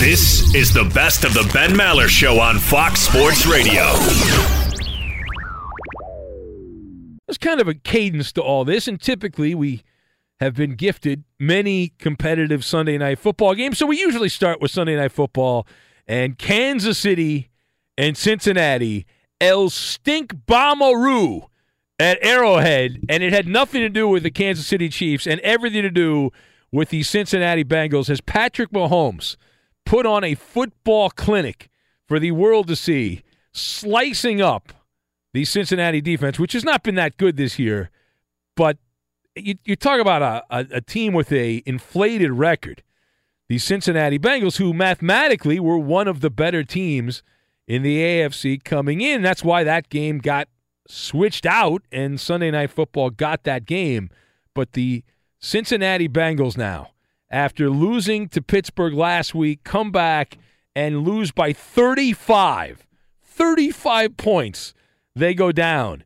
This 0.00 0.54
is 0.54 0.72
the 0.72 0.90
best 0.94 1.24
of 1.24 1.34
the 1.34 1.48
Ben 1.52 1.72
Maller 1.72 2.08
Show 2.08 2.40
on 2.40 2.58
Fox 2.58 3.00
Sports 3.00 3.44
Radio. 3.44 3.82
There's 7.26 7.36
kind 7.36 7.60
of 7.60 7.68
a 7.68 7.74
cadence 7.74 8.32
to 8.32 8.40
all 8.40 8.64
this, 8.64 8.88
and 8.88 8.98
typically 8.98 9.54
we 9.54 9.82
have 10.40 10.54
been 10.54 10.74
gifted 10.74 11.24
many 11.38 11.92
competitive 11.98 12.64
Sunday 12.64 12.96
night 12.96 13.18
football 13.18 13.54
games. 13.54 13.76
So 13.76 13.84
we 13.84 14.00
usually 14.00 14.30
start 14.30 14.58
with 14.58 14.70
Sunday 14.70 14.96
night 14.96 15.12
football 15.12 15.66
and 16.08 16.38
Kansas 16.38 16.96
City 16.96 17.50
and 17.98 18.16
Cincinnati. 18.16 19.04
El 19.38 19.68
Stink 19.68 20.32
Bomaroo 20.46 21.48
at 21.98 22.16
Arrowhead, 22.22 23.04
and 23.10 23.22
it 23.22 23.34
had 23.34 23.46
nothing 23.46 23.82
to 23.82 23.90
do 23.90 24.08
with 24.08 24.22
the 24.22 24.30
Kansas 24.30 24.66
City 24.66 24.88
Chiefs 24.88 25.26
and 25.26 25.42
everything 25.42 25.82
to 25.82 25.90
do 25.90 26.30
with 26.72 26.88
the 26.88 27.02
Cincinnati 27.02 27.64
Bengals 27.64 28.08
as 28.08 28.22
Patrick 28.22 28.70
Mahomes– 28.70 29.36
put 29.84 30.06
on 30.06 30.24
a 30.24 30.34
football 30.34 31.10
clinic 31.10 31.68
for 32.06 32.18
the 32.18 32.32
world 32.32 32.68
to 32.68 32.76
see, 32.76 33.22
slicing 33.52 34.40
up 34.40 34.72
the 35.32 35.44
Cincinnati 35.44 36.00
defense, 36.00 36.38
which 36.38 36.52
has 36.52 36.64
not 36.64 36.82
been 36.82 36.96
that 36.96 37.16
good 37.16 37.36
this 37.36 37.58
year. 37.58 37.90
But 38.56 38.78
you, 39.36 39.54
you 39.64 39.76
talk 39.76 40.00
about 40.00 40.22
a, 40.22 40.44
a, 40.50 40.66
a 40.76 40.80
team 40.80 41.12
with 41.12 41.32
a 41.32 41.62
inflated 41.66 42.32
record. 42.32 42.82
The 43.48 43.58
Cincinnati 43.58 44.18
Bengals, 44.18 44.58
who 44.58 44.72
mathematically 44.72 45.58
were 45.58 45.78
one 45.78 46.08
of 46.08 46.20
the 46.20 46.30
better 46.30 46.62
teams 46.62 47.22
in 47.66 47.82
the 47.82 47.98
AFC 47.98 48.62
coming 48.62 49.00
in. 49.00 49.22
That's 49.22 49.44
why 49.44 49.64
that 49.64 49.88
game 49.88 50.18
got 50.18 50.48
switched 50.88 51.46
out 51.46 51.82
and 51.92 52.20
Sunday 52.20 52.50
Night 52.50 52.70
Football 52.70 53.10
got 53.10 53.44
that 53.44 53.66
game. 53.66 54.10
But 54.54 54.72
the 54.72 55.04
Cincinnati 55.38 56.08
Bengals 56.08 56.56
now 56.56 56.90
after 57.30 57.70
losing 57.70 58.28
to 58.28 58.42
Pittsburgh 58.42 58.94
last 58.94 59.34
week, 59.34 59.62
come 59.64 59.90
back 59.90 60.38
and 60.74 61.04
lose 61.06 61.32
by 61.32 61.52
35. 61.52 62.86
35 63.22 64.16
points. 64.16 64.74
They 65.14 65.34
go 65.34 65.52
down 65.52 66.04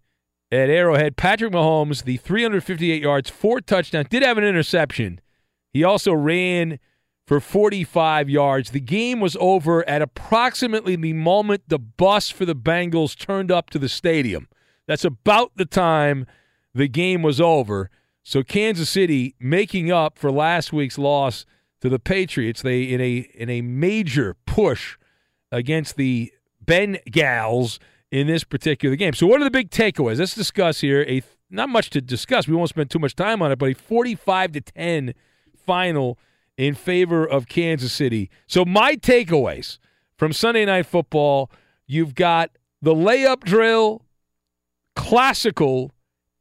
at 0.53 0.71
Arrowhead. 0.71 1.17
Patrick 1.17 1.53
Mahomes, 1.53 2.05
the 2.05 2.17
358 2.17 3.03
yards, 3.03 3.31
four 3.31 3.61
touchdowns, 3.61 4.09
did 4.09 4.23
have 4.23 4.38
an 4.38 4.44
interception. 4.44 5.21
He 5.73 5.82
also 5.82 6.12
ran 6.12 6.79
for 7.27 7.41
45 7.41 8.29
yards. 8.29 8.70
The 8.70 8.81
game 8.81 9.20
was 9.20 9.37
over 9.41 9.87
at 9.88 10.03
approximately 10.03 10.97
the 10.97 11.15
moment 11.15 11.62
the 11.69 11.79
bus 11.79 12.31
for 12.31 12.44
the 12.44 12.55
Bengals 12.55 13.17
turned 13.17 13.50
up 13.50 13.70
to 13.70 13.79
the 13.79 13.88
stadium. 13.88 14.49
That's 14.87 15.05
about 15.05 15.53
the 15.56 15.65
time 15.65 16.27
the 16.75 16.88
game 16.88 17.23
was 17.23 17.41
over. 17.41 17.91
So 18.25 18.43
Kansas 18.43 18.91
City 18.91 19.35
making 19.38 19.93
up 19.93 20.19
for 20.19 20.32
last 20.32 20.73
week's 20.73 20.99
loss 20.99 21.47
to 21.81 21.88
the 21.88 21.99
Patriots. 21.99 22.62
They 22.62 22.82
in 22.82 23.00
a 23.00 23.29
in 23.35 23.50
a 23.50 23.61
major 23.61 24.35
push 24.47 24.97
against 25.53 25.97
the 25.97 26.32
Bengals 26.65 27.79
in 28.11 28.26
this 28.26 28.43
particular 28.43 28.97
game. 28.97 29.12
So 29.12 29.26
what 29.26 29.41
are 29.41 29.44
the 29.44 29.50
big 29.50 29.71
takeaways? 29.71 30.19
Let's 30.19 30.35
discuss 30.35 30.81
here. 30.81 31.03
A 31.03 31.23
not 31.50 31.69
much 31.69 31.91
to 31.91 32.00
discuss. 32.00 32.49
We 32.49 32.55
won't 32.55 32.71
spend 32.71 32.91
too 32.91 32.99
much 32.99 33.15
time 33.15 33.43
on 33.43 33.53
it, 33.53 33.59
but 33.59 33.71
a 33.71 33.75
45 33.75 34.53
to 34.53 34.61
10 34.62 35.15
final 35.55 36.19
in 36.56 36.75
favor 36.75 37.25
of 37.25 37.47
Kansas 37.47 37.93
City. 37.93 38.31
So, 38.47 38.65
my 38.65 38.97
takeaways 38.97 39.79
from 40.17 40.32
Sunday 40.32 40.65
Night 40.65 40.87
Football 40.87 41.50
you've 41.87 42.15
got 42.15 42.50
the 42.81 42.94
layup 42.94 43.44
drill, 43.44 44.03
classical, 44.97 45.93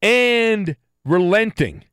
and 0.01 0.75
relenting. 1.05 1.85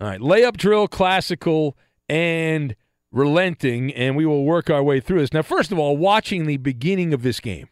All 0.00 0.08
right, 0.08 0.20
layup 0.20 0.56
drill, 0.56 0.88
classical, 0.88 1.76
and 2.08 2.74
relenting, 3.12 3.92
and 3.92 4.16
we 4.16 4.26
will 4.26 4.44
work 4.44 4.68
our 4.68 4.82
way 4.82 5.00
through 5.00 5.20
this. 5.20 5.32
Now, 5.32 5.42
first 5.42 5.72
of 5.72 5.78
all, 5.78 5.96
watching 5.96 6.46
the 6.46 6.56
beginning 6.56 7.14
of 7.14 7.22
this 7.22 7.40
game, 7.40 7.68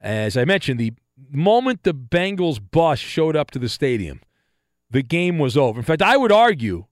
as 0.00 0.36
I 0.36 0.44
mentioned, 0.44 0.80
the 0.80 0.92
moment 1.30 1.84
the 1.84 1.94
Bengals 1.94 2.60
bus 2.70 2.98
showed 2.98 3.36
up 3.36 3.50
to 3.52 3.58
the 3.58 3.68
stadium, 3.68 4.20
the 4.90 5.02
game 5.02 5.38
was 5.38 5.56
over. 5.56 5.78
In 5.78 5.84
fact, 5.84 6.02
I 6.02 6.16
would 6.16 6.32
argue 6.32 6.86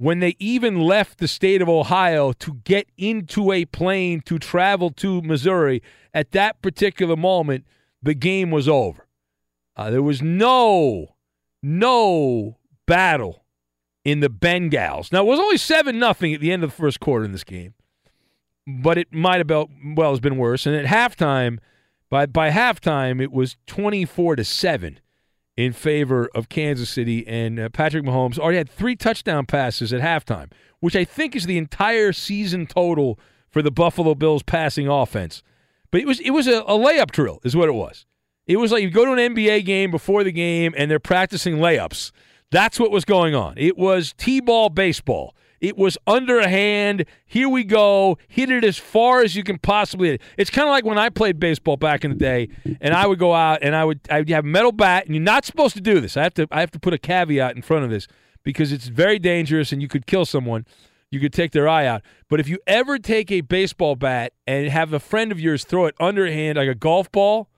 when 0.00 0.20
they 0.20 0.34
even 0.38 0.80
left 0.80 1.18
the 1.18 1.28
state 1.28 1.60
of 1.60 1.68
Ohio 1.68 2.32
to 2.32 2.54
get 2.64 2.88
into 2.96 3.52
a 3.52 3.66
plane 3.66 4.22
to 4.22 4.38
travel 4.38 4.90
to 4.92 5.20
Missouri, 5.20 5.82
at 6.14 6.32
that 6.32 6.62
particular 6.62 7.16
moment, 7.16 7.66
the 8.02 8.14
game 8.14 8.50
was 8.50 8.66
over. 8.68 9.06
Uh, 9.76 9.90
there 9.90 10.02
was 10.02 10.22
no, 10.22 11.16
no 11.62 12.58
battle 12.86 13.44
in 14.04 14.20
the 14.20 14.30
Bengals. 14.30 15.12
Now, 15.12 15.22
it 15.22 15.26
was 15.26 15.38
only 15.38 15.56
7 15.56 15.98
nothing 15.98 16.34
at 16.34 16.40
the 16.40 16.52
end 16.52 16.64
of 16.64 16.70
the 16.70 16.76
first 16.76 17.00
quarter 17.00 17.24
in 17.24 17.32
this 17.32 17.44
game, 17.44 17.74
but 18.66 18.98
it 18.98 19.12
might 19.12 19.38
have 19.38 19.46
been, 19.46 19.94
well, 19.96 20.10
has 20.10 20.20
been 20.20 20.36
worse. 20.36 20.66
And 20.66 20.74
at 20.74 20.86
halftime, 20.86 21.58
by, 22.08 22.26
by 22.26 22.50
halftime, 22.50 23.20
it 23.20 23.32
was 23.32 23.56
24 23.66 24.36
to 24.36 24.44
7 24.44 25.00
in 25.56 25.72
favor 25.72 26.28
of 26.34 26.48
Kansas 26.48 26.88
City. 26.88 27.26
And 27.26 27.60
uh, 27.60 27.68
Patrick 27.68 28.04
Mahomes 28.04 28.38
already 28.38 28.58
had 28.58 28.70
three 28.70 28.96
touchdown 28.96 29.46
passes 29.46 29.92
at 29.92 30.00
halftime, 30.00 30.50
which 30.80 30.96
I 30.96 31.04
think 31.04 31.36
is 31.36 31.46
the 31.46 31.58
entire 31.58 32.12
season 32.12 32.66
total 32.66 33.18
for 33.50 33.62
the 33.62 33.70
Buffalo 33.70 34.14
Bills 34.14 34.42
passing 34.42 34.88
offense. 34.88 35.42
But 35.90 36.00
it 36.00 36.06
was 36.06 36.20
it 36.20 36.30
was 36.30 36.46
a, 36.46 36.60
a 36.60 36.78
layup 36.78 37.10
drill, 37.10 37.40
is 37.44 37.56
what 37.56 37.68
it 37.68 37.72
was. 37.72 38.06
It 38.50 38.58
was 38.58 38.72
like 38.72 38.82
you 38.82 38.90
go 38.90 39.04
to 39.04 39.12
an 39.12 39.36
NBA 39.36 39.64
game 39.64 39.92
before 39.92 40.24
the 40.24 40.32
game 40.32 40.74
and 40.76 40.90
they're 40.90 40.98
practicing 40.98 41.58
layups. 41.58 42.10
That's 42.50 42.80
what 42.80 42.90
was 42.90 43.04
going 43.04 43.32
on. 43.32 43.54
It 43.56 43.78
was 43.78 44.12
T-ball 44.18 44.70
baseball. 44.70 45.36
It 45.60 45.76
was 45.76 45.96
underhand. 46.04 47.04
Here 47.26 47.48
we 47.48 47.62
go. 47.62 48.18
Hit 48.26 48.50
it 48.50 48.64
as 48.64 48.76
far 48.76 49.22
as 49.22 49.36
you 49.36 49.44
can 49.44 49.60
possibly 49.60 50.08
hit. 50.08 50.22
It's 50.36 50.50
kind 50.50 50.66
of 50.66 50.72
like 50.72 50.84
when 50.84 50.98
I 50.98 51.10
played 51.10 51.38
baseball 51.38 51.76
back 51.76 52.04
in 52.04 52.10
the 52.10 52.16
day, 52.16 52.48
and 52.80 52.92
I 52.92 53.06
would 53.06 53.20
go 53.20 53.32
out 53.32 53.60
and 53.62 53.76
I 53.76 53.84
would 53.84 54.00
I 54.10 54.18
would 54.18 54.28
have 54.30 54.44
a 54.44 54.48
metal 54.48 54.72
bat, 54.72 55.06
and 55.06 55.14
you're 55.14 55.22
not 55.22 55.44
supposed 55.44 55.76
to 55.76 55.80
do 55.80 56.00
this. 56.00 56.16
I 56.16 56.24
have 56.24 56.34
to 56.34 56.48
I 56.50 56.58
have 56.58 56.72
to 56.72 56.80
put 56.80 56.92
a 56.92 56.98
caveat 56.98 57.54
in 57.54 57.62
front 57.62 57.84
of 57.84 57.90
this 57.90 58.08
because 58.42 58.72
it's 58.72 58.88
very 58.88 59.20
dangerous 59.20 59.70
and 59.70 59.80
you 59.80 59.86
could 59.86 60.06
kill 60.06 60.24
someone. 60.24 60.66
You 61.12 61.20
could 61.20 61.32
take 61.32 61.52
their 61.52 61.68
eye 61.68 61.86
out. 61.86 62.02
But 62.28 62.40
if 62.40 62.48
you 62.48 62.58
ever 62.66 62.98
take 62.98 63.30
a 63.30 63.42
baseball 63.42 63.94
bat 63.94 64.32
and 64.44 64.68
have 64.68 64.92
a 64.92 64.98
friend 64.98 65.30
of 65.30 65.38
yours 65.38 65.62
throw 65.62 65.86
it 65.86 65.94
underhand 66.00 66.56
like 66.58 66.68
a 66.68 66.74
golf 66.74 67.12
ball 67.12 67.49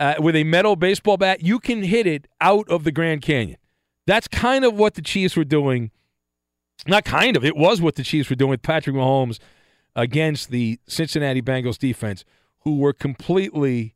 uh, 0.00 0.14
with 0.18 0.36
a 0.36 0.44
metal 0.44 0.76
baseball 0.76 1.16
bat, 1.16 1.42
you 1.42 1.58
can 1.58 1.82
hit 1.82 2.06
it 2.06 2.28
out 2.40 2.68
of 2.68 2.84
the 2.84 2.92
Grand 2.92 3.22
Canyon. 3.22 3.58
That's 4.06 4.28
kind 4.28 4.64
of 4.64 4.74
what 4.74 4.94
the 4.94 5.02
Chiefs 5.02 5.36
were 5.36 5.44
doing 5.44 5.90
not 6.86 7.04
kind 7.04 7.36
of. 7.36 7.44
It 7.44 7.56
was 7.56 7.80
what 7.80 7.96
the 7.96 8.02
Chiefs 8.02 8.30
were 8.30 8.36
doing 8.36 8.50
with 8.50 8.62
Patrick 8.62 8.94
Mahomes 8.94 9.38
against 9.96 10.50
the 10.50 10.78
Cincinnati 10.86 11.42
Bengals 11.42 11.78
defense, 11.78 12.24
who 12.60 12.76
were 12.76 12.92
completely 12.92 13.94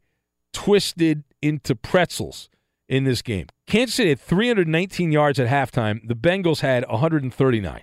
twisted 0.52 1.24
into 1.40 1.76
pretzels 1.76 2.48
in 2.88 3.04
this 3.04 3.22
game. 3.22 3.46
Kansas 3.66 3.94
City 3.94 4.10
had 4.10 4.20
319 4.20 5.12
yards 5.12 5.38
at 5.38 5.48
halftime. 5.48 6.06
The 6.06 6.14
Bengals 6.14 6.60
had 6.60 6.84
139. 6.88 7.82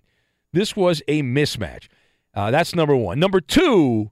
This 0.52 0.76
was 0.76 1.02
a 1.08 1.24
mismatch. 1.24 1.88
Uh, 2.34 2.52
that's 2.52 2.76
number 2.76 2.96
one. 2.96 3.20
Number 3.20 3.42
two, 3.42 4.12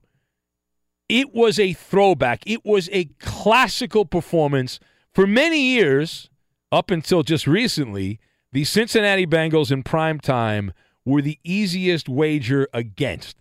it 1.08 1.34
was 1.34 1.58
a 1.58 1.72
throwback. 1.72 2.42
It 2.46 2.64
was 2.64 2.88
a 2.92 3.06
classical 3.20 4.04
performance 4.04 4.80
for 5.14 5.26
many 5.26 5.60
years, 5.60 6.30
up 6.70 6.90
until 6.90 7.22
just 7.22 7.46
recently 7.46 8.20
the 8.52 8.64
Cincinnati 8.64 9.26
Bengals 9.26 9.70
in 9.70 9.82
prime 9.82 10.20
time 10.20 10.72
were 11.04 11.22
the 11.22 11.38
easiest 11.42 12.08
wager 12.08 12.68
against 12.72 13.36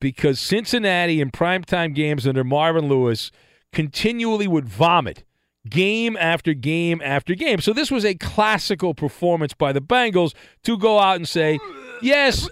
because 0.00 0.40
Cincinnati 0.40 1.20
in 1.20 1.30
primetime 1.30 1.94
games 1.94 2.26
under 2.26 2.42
Marvin 2.42 2.88
Lewis 2.88 3.30
continually 3.72 4.48
would 4.48 4.68
vomit 4.68 5.24
game 5.68 6.16
after 6.16 6.54
game 6.54 7.00
after 7.04 7.34
game. 7.36 7.60
So 7.60 7.72
this 7.72 7.90
was 7.90 8.04
a 8.04 8.14
classical 8.14 8.94
performance 8.94 9.54
by 9.54 9.72
the 9.72 9.80
Bengals 9.80 10.34
to 10.64 10.76
go 10.76 10.98
out 10.98 11.16
and 11.16 11.28
say, 11.28 11.60
yes, 12.02 12.48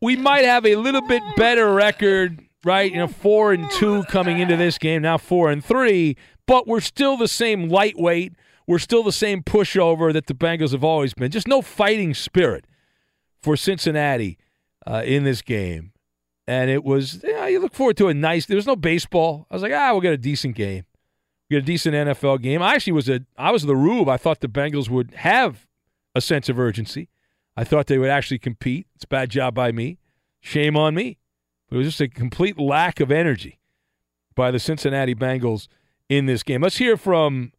we 0.00 0.16
might 0.16 0.46
have 0.46 0.64
a 0.64 0.76
little 0.76 1.06
bit 1.06 1.22
better 1.36 1.74
record, 1.74 2.42
right? 2.64 2.90
You 2.90 2.98
know, 2.98 3.06
four 3.06 3.52
and 3.52 3.70
two 3.72 4.04
coming 4.04 4.38
into 4.38 4.56
this 4.56 4.78
game, 4.78 5.02
now 5.02 5.18
four 5.18 5.50
and 5.50 5.64
three, 5.64 6.16
but 6.46 6.66
we're 6.66 6.80
still 6.80 7.16
the 7.16 7.28
same 7.28 7.68
lightweight. 7.68 8.32
We're 8.66 8.78
still 8.78 9.02
the 9.02 9.12
same 9.12 9.42
pushover 9.42 10.12
that 10.12 10.26
the 10.26 10.34
Bengals 10.34 10.72
have 10.72 10.84
always 10.84 11.14
been. 11.14 11.30
Just 11.30 11.48
no 11.48 11.62
fighting 11.62 12.12
spirit 12.14 12.66
for 13.42 13.56
Cincinnati 13.56 14.38
uh, 14.86 15.02
in 15.04 15.24
this 15.24 15.42
game. 15.42 15.92
And 16.46 16.70
it 16.70 16.82
was, 16.82 17.22
you, 17.22 17.32
know, 17.32 17.46
you 17.46 17.60
look 17.60 17.74
forward 17.74 17.96
to 17.98 18.08
a 18.08 18.14
nice, 18.14 18.46
there 18.46 18.56
was 18.56 18.66
no 18.66 18.76
baseball. 18.76 19.46
I 19.50 19.54
was 19.54 19.62
like, 19.62 19.72
ah, 19.72 19.92
we'll 19.92 20.00
get 20.00 20.14
a 20.14 20.18
decent 20.18 20.54
game. 20.54 20.84
We 21.48 21.56
get 21.56 21.62
a 21.62 21.66
decent 21.66 21.94
NFL 21.94 22.42
game. 22.42 22.62
I 22.62 22.74
actually 22.74 22.94
was 22.94 23.08
a, 23.08 23.20
I 23.36 23.50
was 23.50 23.64
the 23.64 23.76
rube. 23.76 24.08
I 24.08 24.16
thought 24.16 24.40
the 24.40 24.48
Bengals 24.48 24.88
would 24.88 25.12
have 25.14 25.66
a 26.14 26.20
sense 26.20 26.48
of 26.48 26.58
urgency. 26.58 27.10
I 27.56 27.64
thought 27.64 27.86
they 27.86 27.98
would 27.98 28.10
actually 28.10 28.38
compete. 28.38 28.86
It's 28.94 29.04
a 29.04 29.08
bad 29.08 29.30
job 29.30 29.54
by 29.54 29.72
me. 29.72 29.98
Shame 30.40 30.76
on 30.76 30.94
me. 30.94 31.17
But 31.68 31.76
it 31.76 31.78
was 31.78 31.88
just 31.88 32.00
a 32.00 32.08
complete 32.08 32.58
lack 32.58 33.00
of 33.00 33.10
energy 33.10 33.58
by 34.34 34.50
the 34.50 34.58
Cincinnati 34.58 35.14
Bengals 35.14 35.68
in 36.08 36.26
this 36.26 36.42
game. 36.42 36.62
Let's 36.62 36.78
hear 36.78 36.96
from 36.96 37.52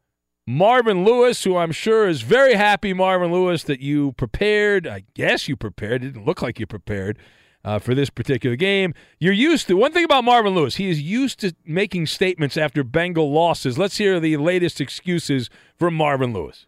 Marvin 0.48 1.06
Lewis, 1.06 1.44
who 1.44 1.58
I'm 1.58 1.72
sure 1.72 2.08
is 2.08 2.22
very 2.22 2.56
happy, 2.56 2.94
Marvin 2.94 3.32
Lewis, 3.32 3.64
that 3.66 3.82
you 3.82 4.14
prepared. 4.14 4.88
I 4.88 5.04
guess 5.14 5.48
you 5.48 5.56
prepared. 5.56 6.04
It 6.04 6.14
didn't 6.14 6.26
look 6.26 6.42
like 6.42 6.60
you 6.60 6.66
prepared 6.66 7.20
uh, 7.64 7.78
for 7.78 7.94
this 7.94 8.10
particular 8.10 8.56
game. 8.56 8.94
You're 9.20 9.34
used 9.34 9.68
to 9.68 9.76
one 9.76 9.92
thing 9.92 10.06
about 10.06 10.24
Marvin 10.24 10.56
Lewis. 10.56 10.76
He 10.76 10.90
is 10.90 11.02
used 11.02 11.40
to 11.42 11.54
making 11.66 12.08
statements 12.08 12.58
after 12.58 12.84
Bengal 12.84 13.32
losses. 13.32 13.78
Let's 13.78 13.98
hear 13.98 14.20
the 14.20 14.38
latest 14.38 14.82
excuses 14.82 15.50
from 15.78 15.94
Marvin 15.94 16.34
Lewis. 16.34 16.66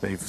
They've, 0.00 0.20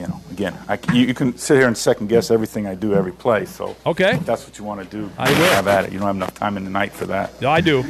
you 0.00 0.06
know, 0.06 0.20
again, 0.30 0.56
I, 0.66 0.78
you, 0.94 1.08
you, 1.08 1.14
can 1.14 1.36
sit 1.36 1.58
here 1.58 1.66
and 1.66 1.76
second 1.76 2.06
guess 2.06 2.30
everything 2.30 2.66
I 2.66 2.74
do 2.74 2.94
every 2.94 3.12
play. 3.12 3.44
So 3.44 3.76
okay, 3.84 4.14
if 4.14 4.24
that's 4.24 4.46
what 4.46 4.58
you 4.58 4.64
want 4.64 4.82
to 4.82 4.86
do. 4.88 5.10
I 5.18 5.28
will. 5.28 5.50
Have 5.50 5.68
at 5.68 5.84
it. 5.84 5.92
You 5.92 5.98
don't 5.98 6.06
have 6.06 6.16
enough 6.16 6.32
time 6.32 6.56
in 6.56 6.64
the 6.64 6.70
night 6.70 6.92
for 6.92 7.04
that. 7.06 7.32
Yeah, 7.38 7.50
I 7.50 7.60
do. 7.60 7.82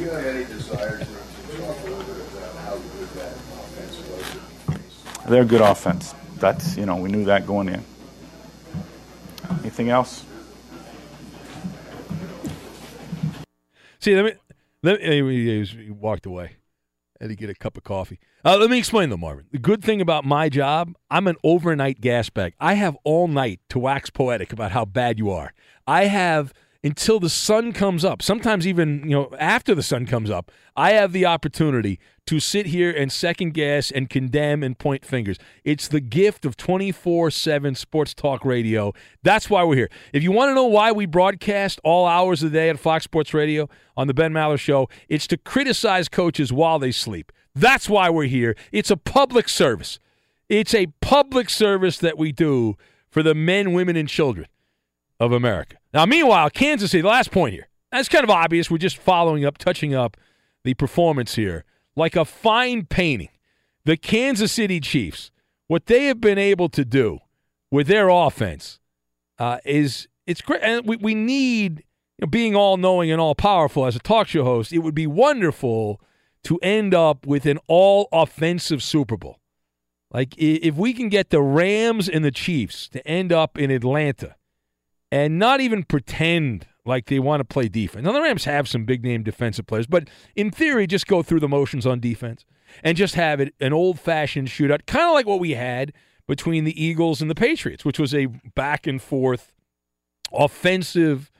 They're 5.29 5.43
a 5.43 5.45
good 5.45 5.61
offense. 5.61 6.13
That's 6.35 6.75
you 6.75 6.85
know 6.85 6.97
we 6.97 7.09
knew 7.09 7.23
that 7.25 7.47
going 7.47 7.69
in. 7.69 7.81
Anything 9.61 9.89
else? 9.89 10.25
See, 13.99 14.15
let 14.15 14.25
me. 14.25 14.33
Let 14.83 14.99
me 14.99 15.63
he 15.63 15.91
walked 15.91 16.25
away. 16.25 16.57
Had 17.21 17.29
to 17.29 17.35
get 17.35 17.49
a 17.49 17.55
cup 17.55 17.77
of 17.77 17.83
coffee. 17.83 18.19
Uh, 18.43 18.57
let 18.57 18.71
me 18.71 18.77
explain 18.79 19.09
though, 19.09 19.17
Marvin. 19.17 19.45
The 19.51 19.59
good 19.59 19.83
thing 19.83 20.01
about 20.01 20.25
my 20.25 20.49
job, 20.49 20.95
I'm 21.11 21.27
an 21.27 21.35
overnight 21.43 22.01
gas 22.01 22.29
bag. 22.29 22.53
I 22.59 22.73
have 22.73 22.97
all 23.03 23.27
night 23.27 23.59
to 23.69 23.77
wax 23.77 24.09
poetic 24.09 24.51
about 24.51 24.71
how 24.71 24.83
bad 24.83 25.19
you 25.19 25.29
are. 25.29 25.53
I 25.85 26.05
have 26.05 26.51
until 26.83 27.19
the 27.19 27.29
sun 27.29 27.71
comes 27.71 28.03
up. 28.03 28.23
Sometimes 28.23 28.65
even, 28.65 29.03
you 29.03 29.11
know, 29.11 29.29
after 29.37 29.75
the 29.75 29.83
sun 29.83 30.07
comes 30.07 30.31
up, 30.31 30.51
I 30.75 30.93
have 30.93 31.11
the 31.11 31.27
opportunity 31.27 31.99
to 32.25 32.39
sit 32.39 32.65
here 32.65 32.89
and 32.89 33.11
second 33.11 33.53
guess 33.53 33.91
and 33.91 34.09
condemn 34.09 34.63
and 34.63 34.75
point 34.75 35.05
fingers. 35.05 35.37
It's 35.63 35.87
the 35.87 35.99
gift 35.99 36.43
of 36.43 36.57
24/7 36.57 37.75
sports 37.75 38.15
talk 38.15 38.43
radio. 38.43 38.93
That's 39.21 39.51
why 39.51 39.63
we're 39.63 39.75
here. 39.75 39.89
If 40.13 40.23
you 40.23 40.31
want 40.31 40.49
to 40.49 40.55
know 40.55 40.65
why 40.65 40.91
we 40.91 41.05
broadcast 41.05 41.79
all 41.83 42.07
hours 42.07 42.41
of 42.41 42.51
the 42.51 42.57
day 42.57 42.69
at 42.69 42.79
Fox 42.79 43.03
Sports 43.03 43.35
Radio 43.35 43.69
on 43.95 44.07
the 44.07 44.15
Ben 44.15 44.33
Maller 44.33 44.59
show, 44.59 44.89
it's 45.07 45.27
to 45.27 45.37
criticize 45.37 46.09
coaches 46.09 46.51
while 46.51 46.79
they 46.79 46.91
sleep. 46.91 47.31
That's 47.53 47.89
why 47.89 48.09
we're 48.09 48.27
here. 48.27 48.55
It's 48.71 48.91
a 48.91 48.97
public 48.97 49.49
service. 49.49 49.99
It's 50.49 50.73
a 50.73 50.87
public 51.01 51.49
service 51.49 51.97
that 51.99 52.17
we 52.17 52.31
do 52.31 52.77
for 53.09 53.23
the 53.23 53.35
men, 53.35 53.73
women 53.73 53.95
and 53.95 54.07
children 54.07 54.47
of 55.19 55.31
America. 55.31 55.77
Now, 55.93 56.05
meanwhile, 56.05 56.49
Kansas 56.49 56.91
City, 56.91 57.01
the 57.01 57.07
last 57.07 57.31
point 57.31 57.53
here. 57.53 57.67
That's 57.91 58.09
kind 58.09 58.23
of 58.23 58.29
obvious. 58.29 58.71
We're 58.71 58.77
just 58.77 58.97
following 58.97 59.45
up, 59.45 59.57
touching 59.57 59.93
up 59.93 60.15
the 60.63 60.73
performance 60.73 61.35
here. 61.35 61.65
Like 61.95 62.15
a 62.15 62.23
fine 62.23 62.85
painting, 62.85 63.29
the 63.83 63.97
Kansas 63.97 64.53
City 64.53 64.79
Chiefs, 64.79 65.29
what 65.67 65.87
they 65.87 66.05
have 66.05 66.21
been 66.21 66.37
able 66.37 66.69
to 66.69 66.85
do 66.85 67.19
with 67.69 67.87
their 67.87 68.07
offense 68.07 68.79
uh, 69.39 69.57
is 69.65 70.07
it's 70.25 70.41
great. 70.41 70.61
And 70.61 70.87
we, 70.87 70.95
we 70.97 71.15
need, 71.15 71.79
you 72.17 72.21
know, 72.21 72.27
being 72.27 72.55
all 72.55 72.77
knowing 72.77 73.11
and 73.11 73.19
all 73.19 73.35
powerful 73.35 73.85
as 73.85 73.95
a 73.95 73.99
talk 73.99 74.29
show 74.29 74.43
host, 74.45 74.71
it 74.71 74.79
would 74.79 74.95
be 74.95 75.07
wonderful 75.07 75.99
to 76.43 76.57
end 76.59 76.93
up 76.93 77.25
with 77.25 77.45
an 77.45 77.59
all 77.67 78.07
offensive 78.11 78.81
Super 78.81 79.17
Bowl. 79.17 79.39
Like 80.11 80.35
if 80.37 80.75
we 80.75 80.93
can 80.93 81.09
get 81.09 81.29
the 81.29 81.41
Rams 81.41 82.09
and 82.09 82.25
the 82.25 82.31
Chiefs 82.31 82.89
to 82.89 83.05
end 83.07 83.31
up 83.31 83.57
in 83.57 83.71
Atlanta 83.71 84.35
and 85.11 85.39
not 85.39 85.61
even 85.61 85.83
pretend 85.83 86.67
like 86.85 87.05
they 87.05 87.19
want 87.19 87.41
to 87.41 87.45
play 87.45 87.67
defense. 87.67 88.05
Now, 88.05 88.11
the 88.11 88.21
Rams 88.21 88.45
have 88.45 88.67
some 88.67 88.85
big 88.85 89.03
name 89.03 89.23
defensive 89.23 89.67
players, 89.67 89.87
but 89.87 90.09
in 90.35 90.51
theory, 90.51 90.87
just 90.87 91.07
go 91.07 91.21
through 91.21 91.39
the 91.39 91.47
motions 91.47 91.85
on 91.85 91.99
defense 91.99 92.45
and 92.83 92.97
just 92.97 93.15
have 93.15 93.39
it 93.39 93.53
an 93.59 93.73
old 93.73 93.99
fashioned 93.99 94.47
shootout, 94.47 94.85
kind 94.87 95.05
of 95.05 95.13
like 95.13 95.27
what 95.27 95.39
we 95.39 95.51
had 95.51 95.93
between 96.27 96.63
the 96.63 96.83
Eagles 96.83 97.21
and 97.21 97.29
the 97.29 97.35
Patriots, 97.35 97.85
which 97.85 97.99
was 97.99 98.15
a 98.15 98.27
back 98.55 98.87
and 98.87 99.01
forth 99.01 99.51
offensive 100.33 101.31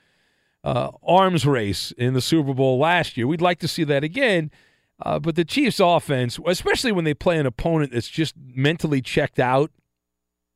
uh, 0.63 0.91
arms 1.05 1.46
race 1.46 1.91
in 1.98 2.13
the 2.13 2.22
Super 2.22 2.53
Bowl 2.53 2.77
last 2.77 3.17
year. 3.17 3.25
We'd 3.25 3.41
like 3.41 3.60
to 3.60 3.67
see 3.67 3.84
that 3.86 4.03
again. 4.03 4.51
Uh, 5.03 5.20
but 5.20 5.36
the 5.36 5.46
Chiefs' 5.46 5.79
offense, 5.79 6.39
especially 6.46 6.91
when 6.91 7.05
they 7.05 7.13
play 7.13 7.38
an 7.38 7.46
opponent 7.46 7.91
that's 7.91 8.08
just 8.10 8.36
mentally 8.38 9.01
checked 9.01 9.39
out, 9.39 9.72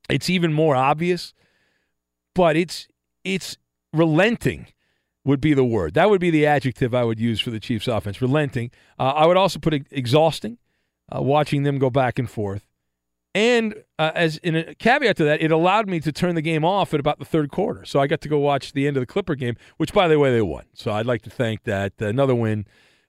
it's 0.09 0.29
even 0.29 0.53
more 0.53 0.75
obvious. 0.75 1.33
But 2.33 2.55
it's 2.55 2.87
it's 3.23 3.57
relenting 3.93 4.67
would 5.23 5.41
be 5.41 5.53
the 5.53 5.65
word. 5.65 5.95
That 5.95 6.09
would 6.09 6.21
be 6.21 6.29
the 6.29 6.45
adjective 6.45 6.93
I 6.93 7.03
would 7.03 7.19
use 7.19 7.39
for 7.39 7.49
the 7.49 7.59
Chiefs' 7.59 7.87
offense. 7.87 8.21
Relenting. 8.21 8.71
Uh, 8.99 9.13
I 9.15 9.25
would 9.25 9.37
also 9.37 9.59
put 9.59 9.73
exhausting. 9.91 10.59
Uh, 11.13 11.21
watching 11.21 11.63
them 11.63 11.77
go 11.77 11.91
back 11.91 12.17
and 12.17 12.27
forth. 12.29 12.67
And 13.35 13.83
uh, 13.99 14.11
as 14.15 14.37
in 14.37 14.55
a 14.55 14.73
caveat 14.75 15.17
to 15.17 15.23
that, 15.25 15.41
it 15.41 15.51
allowed 15.51 15.87
me 15.87 15.99
to 15.99 16.11
turn 16.11 16.35
the 16.35 16.41
game 16.41 16.63
off 16.63 16.93
at 16.93 16.99
about 16.99 17.19
the 17.19 17.25
third 17.25 17.51
quarter. 17.51 17.85
So 17.85 17.99
I 17.99 18.07
got 18.07 18.21
to 18.21 18.29
go 18.29 18.39
watch 18.39 18.71
the 18.71 18.87
end 18.87 18.97
of 18.97 19.01
the 19.01 19.07
Clipper 19.07 19.35
game, 19.35 19.55
which, 19.77 19.93
by 19.93 20.07
the 20.07 20.17
way, 20.17 20.31
they 20.31 20.41
won. 20.41 20.63
So 20.73 20.91
I'd 20.91 21.05
like 21.05 21.21
to 21.23 21.29
thank 21.29 21.63
that. 21.63 21.93
Another 21.99 22.33
win. 22.33 22.65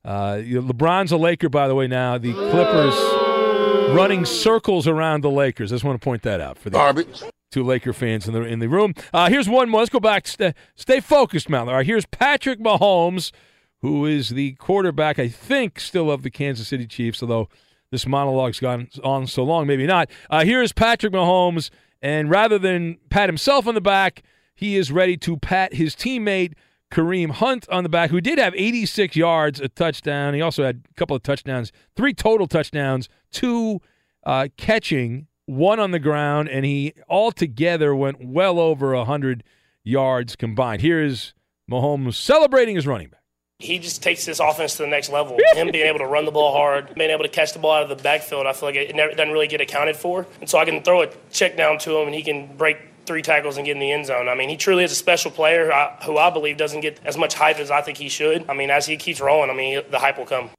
Uh, 0.07 0.37
LeBron's 0.43 1.13
a 1.13 1.17
Laker, 1.17 1.49
by 1.49 1.69
the 1.69 1.75
way, 1.75 1.87
now. 1.87 2.17
The 2.17 2.33
Clippers 2.33 3.95
running 3.95 4.25
circles 4.25 4.87
around 4.87 5.23
the 5.23 5.31
Lakers. 5.31 5.73
I 5.73 5.75
just 5.75 5.85
want 5.85 6.01
to 6.01 6.05
point 6.05 6.23
that 6.23 6.41
out 6.41 6.59
for 6.59 6.71
the 6.71 6.79
Garbage. 6.79 7.23
two 7.51 7.65
Laker 7.65 7.93
fans 7.93 8.29
in 8.29 8.35
the 8.35 8.43
in 8.43 8.61
the 8.61 8.69
room. 8.69 8.95
Uh, 9.13 9.29
here's 9.29 9.49
one 9.49 9.69
more. 9.69 9.81
Let's 9.81 9.91
go 9.91 10.01
back. 10.01 10.27
Stay, 10.27 10.55
stay 10.77 11.01
focused, 11.01 11.49
Mal. 11.49 11.69
All 11.69 11.75
right, 11.75 11.87
here's 11.87 12.07
Patrick 12.07 12.61
Mahomes, 12.61 13.33
who 13.81 14.07
is 14.07 14.31
the 14.31 14.53
quarterback, 14.53 15.19
I 15.19 15.29
think, 15.29 15.81
still 15.81 16.11
of 16.11 16.23
the 16.23 16.31
Kansas 16.31 16.69
City 16.69 16.87
Chiefs, 16.87 17.23
although– 17.23 17.49
this 17.91 18.07
monologue's 18.07 18.61
gone 18.61 18.89
on 19.05 19.27
so 19.27 19.45
long, 19.45 19.67
maybe 19.67 19.87
not. 19.87 20.11
Uh, 20.29 20.45
here's 20.45 20.73
Patrick 20.73 21.13
Mahomes, 21.13 21.71
and 22.03 22.31
rather 22.31 22.59
than 22.59 22.99
pat 23.11 23.29
himself 23.29 23.67
on 23.67 23.75
the 23.75 23.81
back, 23.81 24.23
he 24.55 24.77
is 24.77 24.91
ready 24.91 25.17
to 25.19 25.37
pat 25.37 25.75
his 25.75 25.95
teammate 25.95 26.55
Kareem 26.93 27.31
Hunt 27.31 27.69
on 27.69 27.83
the 27.83 27.88
back, 27.88 28.11
who 28.11 28.21
did 28.21 28.38
have 28.38 28.55
86 28.55 29.16
yards, 29.16 29.61
a 29.61 29.69
touchdown. 29.69 30.35
He 30.35 30.40
also 30.40 30.64
had 30.64 30.85
a 30.90 30.95
couple 30.95 31.16
of 31.16 31.23
touchdowns, 31.23 31.73
three 31.97 32.14
total 32.14 32.47
touchdowns, 32.47 33.09
two 33.31 33.81
uh, 34.25 34.49
catching, 34.57 35.26
one 35.47 35.81
on 35.81 35.90
the 35.90 35.99
ground, 35.99 36.49
and 36.49 36.64
he 36.64 36.93
altogether 37.09 37.95
went 37.95 38.25
well 38.25 38.59
over 38.59 38.95
100 38.95 39.45
yards 39.85 40.37
combined. 40.37 40.83
Here 40.83 41.02
is 41.02 41.35
Mahomes 41.71 42.14
celebrating 42.14 42.76
his 42.76 42.87
running 42.87 43.09
back. 43.09 43.21
He 43.59 43.78
just 43.78 44.02
takes 44.02 44.26
this 44.26 44.38
offense 44.38 44.76
to 44.76 44.83
the 44.83 44.88
next 44.88 45.09
level. 45.09 45.38
Him 45.55 45.71
being 45.71 45.87
able 45.87 46.00
to 46.00 46.07
run 46.07 46.26
the 46.26 46.31
ball 46.31 46.52
hard, 46.52 46.95
being 46.95 47.11
able 47.11 47.23
to 47.23 47.31
catch 47.31 47.55
the 47.55 47.59
ball 47.59 47.73
out 47.73 47.85
of 47.85 47.88
the 47.88 48.02
backfield, 48.02 48.47
I 48.47 48.52
feel 48.52 48.69
like 48.69 48.76
it 48.76 48.95
never, 48.95 49.12
doesn't 49.12 49.33
really 49.33 49.47
get 49.47 49.62
accounted 49.62 49.97
for. 49.97 50.26
And 50.40 50.50
so 50.50 50.59
I 50.59 50.66
can 50.66 50.83
throw 50.83 51.02
a 51.02 51.09
check 51.31 51.57
down 51.57 51.78
to 51.78 51.97
him, 51.97 52.07
and 52.07 52.14
he 52.14 52.23
can 52.23 52.55
break 52.57 52.76
three 53.07 53.23
tackles 53.23 53.57
and 53.57 53.67
get 53.67 53.73
in 53.73 53.79
the 53.81 53.93
end 53.93 54.07
zone. 54.07 54.29
I 54.29 54.35
mean, 54.35 54.49
he 54.49 54.57
truly 54.57 54.85
is 54.85 54.93
a 54.93 54.97
special 54.97 55.31
player 55.31 55.71
who 56.05 56.19
I 56.19 56.31
believe 56.31 56.57
doesn't 56.57 56.81
get 56.81 57.01
as 57.05 57.17
much 57.17 57.35
hype 57.35 57.59
as 57.59 57.71
I 57.71 57.81
think 57.83 57.99
he 57.99 58.09
should. 58.09 58.49
I 58.49 58.55
mean, 58.55 58.71
as 58.71 58.87
he 58.87 58.97
keeps 58.97 59.21
rolling, 59.21 59.51
I 59.51 59.55
mean, 59.55 59.83
the 59.91 59.99
hype 59.99 60.19
will 60.19 60.27
come. 60.27 60.51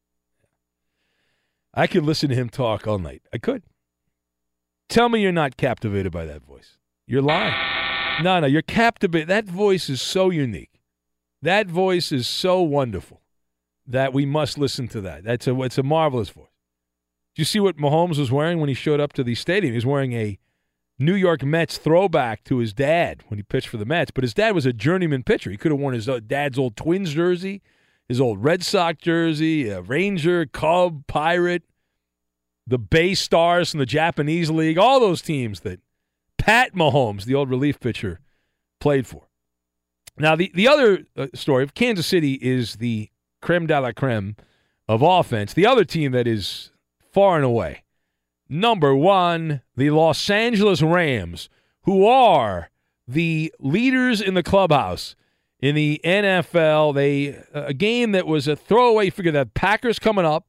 I 1.74 1.88
could 1.88 2.04
listen 2.04 2.30
to 2.30 2.36
him 2.36 2.50
talk 2.50 2.88
all 2.88 3.00
night. 3.00 3.22
I 3.34 3.38
could. 3.38 3.64
Tell 4.90 5.10
me 5.10 5.22
you're 5.22 5.32
not 5.32 5.58
captivated 5.58 6.12
by 6.12 6.26
that 6.26 6.44
voice. 6.44 6.78
You're 7.06 7.22
lying. 7.22 7.54
No, 8.24 8.40
no, 8.40 8.48
you're 8.48 8.62
captivated. 8.62 9.28
That 9.28 9.46
voice 9.46 9.90
is 9.90 10.02
so 10.02 10.30
unique. 10.30 10.82
That 11.42 11.68
voice 11.68 12.12
is 12.12 12.28
so 12.28 12.62
wonderful 12.62 13.22
that 13.86 14.12
we 14.12 14.26
must 14.26 14.58
listen 14.58 14.88
to 14.90 15.02
that. 15.02 15.24
That's 15.24 15.48
a 15.48 15.62
it's 15.62 15.78
a 15.78 15.84
marvelous 15.84 16.30
voice. 16.30 16.48
Do 17.36 17.42
you 17.42 17.46
see 17.46 17.60
what 17.60 17.78
Mahomes 17.78 18.18
was 18.18 18.32
wearing 18.32 18.60
when 18.60 18.70
he 18.70 18.74
showed 18.74 19.00
up 19.00 19.14
to 19.14 19.24
the 19.24 19.36
stadium? 19.36 19.74
He 19.74 19.78
was 19.78 19.86
wearing 19.86 20.14
a 20.14 20.40
New 21.00 21.14
York 21.14 21.44
Mets 21.44 21.78
throwback 21.78 22.44
to 22.46 22.58
his 22.58 22.74
dad 22.74 23.24
when 23.28 23.38
he 23.38 23.44
pitched 23.44 23.68
for 23.68 23.78
the 23.78 23.86
Mets, 23.86 24.12
but 24.12 24.24
his 24.24 24.34
dad 24.34 24.56
was 24.56 24.66
a 24.66 24.74
journeyman 24.74 25.24
pitcher. 25.24 25.52
He 25.52 25.58
could 25.58 25.72
have 25.72 25.80
worn 25.80 25.94
his 25.94 26.10
uh, 26.10 26.20
dad's 26.26 26.58
old 26.58 26.76
Twins 26.76 27.14
jersey, 27.14 27.62
his 28.08 28.20
old 28.20 28.44
Red 28.44 28.64
Sox 28.64 29.00
jersey, 29.02 29.70
Ranger, 29.72 30.46
Cub, 30.48 31.06
Pirate, 31.08 31.64
the 32.66 32.80
Bay 32.80 33.14
Stars 33.14 33.72
from 33.72 33.80
the 33.80 33.86
Japanese 33.86 34.50
League, 34.50 34.78
all 34.78 35.00
those 35.00 35.22
teams 35.22 35.62
that 35.62 35.80
Pat 36.38 36.74
Mahomes, 36.74 37.26
the 37.26 37.36
old 37.36 37.50
relief 37.50 37.80
pitcher, 37.80 38.20
played 38.80 39.06
for. 39.06 39.28
Now, 40.18 40.36
the, 40.36 40.52
the 40.56 40.68
other 40.68 41.04
uh, 41.16 41.28
story 41.36 41.64
of 41.64 41.76
Kansas 41.76 42.08
City 42.08 42.34
is 42.42 42.78
the 42.78 43.10
creme 43.42 43.68
de 43.68 43.80
la 43.80 43.92
creme 43.92 44.36
of 44.88 45.04
offense. 45.04 45.54
The 45.54 45.68
other 45.68 45.86
team 45.86 46.12
that 46.14 46.26
is 46.26 46.72
far 47.14 47.36
and 47.36 47.46
away 47.46 47.84
number 48.50 48.96
one, 48.96 49.62
the 49.76 49.90
Los 49.92 50.30
Angeles 50.30 50.82
Rams, 50.82 51.50
who 51.84 52.06
are 52.06 52.70
the 53.08 53.54
leaders 53.60 54.22
in 54.22 54.34
the 54.34 54.44
clubhouse 54.44 55.16
in 55.60 55.76
the 55.76 56.02
NFL. 56.04 56.94
They 56.94 57.42
a 57.54 57.74
game 57.74 58.12
that 58.12 58.28
was 58.28 58.48
a 58.48 58.56
throwaway 58.56 59.10
figure. 59.10 59.32
That 59.32 59.54
Packers 59.54 60.00
coming 60.00 60.26
up. 60.26 60.46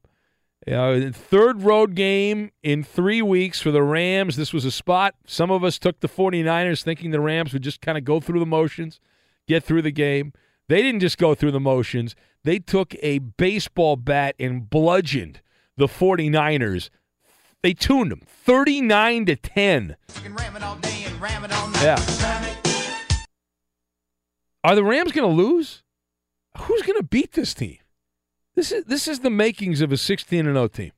Uh, 0.67 1.11
third 1.13 1.63
road 1.63 1.95
game 1.95 2.51
in 2.63 2.83
three 2.83 3.23
weeks 3.23 3.59
for 3.59 3.71
the 3.71 3.83
Rams. 3.83 4.37
This 4.37 4.53
was 4.53 4.67
a 4.67 4.71
spot. 4.71 5.15
Some 5.25 5.51
of 5.51 5.65
us 5.65 5.79
took 5.79 6.01
the 6.01 6.09
49ers 6.09 6.83
thinking 6.83 7.11
the 7.11 7.21
Rams 7.21 7.55
would 7.55 7.63
just 7.63 7.81
kind 7.81 7.97
of 7.97 8.05
go 8.05 8.21
through 8.21 8.41
the 8.41 8.45
motions 8.45 9.01
get 9.49 9.65
through 9.65 9.83
the 9.83 9.91
game. 9.91 10.33
They 10.69 10.83
didn't 10.83 11.01
just 11.01 11.19
go 11.19 11.35
through 11.35 11.53
the 11.53 11.59
motions. 11.59 12.15
They 12.45 12.59
took 12.61 12.95
a 13.03 13.19
baseball 13.19 13.97
bat 13.97 14.37
and 14.39 14.71
bludgeoned 14.71 15.41
the 15.77 15.87
49ers. 15.87 16.91
They 17.63 17.75
tuned 17.75 18.13
them 18.13 18.23
39 18.27 19.27
to 19.27 19.37
10. 19.37 19.97
Yeah. 21.83 21.97
Are 24.65 24.75
the 24.75 24.85
Rams 24.85 25.13
going 25.13 25.29
to 25.29 25.35
lose? 25.35 25.83
Who's 26.57 26.83
going 26.83 26.99
to 26.99 27.05
beat 27.05 27.33
this 27.33 27.55
team? 27.55 27.79
This 28.55 28.73
is 28.73 28.85
this 28.85 29.07
is 29.07 29.21
the 29.21 29.31
makings 29.31 29.81
of 29.81 29.93
a 29.93 29.97
16 29.97 30.47
and 30.47 30.57
0 30.57 30.69
team. 30.69 30.93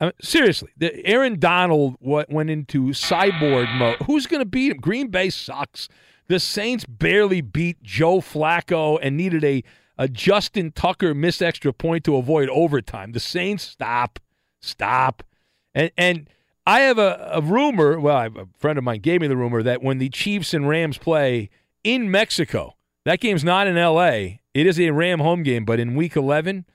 I 0.00 0.06
mean, 0.06 0.12
seriously, 0.22 0.70
the, 0.76 1.04
Aaron 1.06 1.38
Donald 1.38 1.96
what, 2.00 2.30
went 2.30 2.48
into 2.48 2.88
cyborg 2.88 3.76
mode. 3.76 3.98
Who's 4.06 4.26
going 4.26 4.40
to 4.40 4.48
beat 4.48 4.72
him? 4.72 4.78
Green 4.78 5.08
Bay 5.08 5.28
sucks. 5.28 5.88
The 6.28 6.40
Saints 6.40 6.86
barely 6.86 7.42
beat 7.42 7.82
Joe 7.82 8.20
Flacco 8.20 8.98
and 9.02 9.16
needed 9.16 9.44
a, 9.44 9.62
a 9.98 10.08
Justin 10.08 10.72
Tucker 10.72 11.12
missed 11.12 11.42
extra 11.42 11.72
point 11.74 12.04
to 12.04 12.16
avoid 12.16 12.48
overtime. 12.48 13.12
The 13.12 13.20
Saints 13.20 13.64
stop, 13.64 14.18
stop. 14.60 15.22
And 15.74 15.90
and 15.96 16.28
I 16.66 16.80
have 16.80 16.98
a, 16.98 17.30
a 17.32 17.40
rumor, 17.40 17.98
well, 17.98 18.18
a 18.18 18.46
friend 18.58 18.78
of 18.78 18.84
mine 18.84 19.00
gave 19.00 19.20
me 19.20 19.26
the 19.26 19.36
rumor 19.36 19.62
that 19.62 19.82
when 19.82 19.98
the 19.98 20.08
Chiefs 20.08 20.54
and 20.54 20.68
Rams 20.68 20.98
play 20.98 21.50
in 21.82 22.10
Mexico, 22.10 22.76
that 23.04 23.20
game's 23.20 23.44
not 23.44 23.66
in 23.66 23.76
LA. 23.76 24.38
It 24.52 24.66
is 24.66 24.78
a 24.78 24.90
Ram 24.90 25.20
home 25.20 25.42
game, 25.42 25.64
but 25.64 25.80
in 25.80 25.94
week 25.94 26.16
11, 26.16 26.66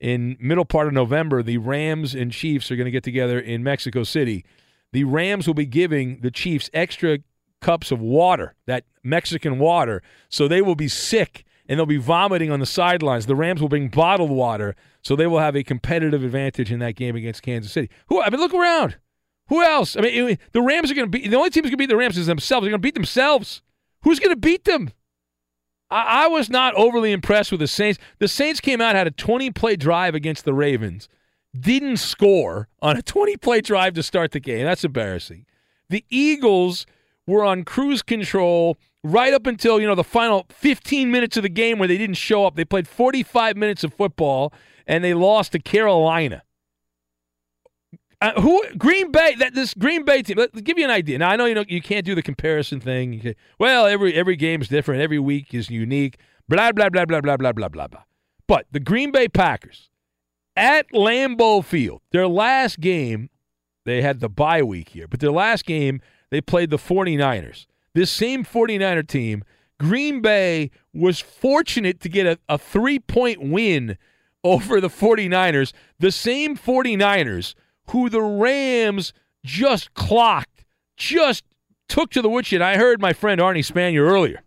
in 0.00 0.36
middle 0.40 0.64
part 0.64 0.86
of 0.86 0.92
November, 0.92 1.42
the 1.42 1.58
Rams 1.58 2.14
and 2.14 2.32
Chiefs 2.32 2.70
are 2.70 2.76
going 2.76 2.86
to 2.86 2.90
get 2.90 3.04
together 3.04 3.38
in 3.38 3.62
Mexico 3.62 4.02
City. 4.02 4.44
The 4.92 5.04
Rams 5.04 5.46
will 5.46 5.54
be 5.54 5.66
giving 5.66 6.20
the 6.20 6.30
Chiefs 6.30 6.70
extra 6.72 7.18
cups 7.60 7.90
of 7.90 8.00
water, 8.00 8.54
that 8.66 8.84
Mexican 9.02 9.58
water, 9.58 10.02
so 10.28 10.48
they 10.48 10.62
will 10.62 10.76
be 10.76 10.88
sick 10.88 11.44
and 11.68 11.78
they'll 11.78 11.86
be 11.86 11.96
vomiting 11.96 12.50
on 12.50 12.60
the 12.60 12.66
sidelines. 12.66 13.26
The 13.26 13.36
Rams 13.36 13.60
will 13.60 13.68
bring 13.68 13.88
bottled 13.88 14.30
water, 14.30 14.74
so 15.02 15.16
they 15.16 15.26
will 15.26 15.38
have 15.38 15.56
a 15.56 15.62
competitive 15.62 16.24
advantage 16.24 16.72
in 16.72 16.78
that 16.80 16.96
game 16.96 17.16
against 17.16 17.42
Kansas 17.42 17.72
City. 17.72 17.90
Who? 18.08 18.20
I 18.20 18.30
mean, 18.30 18.40
look 18.40 18.54
around. 18.54 18.96
Who 19.48 19.62
else? 19.62 19.96
I 19.96 20.00
mean, 20.00 20.38
the 20.52 20.62
Rams 20.62 20.90
are 20.90 20.94
going 20.94 21.06
to 21.06 21.10
beat. 21.10 21.30
The 21.30 21.36
only 21.36 21.50
team 21.50 21.64
who's 21.64 21.70
going 21.70 21.78
to 21.78 21.82
beat 21.82 21.88
the 21.88 21.96
Rams 21.96 22.18
is 22.18 22.26
themselves. 22.26 22.64
They're 22.64 22.70
going 22.70 22.80
to 22.80 22.86
beat 22.86 22.94
themselves. 22.94 23.62
Who's 24.02 24.20
going 24.20 24.34
to 24.34 24.40
beat 24.40 24.64
them? 24.64 24.90
I, 25.90 26.24
I 26.24 26.28
was 26.28 26.50
not 26.50 26.74
overly 26.74 27.12
impressed 27.12 27.50
with 27.50 27.60
the 27.60 27.66
Saints. 27.66 27.98
The 28.18 28.28
Saints 28.28 28.60
came 28.60 28.80
out 28.80 28.94
had 28.94 29.06
a 29.06 29.12
20 29.12 29.50
play 29.52 29.76
drive 29.76 30.14
against 30.14 30.44
the 30.44 30.54
Ravens, 30.54 31.08
didn't 31.58 31.96
score 31.96 32.68
on 32.82 32.96
a 32.96 33.02
20 33.02 33.36
play 33.38 33.60
drive 33.60 33.94
to 33.94 34.02
start 34.02 34.32
the 34.32 34.40
game. 34.40 34.64
That's 34.64 34.84
embarrassing. 34.84 35.46
The 35.88 36.04
Eagles 36.10 36.84
were 37.26 37.44
on 37.44 37.64
cruise 37.64 38.02
control 38.02 38.76
right 39.04 39.32
up 39.32 39.46
until, 39.46 39.80
you 39.80 39.86
know, 39.86 39.94
the 39.94 40.04
final 40.04 40.46
15 40.50 41.10
minutes 41.10 41.36
of 41.36 41.42
the 41.42 41.48
game 41.48 41.78
where 41.78 41.88
they 41.88 41.98
didn't 41.98 42.16
show 42.16 42.46
up. 42.46 42.56
They 42.56 42.64
played 42.64 42.88
45 42.88 43.56
minutes 43.56 43.84
of 43.84 43.94
football 43.94 44.52
and 44.86 45.04
they 45.04 45.14
lost 45.14 45.52
to 45.52 45.58
Carolina. 45.58 46.42
Uh, 48.20 48.40
who 48.40 48.60
Green 48.76 49.12
Bay 49.12 49.36
that 49.36 49.54
this 49.54 49.74
Green 49.74 50.04
Bay 50.04 50.22
team 50.22 50.38
let, 50.38 50.52
give 50.64 50.76
you 50.76 50.84
an 50.84 50.90
idea. 50.90 51.18
Now 51.18 51.30
I 51.30 51.36
know 51.36 51.44
you 51.44 51.54
know 51.54 51.64
you 51.68 51.80
can't 51.80 52.04
do 52.04 52.16
the 52.16 52.22
comparison 52.22 52.80
thing. 52.80 53.34
Well, 53.60 53.86
every 53.86 54.12
every 54.14 54.34
game 54.34 54.60
is 54.60 54.66
different. 54.66 55.02
Every 55.02 55.20
week 55.20 55.54
is 55.54 55.70
unique. 55.70 56.18
Blah 56.48 56.72
blah 56.72 56.88
blah 56.88 57.04
blah 57.04 57.20
blah 57.20 57.36
blah 57.36 57.52
blah 57.52 57.68
blah 57.68 57.86
blah. 57.86 58.02
But 58.48 58.66
the 58.72 58.80
Green 58.80 59.12
Bay 59.12 59.28
Packers 59.28 59.88
at 60.56 60.90
Lambeau 60.92 61.64
Field, 61.64 62.00
their 62.10 62.26
last 62.26 62.80
game, 62.80 63.30
they 63.84 64.02
had 64.02 64.18
the 64.18 64.28
bye 64.28 64.64
week 64.64 64.88
here, 64.88 65.06
but 65.06 65.20
their 65.20 65.30
last 65.30 65.64
game 65.64 66.00
they 66.30 66.40
played 66.40 66.70
the 66.70 66.76
49ers. 66.76 67.67
This 67.94 68.10
same 68.10 68.44
49er 68.44 69.06
team, 69.06 69.44
Green 69.78 70.20
Bay 70.20 70.70
was 70.92 71.20
fortunate 71.20 72.00
to 72.00 72.08
get 72.08 72.26
a, 72.26 72.38
a 72.48 72.58
three 72.58 72.98
point 72.98 73.40
win 73.42 73.96
over 74.44 74.80
the 74.80 74.88
49ers, 74.88 75.72
the 75.98 76.12
same 76.12 76.56
49ers 76.56 77.54
who 77.90 78.08
the 78.08 78.22
Rams 78.22 79.12
just 79.44 79.94
clocked, 79.94 80.64
just 80.96 81.44
took 81.88 82.10
to 82.10 82.22
the 82.22 82.28
woodshed. 82.28 82.62
I 82.62 82.76
heard 82.76 83.00
my 83.00 83.12
friend 83.12 83.40
Arnie 83.40 83.66
Spanier 83.66 84.00
earlier, 84.00 84.42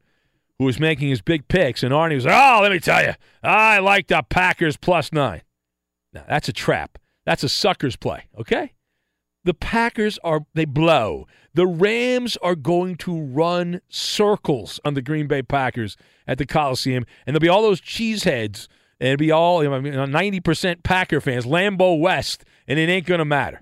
who 0.60 0.66
was 0.66 0.80
making 0.80 1.10
his 1.10 1.22
big 1.22 1.48
picks, 1.48 1.84
and 1.84 1.94
Arnie 1.94 2.16
was 2.16 2.26
like, 2.26 2.36
oh, 2.36 2.60
let 2.62 2.72
me 2.72 2.80
tell 2.80 3.04
you, 3.04 3.14
I 3.44 3.80
like 3.80 4.08
the 4.08 4.24
Packers 4.30 4.78
plus 4.78 5.12
nine. 5.12 5.42
Now, 6.14 6.24
that's 6.28 6.50
a 6.50 6.54
trap. 6.54 6.98
That's 7.26 7.44
a 7.44 7.50
sucker's 7.50 7.96
play, 7.96 8.26
okay? 8.40 8.74
The 9.44 9.54
Packers 9.54 10.20
are, 10.24 10.42
they 10.54 10.66
blow. 10.66 11.28
The 11.54 11.68
Rams 11.68 12.38
are 12.38 12.56
going 12.56 12.96
to 12.98 13.20
run 13.20 13.82
circles 13.90 14.80
on 14.86 14.94
the 14.94 15.02
Green 15.02 15.28
Bay 15.28 15.42
Packers 15.42 15.98
at 16.28 16.38
the 16.38 16.46
Coliseum, 16.46 17.06
and 17.26 17.36
there'll 17.36 17.42
be 17.42 17.50
all 17.50 17.62
those 17.62 17.82
cheeseheads, 17.82 18.68
and 19.00 19.10
it'll 19.10 19.18
be 19.18 19.32
all, 19.32 19.64
you 19.64 19.70
know, 19.70 20.06
90% 20.06 20.84
Packer 20.84 21.20
fans, 21.20 21.46
Lambeau 21.46 22.00
West, 22.00 22.46
and 22.68 22.78
it 22.80 22.88
ain't 22.88 23.06
going 23.06 23.20
to 23.20 23.26
matter. 23.26 23.62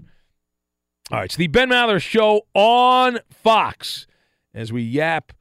All 1.12 1.20
right, 1.20 1.32
so 1.32 1.38
the 1.38 1.48
Ben 1.48 1.70
Maller 1.70 2.00
Show 2.00 2.42
on 2.54 3.20
Fox 3.32 4.06
as 4.54 4.72
we 4.72 4.84
yap 4.84 5.34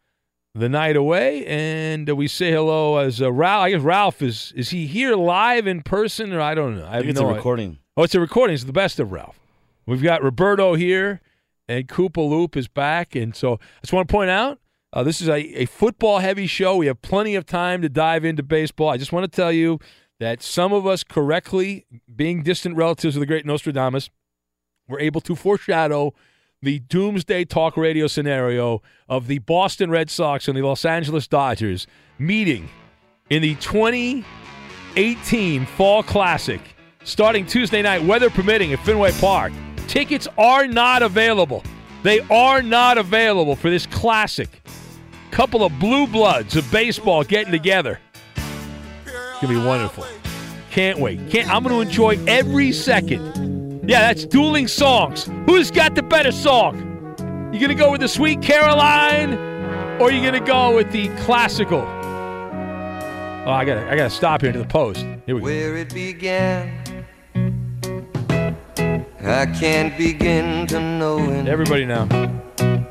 the 0.55 0.69
night 0.69 0.97
away, 0.97 1.45
and 1.47 2.09
we 2.17 2.27
say 2.27 2.51
hello 2.51 2.97
as 2.97 3.21
uh, 3.21 3.31
Ralph. 3.31 3.65
I 3.65 3.71
guess 3.71 3.83
Ralph 3.83 4.23
is 4.23 4.53
is 4.57 4.71
he 4.71 4.87
here 4.87 5.15
live 5.15 5.67
in 5.67 5.83
person, 5.83 6.33
or 6.33 6.41
I 6.41 6.55
don't 6.55 6.77
know. 6.77 6.87
I, 6.87 6.97
I 6.97 6.99
think 7.01 7.11
it's 7.11 7.21
a 7.21 7.27
recording. 7.27 7.79
Oh, 7.99 8.03
it's 8.03 8.15
a 8.15 8.21
recording. 8.21 8.55
It's 8.55 8.65
the 8.65 8.73
best 8.73 8.99
of 8.99 9.13
Ralph. 9.13 9.39
We've 9.89 10.03
got 10.03 10.23
Roberto 10.23 10.75
here, 10.75 11.23
and 11.67 11.89
Koopa 11.89 12.19
Loop 12.19 12.59
is 12.59 12.69
back, 12.69 13.17
and 13.17 13.35
so 13.35 13.55
I 13.55 13.81
just 13.81 13.95
want 13.95 14.07
to 14.07 14.13
point 14.13 14.29
out 14.29 14.59
uh, 14.93 15.03
this 15.03 15.23
is 15.23 15.29
a, 15.29 15.63
a 15.63 15.65
football 15.65 16.19
heavy 16.19 16.47
show. 16.47 16.77
We 16.77 16.89
have 16.89 17.01
plenty 17.01 17.35
of 17.35 17.47
time 17.47 17.81
to 17.81 17.89
dive 17.89 18.23
into 18.23 18.43
baseball. 18.43 18.91
I 18.91 18.99
just 18.99 19.13
want 19.13 19.25
to 19.25 19.35
tell 19.35 19.51
you 19.51 19.79
that 20.21 20.43
some 20.43 20.75
of 20.75 20.87
us 20.87 21.03
correctly, 21.03 21.87
being 22.15 22.43
distant 22.43 22.77
relatives 22.77 23.17
of 23.17 23.21
the 23.21 23.27
great 23.27 23.47
Nostradamus, 23.47 24.11
were 24.89 25.01
able 25.01 25.23
to 25.23 25.35
foreshadow 25.35 26.13
the 26.61 26.81
doomsday 26.81 27.47
talk 27.47 27.79
radio 27.79 28.09
scenario 28.09 28.83
of 29.09 29.27
the 29.27 29.39
Boston 29.39 29.91
Red 29.91 30.11
Sox 30.11 30.49
and 30.49 30.59
the 30.59 30.63
Los 30.63 30.85
Angeles 30.85 31.27
Dodgers 31.27 31.87
meeting 32.19 32.69
in 33.31 33.41
the 33.41 33.55
2018 33.55 35.65
Fall 35.65 36.03
Classic 36.03 36.61
starting 37.05 37.47
Tuesday 37.47 37.81
night, 37.81 38.03
weather 38.03 38.29
permitting, 38.29 38.75
at 38.75 38.81
Fenway 38.81 39.13
Park. 39.13 39.51
Tickets 39.89 40.29
are 40.37 40.69
not 40.69 41.03
available. 41.03 41.65
They 42.03 42.21
are 42.31 42.63
not 42.63 42.99
available 42.99 43.57
for 43.57 43.71
this 43.71 43.87
classic. 43.87 44.63
Couple 45.31 45.65
of 45.65 45.77
blue 45.81 46.07
bloods 46.07 46.57
of 46.57 46.71
baseball 46.71 47.25
getting 47.25 47.51
together. 47.51 47.99
It's 48.37 49.41
gonna 49.41 49.49
be 49.49 49.67
wonderful. 49.67 50.05
Can't 50.71 50.99
wait. 50.99 51.29
Can't. 51.31 51.53
I'm 51.53 51.63
gonna 51.63 51.81
enjoy 51.81 52.19
every 52.27 52.71
second. 52.71 53.89
Yeah, 53.89 54.01
that's 54.01 54.27
dueling 54.27 54.69
songs. 54.69 55.29
Who's 55.47 55.71
got 55.71 55.95
the 55.95 56.03
better 56.03 56.33
song? 56.33 56.85
You 57.53 57.59
gonna 57.59 57.75
go 57.75 57.91
with 57.91 58.03
the 58.03 58.09
Sweet 58.09 58.43
Caroline, 58.43 59.35
or 59.99 60.13
you 60.13 60.23
gonna 60.23 60.45
go 60.45 60.77
with 60.77 60.93
the 60.93 61.09
classical? 61.25 61.81
Oh, 61.81 63.51
I 63.51 63.65
gotta, 63.65 63.91
I 63.91 63.97
gotta 63.97 64.11
stop 64.11 64.43
here 64.43 64.53
to 64.53 64.59
the 64.59 64.67
post. 64.67 65.01
Here 65.25 65.35
we 65.35 65.41
go. 65.41 65.45
Where 65.45 65.77
it 65.79 65.95
began, 65.95 66.98
I 69.29 69.45
can't 69.45 69.97
begin 69.99 70.67
to 70.69 70.81
know 70.81 71.19
it. 71.19 71.47
Everybody 71.47 71.85
now. 71.85 72.07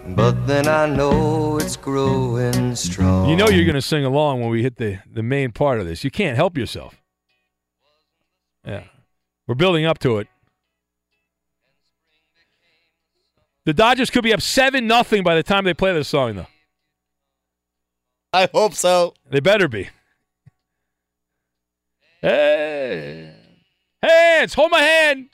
But 0.09 0.45
then 0.45 0.67
I 0.67 0.85
know 0.85 1.57
it's 1.57 1.75
growing 1.75 2.75
strong. 2.75 3.27
You 3.27 3.35
know 3.35 3.49
you're 3.49 3.65
gonna 3.65 3.81
sing 3.81 4.05
along 4.05 4.41
when 4.41 4.49
we 4.51 4.61
hit 4.61 4.75
the 4.75 4.99
the 5.11 5.23
main 5.23 5.51
part 5.51 5.79
of 5.79 5.87
this. 5.87 6.03
You 6.03 6.11
can't 6.11 6.35
help 6.35 6.55
yourself. 6.55 7.01
Yeah, 8.63 8.83
we're 9.47 9.55
building 9.55 9.85
up 9.85 9.97
to 9.99 10.19
it. 10.19 10.27
The 13.65 13.73
Dodgers 13.73 14.11
could 14.11 14.23
be 14.23 14.33
up 14.33 14.41
seven 14.41 14.85
nothing 14.85 15.23
by 15.23 15.35
the 15.35 15.43
time 15.43 15.65
they 15.65 15.73
play 15.73 15.91
this 15.91 16.07
song, 16.07 16.35
though. 16.35 16.47
I 18.31 18.47
hope 18.53 18.75
so. 18.75 19.15
They 19.27 19.39
better 19.39 19.67
be. 19.67 19.89
Hey, 22.21 23.33
hands, 24.03 24.53
hold 24.53 24.69
my 24.69 24.81
hand. 24.81 25.29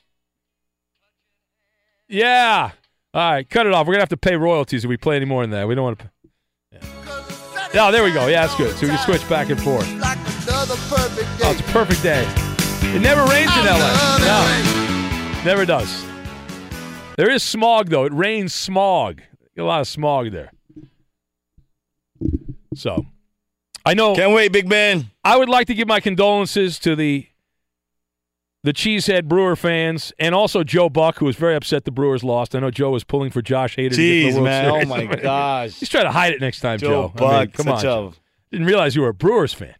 Yeah. 2.13 2.69
All 3.15 3.31
right, 3.31 3.49
cut 3.49 3.65
it 3.65 3.73
off. 3.73 3.87
We're 3.87 3.93
gonna 3.93 4.03
have 4.03 4.09
to 4.09 4.17
pay 4.17 4.35
royalties 4.35 4.85
if 4.85 4.89
we 4.89 4.97
play 4.97 5.15
any 5.15 5.25
more 5.25 5.41
than 5.41 5.49
that. 5.49 5.67
We 5.67 5.73
don't 5.73 5.83
want 5.83 5.99
to. 5.99 6.11
Yeah. 6.71 7.87
Oh, 7.87 7.91
there 7.91 8.03
we 8.03 8.11
go. 8.11 8.27
Yeah, 8.27 8.45
that's 8.45 8.55
good. 8.55 8.75
So 8.75 8.81
we 8.83 8.89
can 8.89 8.99
switch 8.99 9.27
back 9.27 9.49
and 9.49 9.59
forth. 9.59 9.87
Oh, 9.89 11.51
it's 11.51 11.59
a 11.59 11.71
perfect 11.71 12.03
day. 12.03 12.23
It 12.95 13.01
never 13.01 13.23
rains 13.25 13.51
in 13.57 13.65
LA. 13.65 14.17
No, 14.19 15.41
never 15.43 15.65
does. 15.65 16.05
There 17.17 17.31
is 17.31 17.41
smog 17.41 17.89
though. 17.89 18.05
It 18.05 18.13
rains 18.13 18.53
smog. 18.53 19.21
A 19.57 19.63
lot 19.63 19.81
of 19.81 19.87
smog 19.87 20.31
there. 20.31 20.51
So, 22.75 23.07
I 23.85 23.95
know. 23.95 24.15
Can't 24.15 24.33
wait, 24.33 24.51
Big 24.51 24.69
Ben. 24.69 25.09
I 25.23 25.37
would 25.37 25.49
like 25.49 25.65
to 25.67 25.73
give 25.73 25.87
my 25.87 25.99
condolences 25.99 26.77
to 26.79 26.95
the 26.95 27.27
the 28.63 28.73
Cheesehead 28.73 29.25
Brewer 29.25 29.55
fans 29.55 30.13
and 30.17 30.33
also 30.33 30.63
Joe 30.63 30.89
Buck, 30.89 31.17
who 31.17 31.25
was 31.25 31.35
very 31.35 31.55
upset 31.55 31.83
the 31.83 31.91
Brewers 31.91 32.23
lost. 32.23 32.55
I 32.55 32.59
know 32.59 32.71
Joe 32.71 32.91
was 32.91 33.03
pulling 33.03 33.29
for 33.29 33.41
Josh 33.41 33.75
Hader. 33.75 33.89
to 33.91 33.95
get 33.95 33.97
the 33.97 34.39
Jeez, 34.39 34.43
man. 34.43 34.65
Oh, 34.65 34.73
Series. 34.73 34.91
Oh, 34.91 35.05
my 35.05 35.15
gosh. 35.21 35.79
He's 35.79 35.89
trying 35.89 36.05
to 36.05 36.11
hide 36.11 36.33
it 36.33 36.41
next 36.41 36.61
time, 36.61 36.79
Joe. 36.79 36.87
Joe 36.87 37.01
I 37.27 37.39
mean, 37.39 37.45
Buck, 37.47 37.53
come 37.53 37.67
on, 37.67 37.81
Joe. 37.81 38.13
didn't 38.51 38.65
realize 38.65 38.95
you 38.95 39.01
were 39.01 39.09
a 39.09 39.13
Brewers 39.13 39.53
fan. 39.53 39.75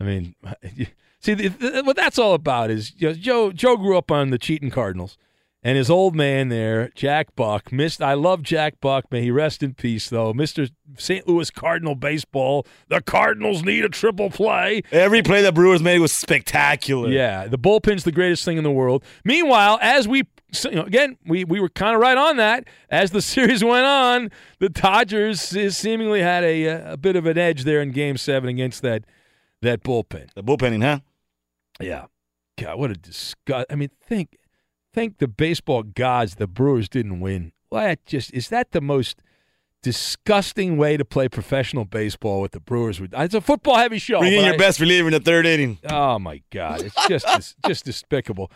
I 0.00 0.04
mean, 0.04 0.34
see, 1.20 1.34
the, 1.34 1.48
the, 1.48 1.82
what 1.84 1.96
that's 1.96 2.18
all 2.18 2.34
about 2.34 2.70
is 2.70 2.92
you 2.96 3.08
know, 3.08 3.14
Joe. 3.14 3.52
Joe 3.52 3.76
grew 3.76 3.96
up 3.96 4.10
on 4.10 4.30
the 4.30 4.38
cheating 4.38 4.70
Cardinals, 4.70 5.16
and 5.62 5.76
his 5.76 5.90
old 5.90 6.16
man 6.16 6.48
there, 6.48 6.90
Jack 6.94 7.36
Buck, 7.36 7.70
missed. 7.70 8.00
I 8.00 8.14
love 8.14 8.42
Jack 8.42 8.80
Buck. 8.80 9.10
May 9.10 9.22
he 9.22 9.30
rest 9.30 9.62
in 9.62 9.74
peace, 9.74 10.08
though. 10.08 10.32
Mister 10.32 10.68
St. 10.96 11.28
Louis 11.28 11.50
Cardinal 11.50 11.94
baseball. 11.94 12.66
The 12.88 13.02
Cardinals 13.02 13.62
need 13.62 13.84
a 13.84 13.88
triple 13.88 14.30
play. 14.30 14.82
Every 14.90 15.22
play 15.22 15.42
the 15.42 15.52
Brewers 15.52 15.82
made 15.82 15.98
was 15.98 16.12
spectacular. 16.12 17.10
Yeah, 17.10 17.46
the 17.46 17.58
bullpen's 17.58 18.04
the 18.04 18.12
greatest 18.12 18.44
thing 18.44 18.56
in 18.56 18.64
the 18.64 18.70
world. 18.70 19.04
Meanwhile, 19.24 19.78
as 19.82 20.08
we 20.08 20.24
so, 20.52 20.68
you 20.70 20.76
know, 20.76 20.84
again, 20.84 21.16
we, 21.26 21.44
we 21.44 21.60
were 21.60 21.68
kind 21.68 21.94
of 21.94 22.00
right 22.00 22.16
on 22.16 22.36
that. 22.38 22.64
As 22.88 23.10
the 23.10 23.22
series 23.22 23.62
went 23.62 23.86
on, 23.86 24.30
the 24.58 24.68
Dodgers 24.68 25.54
uh, 25.54 25.70
seemingly 25.70 26.22
had 26.22 26.42
a 26.44 26.92
a 26.92 26.96
bit 26.96 27.16
of 27.16 27.26
an 27.26 27.38
edge 27.38 27.64
there 27.64 27.82
in 27.82 27.92
Game 27.92 28.16
Seven 28.16 28.48
against 28.48 28.82
that 28.82 29.04
that 29.62 29.82
bullpen. 29.82 30.32
The 30.34 30.42
bullpenning, 30.42 30.82
huh? 30.82 31.00
Yeah. 31.80 32.06
God, 32.58 32.78
what 32.78 32.90
a 32.90 32.94
disgust! 32.94 33.66
I 33.70 33.74
mean, 33.74 33.90
think 34.02 34.36
thank 34.92 35.18
the 35.18 35.28
baseball 35.28 35.82
gods 35.82 36.36
the 36.36 36.46
Brewers 36.46 36.88
didn't 36.88 37.20
win. 37.20 37.52
Well, 37.70 37.82
that 37.88 38.04
just 38.06 38.32
is 38.34 38.48
that 38.48 38.72
the 38.72 38.80
most 38.80 39.22
disgusting 39.82 40.76
way 40.76 40.96
to 40.96 41.04
play 41.04 41.28
professional 41.28 41.84
baseball 41.84 42.40
with 42.40 42.52
the 42.52 42.60
Brewers? 42.60 43.00
It's 43.00 43.34
a 43.34 43.40
football 43.40 43.76
heavy 43.76 43.98
show. 43.98 44.20
Bring 44.20 44.34
in 44.34 44.44
your 44.44 44.54
I- 44.54 44.58
best 44.58 44.80
reliever 44.80 45.08
in 45.08 45.12
the 45.12 45.20
third 45.20 45.46
inning. 45.46 45.78
Oh 45.88 46.18
my 46.18 46.42
God! 46.50 46.82
It's 46.82 47.06
just 47.08 47.56
just 47.66 47.84
despicable. 47.84 48.50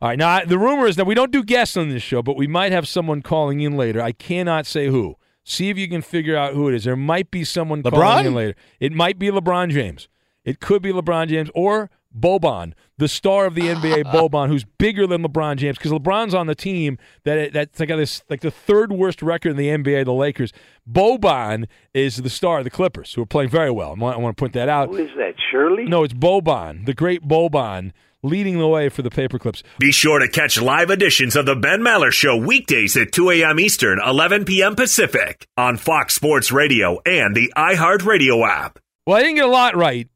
All 0.00 0.08
right, 0.08 0.18
now 0.18 0.44
the 0.44 0.58
rumor 0.58 0.86
is 0.86 0.96
that 0.96 1.06
we 1.06 1.14
don't 1.14 1.32
do 1.32 1.42
guests 1.44 1.76
on 1.76 1.88
this 1.90 2.02
show, 2.02 2.22
but 2.22 2.36
we 2.36 2.46
might 2.46 2.72
have 2.72 2.88
someone 2.88 3.22
calling 3.22 3.60
in 3.60 3.76
later. 3.76 4.00
I 4.00 4.12
cannot 4.12 4.66
say 4.66 4.86
who. 4.86 5.16
See 5.42 5.68
if 5.70 5.76
you 5.78 5.88
can 5.88 6.02
figure 6.02 6.36
out 6.36 6.54
who 6.54 6.68
it 6.68 6.74
is. 6.74 6.84
There 6.84 6.96
might 6.96 7.30
be 7.30 7.44
someone 7.44 7.82
LeBron? 7.82 7.92
calling 7.92 8.26
in 8.26 8.34
later. 8.34 8.54
It 8.78 8.92
might 8.92 9.18
be 9.18 9.28
LeBron 9.30 9.70
James. 9.70 10.08
It 10.44 10.60
could 10.60 10.80
be 10.82 10.92
LeBron 10.92 11.28
James 11.28 11.50
or 11.54 11.90
Boban, 12.18 12.72
the 12.98 13.08
star 13.08 13.46
of 13.46 13.54
the 13.54 13.62
NBA, 13.62 14.04
Boban, 14.12 14.48
who's 14.48 14.64
bigger 14.64 15.06
than 15.06 15.22
LeBron 15.22 15.56
James 15.56 15.78
because 15.78 15.92
LeBron's 15.92 16.34
on 16.34 16.46
the 16.46 16.54
team 16.54 16.98
that 17.24 17.52
that's 17.52 17.78
like 17.80 17.88
this 17.88 18.22
like 18.28 18.40
the 18.40 18.50
third 18.50 18.92
worst 18.92 19.22
record 19.22 19.50
in 19.50 19.56
the 19.56 19.68
NBA, 19.68 20.04
the 20.04 20.12
Lakers. 20.12 20.52
Boban 20.90 21.66
is 21.94 22.16
the 22.16 22.30
star 22.30 22.58
of 22.58 22.64
the 22.64 22.70
Clippers, 22.70 23.14
who 23.14 23.22
are 23.22 23.26
playing 23.26 23.50
very 23.50 23.70
well. 23.70 23.90
I 23.90 23.94
want, 23.94 24.16
I 24.16 24.20
want 24.20 24.36
to 24.36 24.40
point 24.40 24.54
that 24.54 24.68
out. 24.68 24.88
Who 24.88 24.96
is 24.96 25.10
that, 25.16 25.34
Shirley? 25.50 25.84
No, 25.84 26.04
it's 26.04 26.14
Boban, 26.14 26.86
the 26.86 26.94
great 26.94 27.22
Boban, 27.22 27.92
leading 28.22 28.58
the 28.58 28.68
way 28.68 28.88
for 28.88 29.02
the 29.02 29.10
Paperclips. 29.10 29.62
Be 29.78 29.92
sure 29.92 30.18
to 30.18 30.28
catch 30.28 30.60
live 30.60 30.90
editions 30.90 31.36
of 31.36 31.46
The 31.46 31.56
Ben 31.56 31.80
Maller 31.80 32.10
Show 32.10 32.36
weekdays 32.36 32.96
at 32.96 33.12
2 33.12 33.30
a.m. 33.30 33.60
Eastern, 33.60 34.00
11 34.04 34.44
p.m. 34.44 34.74
Pacific 34.74 35.46
on 35.56 35.76
Fox 35.76 36.14
Sports 36.14 36.50
Radio 36.52 37.00
and 37.06 37.34
the 37.34 37.52
iHeartRadio 37.56 38.46
app. 38.48 38.78
Well, 39.06 39.16
I 39.16 39.20
didn't 39.22 39.36
get 39.36 39.44
a 39.44 39.48
lot 39.48 39.76
right 39.76 40.08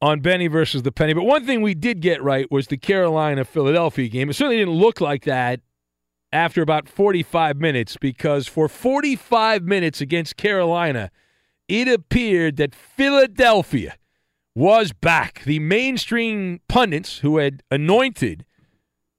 on 0.00 0.20
Benny 0.20 0.46
versus 0.46 0.82
the 0.82 0.92
Penny, 0.92 1.14
but 1.14 1.24
one 1.24 1.46
thing 1.46 1.62
we 1.62 1.74
did 1.74 2.00
get 2.00 2.22
right 2.22 2.50
was 2.50 2.66
the 2.66 2.76
Carolina 2.76 3.44
Philadelphia 3.44 4.08
game. 4.08 4.28
It 4.28 4.34
certainly 4.34 4.58
didn't 4.58 4.74
look 4.74 5.00
like 5.00 5.24
that 5.24 5.60
after 6.32 6.60
about 6.60 6.88
45 6.88 7.56
minutes 7.56 7.96
because 7.96 8.46
for 8.46 8.68
45 8.68 9.62
minutes 9.62 10.00
against 10.00 10.36
Carolina, 10.36 11.10
it 11.68 11.88
appeared 11.88 12.56
that 12.56 12.74
Philadelphia 12.74 13.96
was 14.54 14.92
back. 14.92 15.42
The 15.44 15.58
mainstream 15.60 16.60
pundits 16.68 17.18
who 17.18 17.38
had 17.38 17.62
anointed 17.70 18.44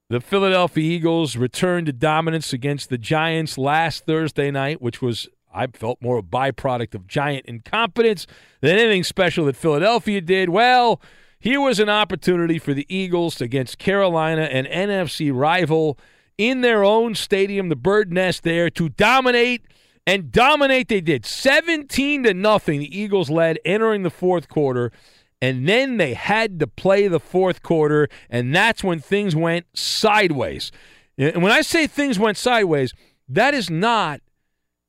the 0.09 0.21
Philadelphia 0.21 0.83
Eagles 0.83 1.35
returned 1.35 1.87
to 1.87 1.93
dominance 1.93 2.53
against 2.53 2.89
the 2.89 2.97
Giants 2.97 3.57
last 3.57 4.05
Thursday 4.05 4.51
night, 4.51 4.81
which 4.81 5.01
was 5.01 5.27
I 5.53 5.67
felt 5.67 6.01
more 6.01 6.17
a 6.17 6.23
byproduct 6.23 6.95
of 6.95 7.07
giant 7.07 7.45
incompetence 7.45 8.27
than 8.62 8.77
anything 8.77 9.03
special 9.03 9.45
that 9.45 9.55
Philadelphia 9.55 10.21
did. 10.21 10.49
Well, 10.49 11.01
here 11.39 11.62
was 11.62 11.79
an 11.79 11.89
opportunity 11.89 12.60
for 12.60 12.73
the 12.73 12.86
Eagles 12.89 13.41
against 13.41 13.77
Carolina, 13.77 14.43
an 14.43 14.65
NFC 14.65 15.31
rival, 15.33 15.97
in 16.38 16.62
their 16.62 16.83
own 16.83 17.15
stadium, 17.15 17.69
the 17.69 17.75
Bird 17.75 18.12
Nest 18.12 18.43
there, 18.43 18.69
to 18.71 18.89
dominate 18.89 19.65
and 20.05 20.31
dominate 20.31 20.88
they 20.88 21.01
did. 21.01 21.25
17 21.25 22.23
to 22.23 22.33
nothing 22.33 22.79
the 22.79 22.99
Eagles 22.99 23.29
led 23.29 23.60
entering 23.65 24.03
the 24.03 24.10
fourth 24.10 24.47
quarter 24.47 24.91
and 25.41 25.67
then 25.67 25.97
they 25.97 26.13
had 26.13 26.60
to 26.60 26.67
play 26.67 27.07
the 27.07 27.19
fourth 27.19 27.62
quarter 27.62 28.07
and 28.29 28.55
that's 28.55 28.83
when 28.83 28.99
things 28.99 29.36
went 29.36 29.65
sideways. 29.73 30.71
And 31.17 31.43
when 31.43 31.51
I 31.51 31.62
say 31.62 31.88
things 31.88 32.17
went 32.17 32.38
sideways, 32.38 32.93
that 33.27 33.53
is 33.53 33.69
not 33.69 34.21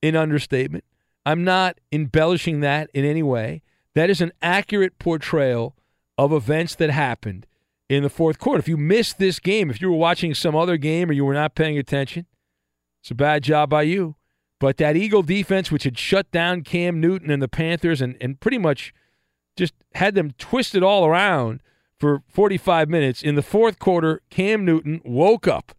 an 0.02 0.16
understatement. 0.16 0.84
I'm 1.26 1.44
not 1.44 1.78
embellishing 1.92 2.60
that 2.60 2.90
in 2.94 3.04
any 3.04 3.22
way. 3.22 3.62
That 3.94 4.10
is 4.10 4.20
an 4.20 4.32
accurate 4.40 4.98
portrayal 4.98 5.76
of 6.16 6.32
events 6.32 6.74
that 6.76 6.90
happened 6.90 7.46
in 7.88 8.02
the 8.02 8.10
fourth 8.10 8.38
quarter. 8.38 8.60
If 8.60 8.68
you 8.68 8.76
missed 8.76 9.18
this 9.18 9.38
game, 9.38 9.70
if 9.70 9.80
you 9.80 9.90
were 9.90 9.96
watching 9.96 10.34
some 10.34 10.54
other 10.54 10.76
game 10.76 11.10
or 11.10 11.12
you 11.12 11.24
were 11.24 11.34
not 11.34 11.54
paying 11.54 11.78
attention, 11.78 12.26
it's 13.00 13.10
a 13.10 13.14
bad 13.14 13.42
job 13.42 13.70
by 13.70 13.82
you. 13.82 14.16
But 14.60 14.76
that 14.78 14.96
Eagle 14.96 15.22
defense, 15.22 15.70
which 15.70 15.84
had 15.84 15.98
shut 15.98 16.30
down 16.30 16.62
Cam 16.62 17.00
Newton 17.00 17.30
and 17.30 17.40
the 17.40 17.48
Panthers 17.48 18.00
and, 18.00 18.16
and 18.20 18.40
pretty 18.40 18.58
much 18.58 18.92
just 19.56 19.74
had 19.94 20.14
them 20.14 20.32
twisted 20.38 20.82
all 20.82 21.06
around 21.06 21.60
for 21.98 22.22
45 22.28 22.88
minutes, 22.88 23.22
in 23.22 23.34
the 23.34 23.42
fourth 23.42 23.78
quarter, 23.78 24.22
Cam 24.30 24.64
Newton 24.64 25.00
woke 25.04 25.48
up 25.48 25.72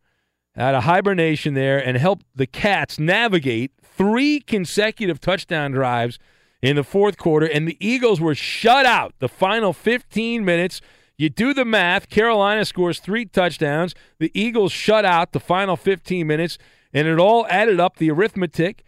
out 0.57 0.75
of 0.75 0.83
hibernation 0.83 1.53
there 1.53 1.77
and 1.77 1.97
helped 1.97 2.25
the 2.35 2.47
Cats 2.47 2.99
navigate 2.99 3.71
three 3.99 4.39
consecutive 4.39 5.19
touchdown 5.19 5.71
drives 5.71 6.17
in 6.61 6.77
the 6.77 6.85
fourth 6.85 7.17
quarter, 7.17 7.45
and 7.45 7.67
the 7.67 7.75
Eagles 7.85 8.21
were 8.21 8.33
shut 8.33 8.85
out 8.85 9.13
the 9.19 9.27
final 9.27 9.73
15 9.73 10.45
minutes. 10.45 10.79
You 11.17 11.29
do 11.29 11.53
the 11.53 11.65
math. 11.65 12.09
Carolina 12.09 12.63
scores 12.63 13.01
three 13.01 13.25
touchdowns. 13.25 13.93
The 14.17 14.31
Eagles 14.33 14.71
shut 14.71 15.03
out 15.03 15.33
the 15.33 15.39
final 15.41 15.75
15 15.75 16.25
minutes 16.25 16.57
and 16.93 17.09
it 17.09 17.19
all 17.19 17.45
added 17.47 17.79
up 17.79 17.97
the 17.97 18.09
arithmetic 18.09 18.85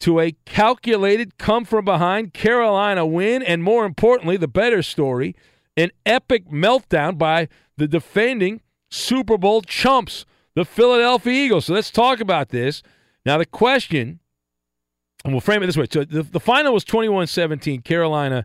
to 0.00 0.20
a 0.20 0.32
calculated 0.44 1.38
come 1.38 1.64
from 1.64 1.84
behind 1.84 2.34
Carolina 2.34 3.06
win, 3.06 3.42
and 3.42 3.62
more 3.62 3.86
importantly, 3.86 4.36
the 4.36 4.48
better 4.48 4.82
story, 4.82 5.34
an 5.76 5.90
epic 6.04 6.50
meltdown 6.50 7.16
by 7.16 7.48
the 7.78 7.88
defending 7.88 8.60
Super 8.90 9.38
Bowl 9.38 9.62
chumps, 9.62 10.26
the 10.54 10.64
Philadelphia 10.64 11.32
Eagles. 11.32 11.66
So 11.66 11.74
let's 11.74 11.90
talk 11.90 12.20
about 12.20 12.50
this. 12.50 12.82
Now, 13.24 13.38
the 13.38 13.46
question, 13.46 14.18
and 15.24 15.32
we'll 15.32 15.40
frame 15.40 15.62
it 15.62 15.66
this 15.66 15.76
way. 15.76 15.86
So 15.90 16.04
the, 16.04 16.22
the 16.22 16.40
final 16.40 16.72
was 16.72 16.84
21 16.84 17.26
17. 17.26 17.82
Carolina 17.82 18.44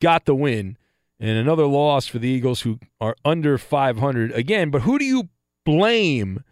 got 0.00 0.24
the 0.24 0.34
win, 0.34 0.76
and 1.18 1.38
another 1.38 1.66
loss 1.66 2.06
for 2.06 2.18
the 2.18 2.28
Eagles, 2.28 2.62
who 2.62 2.78
are 3.00 3.16
under 3.24 3.58
500 3.58 4.32
again. 4.32 4.70
But 4.70 4.82
who 4.82 4.98
do 4.98 5.04
you 5.04 5.28
blame 5.64 6.44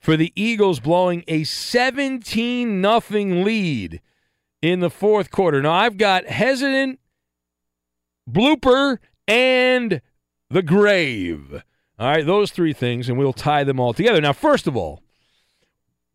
for 0.00 0.16
the 0.16 0.32
Eagles 0.34 0.80
blowing 0.80 1.22
a 1.28 1.44
17 1.44 2.80
nothing 2.80 3.44
lead 3.44 4.00
in 4.62 4.80
the 4.80 4.90
fourth 4.90 5.30
quarter. 5.30 5.62
Now 5.62 5.72
I've 5.72 5.98
got 5.98 6.26
hesitant, 6.26 6.98
blooper, 8.28 8.98
and 9.28 10.00
the 10.48 10.62
grave. 10.62 11.62
All 11.98 12.10
right, 12.10 12.24
those 12.24 12.50
three 12.50 12.72
things, 12.72 13.08
and 13.08 13.18
we'll 13.18 13.32
tie 13.34 13.62
them 13.62 13.78
all 13.78 13.92
together. 13.92 14.20
Now, 14.20 14.32
first 14.32 14.66
of 14.66 14.76
all, 14.76 15.02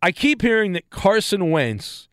I 0.01 0.11
keep 0.11 0.41
hearing 0.41 0.73
that 0.73 0.89
Carson 0.89 1.51
Wentz 1.51 2.09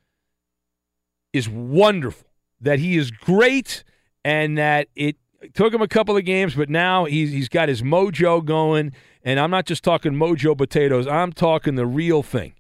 is 1.33 1.49
wonderful, 1.49 2.29
that 2.61 2.79
he 2.79 2.97
is 2.97 3.11
great, 3.11 3.85
and 4.25 4.57
that 4.59 4.89
it 4.95 5.17
took 5.55 5.75
him 5.75 5.83
a 5.83 5.89
couple 5.89 6.17
of 6.17 6.25
games, 6.25 6.55
but 6.55 6.69
now 6.69 7.05
he's 7.05 7.33
he's 7.33 7.49
got 7.49 7.69
his 7.69 7.83
mojo 7.83 8.45
going 8.45 8.93
and 9.25 9.39
I'm 9.39 9.51
not 9.51 9.67
just 9.67 9.85
talking 9.85 10.13
mojo 10.13 10.57
potatoes, 10.57 11.07
I'm 11.07 11.33
talking 11.33 11.75
the 11.75 11.87
real 11.87 12.23
thing. 12.23 12.55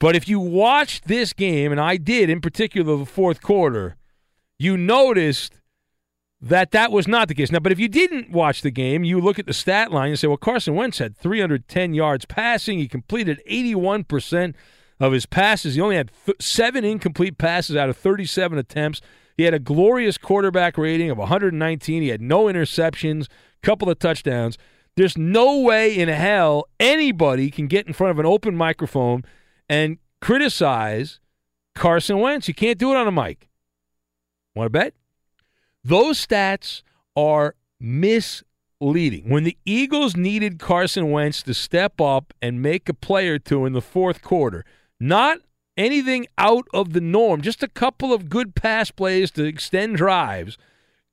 But 0.00 0.14
if 0.14 0.28
you 0.28 0.38
watched 0.38 1.08
this 1.08 1.32
game, 1.32 1.72
and 1.72 1.80
I 1.80 1.96
did 1.96 2.30
in 2.30 2.40
particular 2.40 2.96
the 2.96 3.06
fourth 3.06 3.42
quarter, 3.42 3.96
you 4.58 4.76
noticed 4.76 5.54
that 6.40 6.70
that 6.70 6.92
was 6.92 7.08
not 7.08 7.26
the 7.26 7.34
case. 7.34 7.50
Now, 7.50 7.58
but 7.58 7.72
if 7.72 7.80
you 7.80 7.88
didn't 7.88 8.30
watch 8.30 8.62
the 8.62 8.70
game, 8.70 9.02
you 9.02 9.20
look 9.20 9.40
at 9.40 9.46
the 9.46 9.52
stat 9.52 9.90
line 9.90 10.10
and 10.10 10.18
say, 10.18 10.28
well, 10.28 10.36
Carson 10.36 10.76
Wentz 10.76 10.98
had 10.98 11.16
310 11.16 11.94
yards 11.94 12.24
passing. 12.26 12.78
He 12.78 12.86
completed 12.86 13.42
81% 13.50 14.54
of 15.00 15.12
his 15.12 15.26
passes. 15.26 15.74
He 15.74 15.80
only 15.80 15.96
had 15.96 16.10
th- 16.26 16.40
seven 16.40 16.84
incomplete 16.84 17.38
passes 17.38 17.76
out 17.76 17.88
of 17.88 17.96
37 17.96 18.58
attempts. 18.58 19.00
He 19.36 19.44
had 19.44 19.54
a 19.54 19.58
glorious 19.58 20.18
quarterback 20.18 20.76
rating 20.76 21.10
of 21.10 21.18
119. 21.18 22.02
He 22.02 22.08
had 22.08 22.20
no 22.20 22.44
interceptions, 22.44 23.28
couple 23.62 23.88
of 23.88 23.98
touchdowns. 23.98 24.58
There's 24.96 25.16
no 25.16 25.60
way 25.60 25.96
in 25.96 26.08
hell 26.08 26.64
anybody 26.80 27.50
can 27.50 27.68
get 27.68 27.86
in 27.86 27.92
front 27.92 28.10
of 28.10 28.18
an 28.18 28.26
open 28.26 28.56
microphone 28.56 29.24
and 29.68 29.98
criticize 30.20 31.20
Carson 31.76 32.18
Wentz. 32.18 32.48
You 32.48 32.54
can't 32.54 32.78
do 32.78 32.90
it 32.90 32.96
on 32.96 33.06
a 33.06 33.12
mic. 33.12 33.48
Want 34.56 34.66
to 34.66 34.70
bet? 34.70 34.94
Those 35.84 36.26
stats 36.26 36.82
are 37.14 37.54
misleading. 37.78 39.28
When 39.28 39.44
the 39.44 39.56
Eagles 39.64 40.16
needed 40.16 40.58
Carson 40.58 41.12
Wentz 41.12 41.44
to 41.44 41.54
step 41.54 42.00
up 42.00 42.34
and 42.42 42.60
make 42.60 42.88
a 42.88 42.94
play 42.94 43.28
or 43.28 43.38
two 43.38 43.66
in 43.66 43.74
the 43.74 43.80
fourth 43.80 44.20
quarter, 44.20 44.64
not 45.00 45.38
anything 45.76 46.26
out 46.36 46.66
of 46.74 46.92
the 46.92 47.00
norm, 47.00 47.40
just 47.40 47.62
a 47.62 47.68
couple 47.68 48.12
of 48.12 48.28
good 48.28 48.54
pass 48.54 48.90
plays 48.90 49.30
to 49.32 49.44
extend 49.44 49.96
drives, 49.96 50.58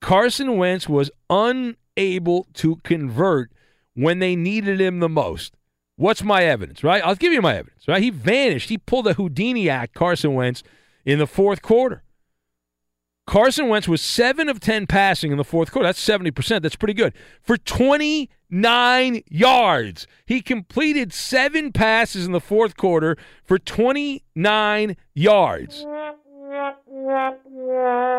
Carson 0.01 0.57
Wentz 0.57 0.89
was 0.89 1.11
unable 1.29 2.47
to 2.53 2.77
convert 2.77 3.51
when 3.93 4.19
they 4.19 4.35
needed 4.35 4.81
him 4.81 4.99
the 4.99 5.09
most. 5.09 5.55
What's 5.97 6.23
my 6.23 6.43
evidence, 6.43 6.83
right? 6.83 7.03
I'll 7.03 7.15
give 7.15 7.31
you 7.31 7.41
my 7.41 7.55
evidence, 7.55 7.87
right? 7.87 8.03
He 8.03 8.09
vanished. 8.09 8.69
He 8.69 8.77
pulled 8.77 9.07
a 9.07 9.13
Houdini 9.13 9.69
act, 9.69 9.93
Carson 9.93 10.33
Wentz, 10.33 10.61
in 11.05 11.19
the 11.19 11.27
fourth 11.27 11.61
quarter. 11.61 12.03
Carson 13.27 13.67
Wentz 13.69 13.87
was 13.87 14.01
7 14.01 14.47
of 14.49 14.59
10 14.59 14.85
passing 14.85 15.31
in 15.31 15.37
the 15.37 15.43
fourth 15.43 15.71
quarter. 15.71 15.87
That's 15.87 16.03
70%. 16.05 16.61
That's 16.61 16.75
pretty 16.75 16.93
good. 16.93 17.13
For 17.41 17.57
29 17.57 19.23
yards. 19.27 20.07
He 20.25 20.41
completed 20.41 21.11
seven 21.11 21.71
passes 21.71 22.25
in 22.25 22.33
the 22.33 22.39
fourth 22.39 22.77
quarter 22.77 23.17
for 23.43 23.57
29 23.57 24.95
yards. 25.15 25.85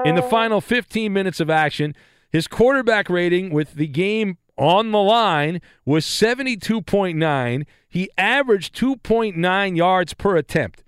In 0.05 0.15
the 0.15 0.27
final 0.29 0.61
15 0.61 1.13
minutes 1.13 1.41
of 1.41 1.51
action, 1.51 1.95
his 2.31 2.49
quarterback 2.49 3.09
rating 3.09 3.51
with 3.51 3.75
the 3.75 3.87
game 3.87 4.39
on 4.59 4.91
the 4.91 5.01
line 5.01 5.61
was 5.85 6.05
72.9. 6.05 7.65
He 7.89 8.11
averaged 8.19 8.77
2.9 8.77 9.77
yards 9.77 10.15
per 10.15 10.37
attempt. 10.37 10.83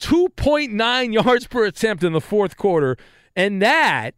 2.9 0.00 1.12
yards 1.26 1.46
per 1.46 1.64
attempt 1.64 2.04
in 2.04 2.12
the 2.12 2.20
fourth 2.20 2.56
quarter. 2.56 2.96
And 3.36 3.60
that, 3.62 4.14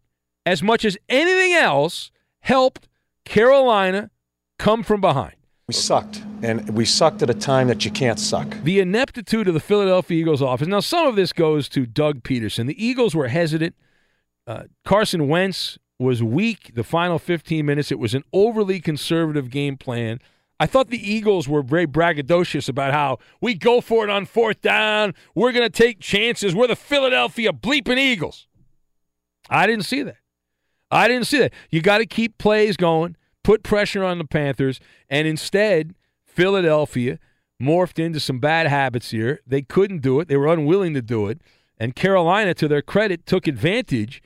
as 0.47 0.63
much 0.63 0.85
as 0.85 0.97
anything 1.09 1.53
else, 1.53 2.11
helped 2.41 2.89
Carolina 3.25 4.11
come 4.59 4.83
from 4.83 5.01
behind. 5.01 5.35
We 5.67 5.75
sucked, 5.75 6.23
and 6.43 6.67
we 6.71 6.87
sucked 6.87 7.21
at 7.23 7.29
a 7.29 7.35
time 7.35 7.69
that 7.69 7.85
you 7.85 7.91
can't 7.91 8.19
suck. 8.19 8.57
The 8.63 8.81
ineptitude 8.81 9.49
of 9.49 9.55
the 9.55 9.61
Philadelphia 9.61 10.19
Eagles 10.19 10.41
office. 10.41 10.67
Now, 10.67 10.81
some 10.81 11.07
of 11.07 11.15
this 11.15 11.35
goes 11.35 11.69
to 11.71 11.85
Doug 11.85 12.23
Pederson. 12.23 12.67
The 12.67 12.83
Eagles 12.83 13.15
were 13.15 13.29
hesitant. 13.29 13.75
Uh, 14.47 14.63
Carson 14.87 15.29
Wentz 15.29 15.79
was 15.99 16.23
weak 16.23 16.71
the 16.75 16.85
final 16.85 17.19
15 17.19 17.67
minutes. 17.67 17.93
It 17.93 17.99
was 17.99 18.15
an 18.15 18.25
overly 18.33 18.81
conservative 18.81 19.51
game 19.51 19.77
plan. 19.77 20.21
I 20.61 20.67
thought 20.67 20.89
the 20.89 21.13
Eagles 21.13 21.47
were 21.49 21.63
very 21.63 21.87
braggadocious 21.87 22.69
about 22.69 22.93
how 22.93 23.19
we 23.41 23.55
go 23.55 23.81
for 23.81 24.05
it 24.05 24.11
on 24.11 24.25
fourth 24.27 24.63
down. 24.63 25.15
We're 25.35 25.53
going 25.53 25.71
to 25.71 25.71
take 25.71 26.01
chances. 26.01 26.55
We're 26.55 26.67
the 26.67 26.77
Philadelphia 26.77 27.53
bleeping 27.53 27.99
Eagles. 27.99 28.47
I 29.49 29.67
didn't 29.67 29.85
see 29.85 30.03
that. 30.03 30.17
I 30.91 31.09
didn't 31.09 31.27
see 31.27 31.39
that. 31.39 31.53
You 31.71 31.83
got 31.83 31.99
to 31.99 32.07
keep 32.07 32.39
plays 32.39 32.77
going, 32.77 33.17
put 33.45 33.63
pressure 33.63 34.05
on 34.05 34.19
the 34.19 34.25
Panthers, 34.25 34.81
and 35.09 35.29
instead, 35.29 35.95
Philadelphia 36.25 37.19
morphed 37.61 37.99
into 37.99 38.21
some 38.21 38.39
bad 38.39 38.67
habits 38.67 39.11
here. 39.11 39.41
They 39.47 39.63
couldn't 39.63 40.01
do 40.01 40.21
it, 40.21 40.29
they 40.29 40.37
were 40.37 40.53
unwilling 40.53 40.95
to 40.95 41.03
do 41.03 41.27
it. 41.27 41.41
And 41.79 41.95
Carolina, 41.95 42.55
to 42.55 42.69
their 42.69 42.83
credit, 42.83 43.27
took 43.27 43.47
advantage 43.47 44.23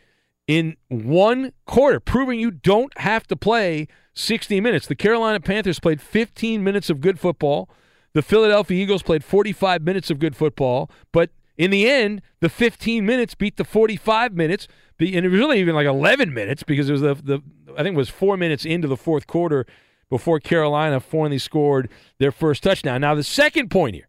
in 0.46 0.76
one 0.88 1.52
quarter, 1.66 2.00
proving 2.00 2.40
you 2.40 2.50
don't 2.50 2.96
have 2.98 3.26
to 3.28 3.37
play 3.37 3.88
60 4.14 4.61
minutes. 4.61 4.87
The 4.87 4.94
Carolina 4.94 5.40
Panthers 5.40 5.78
played 5.78 6.00
15 6.00 6.62
minutes 6.62 6.90
of 6.90 7.00
good 7.00 7.18
football. 7.18 7.68
The 8.14 8.22
Philadelphia 8.22 8.82
Eagles 8.82 9.02
played 9.02 9.24
45 9.24 9.82
minutes 9.82 10.11
of 10.11 10.18
good 10.18 10.37
football, 10.37 10.90
but 11.12 11.30
in 11.62 11.70
the 11.70 11.88
end, 11.88 12.22
the 12.40 12.48
15 12.48 13.07
minutes 13.07 13.37
beat 13.37 13.57
the 13.57 13.64
45 13.64 14.35
minutes, 14.35 14.66
and 14.98 15.14
it 15.14 15.29
was 15.29 15.38
really 15.38 15.61
even 15.61 15.77
like 15.77 15.87
11 15.87 16.35
minutes 16.35 16.64
because 16.64 16.88
it 16.88 16.92
was 16.92 17.03
the, 17.03 17.14
the 17.14 17.40
I 17.79 17.85
think 17.85 17.94
it 17.94 17.98
was 17.98 18.09
four 18.09 18.37
minutes 18.37 18.64
into 18.64 18.88
the 18.88 18.96
fourth 18.96 19.29
quarter 19.29 19.64
before 20.11 20.40
Carolina 20.40 20.98
finally 20.98 21.38
scored 21.38 21.88
their 22.18 22.33
first 22.33 22.64
touchdown. 22.64 23.03
Now, 23.03 23.14
the 23.14 23.22
second 23.22 23.70
point 23.70 23.94
here, 23.94 24.09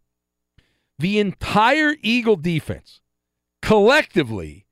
the 0.98 1.20
entire 1.20 1.94
Eagle 2.02 2.38
defense 2.38 3.02
collectively, 3.62 4.66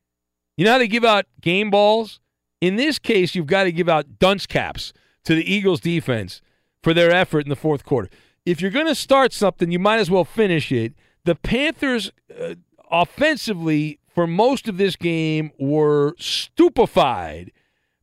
you 0.57 0.65
know 0.65 0.71
how 0.71 0.79
they 0.79 0.87
give 0.87 1.05
out 1.05 1.27
game 1.39 1.69
balls? 1.69 2.19
In 2.61 2.77
this 2.77 2.97
case, 2.97 3.35
you've 3.35 3.45
got 3.45 3.65
to 3.65 3.71
give 3.71 3.89
out 3.89 4.17
dunce 4.17 4.47
caps 4.47 4.91
to 5.25 5.35
the 5.35 5.53
Eagles 5.53 5.81
defense 5.81 6.41
for 6.81 6.95
their 6.95 7.11
effort 7.11 7.45
in 7.45 7.49
the 7.49 7.55
fourth 7.55 7.85
quarter. 7.85 8.09
If 8.43 8.59
you're 8.59 8.71
going 8.71 8.87
to 8.87 8.95
start 8.95 9.33
something, 9.33 9.69
you 9.71 9.77
might 9.77 9.99
as 9.99 10.09
well 10.09 10.25
finish 10.25 10.71
it. 10.71 10.95
The 11.25 11.35
Panthers, 11.35 12.11
uh, 12.35 12.55
offensively, 12.91 13.99
for 14.13 14.27
most 14.27 14.67
of 14.67 14.77
this 14.77 14.95
game, 14.95 15.51
were 15.59 16.13
stupefied 16.19 17.51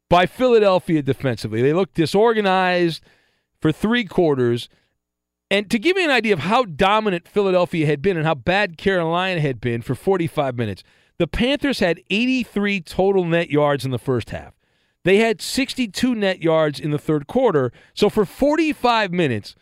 by 0.09 0.27
Philadelphia 0.27 1.03
defensively. 1.03 1.62
They 1.62 1.72
looked 1.72 1.94
disorganized 1.94 3.03
for 3.61 3.72
three 3.72 4.05
quarters. 4.05 4.68
And 5.51 5.70
to 5.70 5.79
give 5.79 5.96
you 5.96 6.05
an 6.05 6.11
idea 6.11 6.33
of 6.33 6.40
how 6.40 6.64
dominant 6.64 7.29
Philadelphia 7.29 7.87
had 7.87 8.03
been 8.03 8.16
and 8.16 8.27
how 8.27 8.35
bad 8.35 8.79
Carolina 8.79 9.40
had 9.40 9.61
been 9.61 9.83
for 9.83 9.94
45 9.94 10.57
minutes, 10.57 10.83
the 11.18 11.27
Panthers 11.27 11.81
had 11.81 12.01
83 12.11 12.81
total 12.81 13.24
net 13.24 13.51
yards 13.51 13.85
in 13.85 13.90
the 13.90 13.98
first 13.98 14.31
half. 14.31 14.55
They 15.05 15.18
had 15.18 15.40
62 15.40 16.14
net 16.14 16.42
yards 16.42 16.79
in 16.79 16.90
the 16.90 16.98
third 16.98 17.27
quarter. 17.27 17.72
So 17.94 18.09
for 18.09 18.24
45 18.24 19.12
minutes, 19.12 19.55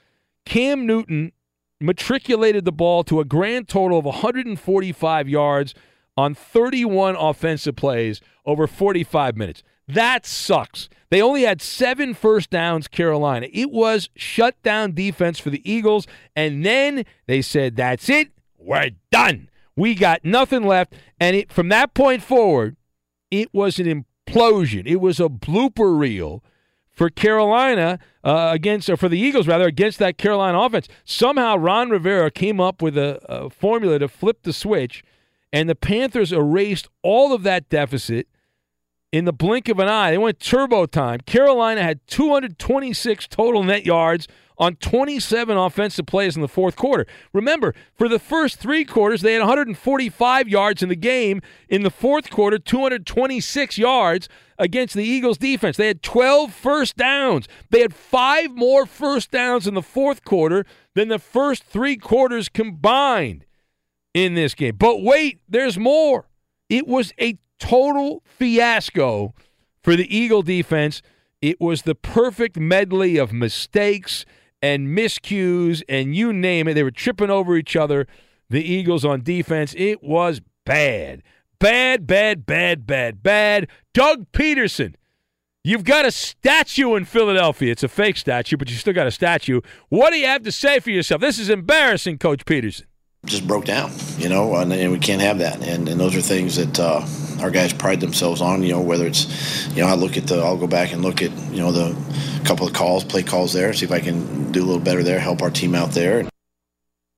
Cam 0.44 0.86
Newton 0.86 1.32
matriculated 1.80 2.64
the 2.64 2.72
ball 2.72 3.04
to 3.04 3.20
a 3.20 3.24
grand 3.24 3.68
total 3.68 3.98
of 3.98 4.04
145 4.04 5.28
yards 5.28 5.74
on 6.16 6.34
31 6.34 7.16
offensive 7.16 7.76
plays 7.76 8.20
over 8.44 8.66
45 8.66 9.36
minutes. 9.36 9.62
That 9.88 10.26
sucks. 10.26 10.88
They 11.10 11.22
only 11.22 11.42
had 11.42 11.62
seven 11.62 12.14
first 12.14 12.50
downs, 12.50 12.88
Carolina. 12.88 13.46
It 13.52 13.70
was 13.70 14.10
shut 14.16 14.60
down 14.62 14.94
defense 14.94 15.38
for 15.38 15.50
the 15.50 15.70
Eagles. 15.70 16.06
And 16.34 16.64
then 16.64 17.04
they 17.26 17.42
said, 17.42 17.76
that's 17.76 18.08
it. 18.08 18.30
We're 18.58 18.90
done. 19.12 19.48
We 19.76 19.94
got 19.94 20.24
nothing 20.24 20.64
left. 20.64 20.94
And 21.20 21.36
it, 21.36 21.52
from 21.52 21.68
that 21.68 21.94
point 21.94 22.22
forward, 22.22 22.76
it 23.30 23.52
was 23.54 23.78
an 23.78 24.04
implosion. 24.26 24.86
It 24.86 24.96
was 24.96 25.20
a 25.20 25.28
blooper 25.28 25.96
reel 25.96 26.42
for 26.96 27.10
Carolina 27.10 27.98
uh, 28.24 28.50
against, 28.52 28.88
or 28.88 28.96
for 28.96 29.08
the 29.08 29.18
Eagles 29.18 29.46
rather, 29.46 29.66
against 29.66 29.98
that 29.98 30.16
Carolina 30.16 30.58
offense. 30.58 30.88
Somehow 31.04 31.56
Ron 31.56 31.90
Rivera 31.90 32.30
came 32.30 32.58
up 32.58 32.80
with 32.82 32.96
a, 32.96 33.20
a 33.28 33.50
formula 33.50 33.98
to 33.98 34.08
flip 34.08 34.42
the 34.42 34.52
switch, 34.52 35.04
and 35.52 35.68
the 35.68 35.74
Panthers 35.74 36.32
erased 36.32 36.88
all 37.02 37.32
of 37.32 37.42
that 37.44 37.68
deficit 37.68 38.26
in 39.12 39.24
the 39.24 39.32
blink 39.32 39.68
of 39.68 39.78
an 39.78 39.88
eye. 39.88 40.10
They 40.10 40.18
went 40.18 40.40
turbo 40.40 40.86
time. 40.86 41.20
Carolina 41.20 41.82
had 41.82 42.06
226 42.06 43.28
total 43.28 43.62
net 43.62 43.86
yards 43.86 44.26
on 44.58 44.76
27 44.76 45.56
offensive 45.56 46.06
plays 46.06 46.34
in 46.34 46.42
the 46.42 46.48
fourth 46.48 46.76
quarter. 46.76 47.06
Remember, 47.32 47.74
for 47.94 48.08
the 48.08 48.18
first 48.18 48.58
three 48.58 48.84
quarters, 48.84 49.20
they 49.20 49.34
had 49.34 49.40
145 49.40 50.48
yards 50.48 50.82
in 50.82 50.88
the 50.88 50.96
game. 50.96 51.42
In 51.68 51.82
the 51.82 51.90
fourth 51.90 52.30
quarter, 52.30 52.58
226 52.58 53.78
yards 53.78 54.28
against 54.58 54.94
the 54.94 55.04
Eagles 55.04 55.36
defense. 55.38 55.76
They 55.76 55.88
had 55.88 56.02
12 56.02 56.52
first 56.52 56.96
downs. 56.96 57.46
They 57.70 57.80
had 57.80 57.94
five 57.94 58.52
more 58.52 58.86
first 58.86 59.30
downs 59.30 59.66
in 59.66 59.74
the 59.74 59.82
fourth 59.82 60.24
quarter 60.24 60.64
than 60.94 61.08
the 61.08 61.18
first 61.18 61.64
three 61.64 61.96
quarters 61.96 62.48
combined 62.48 63.44
in 64.14 64.34
this 64.34 64.54
game. 64.54 64.76
But 64.76 65.02
wait, 65.02 65.40
there's 65.46 65.78
more. 65.78 66.28
It 66.70 66.86
was 66.86 67.12
a 67.20 67.38
total 67.58 68.22
fiasco 68.26 69.34
for 69.82 69.96
the 69.96 70.16
Eagle 70.16 70.42
defense. 70.42 71.02
It 71.40 71.60
was 71.60 71.82
the 71.82 71.94
perfect 71.94 72.58
medley 72.58 73.16
of 73.16 73.32
mistakes 73.32 74.24
and 74.62 74.88
miscues 74.88 75.82
and 75.88 76.16
you 76.16 76.32
name 76.32 76.68
it. 76.68 76.74
They 76.74 76.82
were 76.82 76.90
tripping 76.90 77.30
over 77.30 77.56
each 77.56 77.76
other, 77.76 78.06
the 78.48 78.64
Eagles 78.64 79.04
on 79.04 79.22
defense. 79.22 79.74
It 79.76 80.02
was 80.02 80.40
bad. 80.64 81.22
Bad, 81.58 82.06
bad, 82.06 82.46
bad, 82.46 82.86
bad, 82.86 83.22
bad. 83.22 83.68
Doug 83.94 84.30
Pederson. 84.32 84.94
You've 85.64 85.84
got 85.84 86.04
a 86.04 86.12
statue 86.12 86.94
in 86.94 87.04
Philadelphia. 87.04 87.72
It's 87.72 87.82
a 87.82 87.88
fake 87.88 88.16
statue, 88.16 88.56
but 88.56 88.70
you 88.70 88.76
still 88.76 88.92
got 88.92 89.08
a 89.08 89.10
statue. 89.10 89.60
What 89.88 90.10
do 90.12 90.18
you 90.18 90.26
have 90.26 90.44
to 90.44 90.52
say 90.52 90.78
for 90.78 90.90
yourself? 90.90 91.20
This 91.20 91.40
is 91.40 91.50
embarrassing, 91.50 92.18
Coach 92.18 92.44
Pederson 92.44 92.84
just 93.26 93.46
broke 93.46 93.64
down, 93.64 93.92
you 94.18 94.28
know, 94.28 94.54
and, 94.56 94.72
and, 94.72 94.92
we 94.92 94.98
can't 94.98 95.20
have 95.20 95.38
that. 95.38 95.62
And, 95.62 95.88
and 95.88 96.00
those 96.00 96.16
are 96.16 96.20
things 96.20 96.56
that 96.56 96.78
uh, 96.80 97.04
our 97.40 97.50
guys 97.50 97.72
pride 97.72 98.00
themselves 98.00 98.40
on, 98.40 98.62
you 98.62 98.72
know, 98.72 98.80
whether 98.80 99.06
it's, 99.06 99.66
you 99.74 99.82
know, 99.82 99.88
I 99.88 99.94
look 99.94 100.16
at 100.16 100.26
the, 100.28 100.36
I'll 100.36 100.56
go 100.56 100.66
back 100.66 100.92
and 100.92 101.02
look 101.02 101.22
at, 101.22 101.30
you 101.50 101.58
know, 101.58 101.72
the 101.72 101.94
couple 102.44 102.66
of 102.66 102.72
calls, 102.72 103.04
play 103.04 103.22
calls 103.22 103.52
there, 103.52 103.72
see 103.72 103.84
if 103.84 103.92
I 103.92 104.00
can 104.00 104.52
do 104.52 104.62
a 104.62 104.66
little 104.66 104.80
better 104.80 105.02
there, 105.02 105.18
help 105.18 105.42
our 105.42 105.50
team 105.50 105.74
out 105.74 105.90
there. 105.90 106.28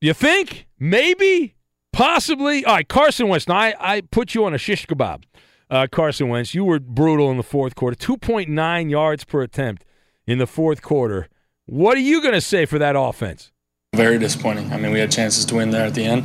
You 0.01 0.15
think? 0.15 0.67
Maybe? 0.79 1.55
Possibly? 1.93 2.65
All 2.65 2.77
right, 2.77 2.89
Carson 2.89 3.29
Wentz. 3.29 3.47
Now, 3.47 3.57
I, 3.57 3.75
I 3.79 4.01
put 4.01 4.35
you 4.35 4.45
on 4.45 4.55
a 4.55 4.59
shish 4.59 4.87
kebab, 4.87 5.25
uh, 5.71 5.87
Carson 5.91 6.29
Wentz. 6.29 6.55
You 6.55 6.65
were 6.65 6.81
brutal 6.81 7.31
in 7.31 7.37
the 7.37 7.43
fourth 7.43 7.75
quarter, 7.75 7.97
2.9 7.97 8.91
yards 8.91 9.25
per 9.25 9.43
attempt 9.43 9.85
in 10.27 10.39
the 10.39 10.47
fourth 10.47 10.81
quarter. 10.81 11.29
What 11.67 11.97
are 11.97 12.01
you 12.01 12.23
going 12.23 12.35
to 12.35 12.41
say 12.41 12.65
for 12.65 12.79
that 12.79 12.97
offense? 12.97 13.53
Very 13.99 14.17
disappointing. 14.21 14.73
I 14.73 14.77
mean, 14.77 14.93
we 14.93 15.01
had 15.01 15.11
chances 15.11 15.45
to 15.47 15.57
win 15.57 15.71
there 15.71 15.85
at 15.85 15.95
the 15.95 16.05
end. 16.05 16.25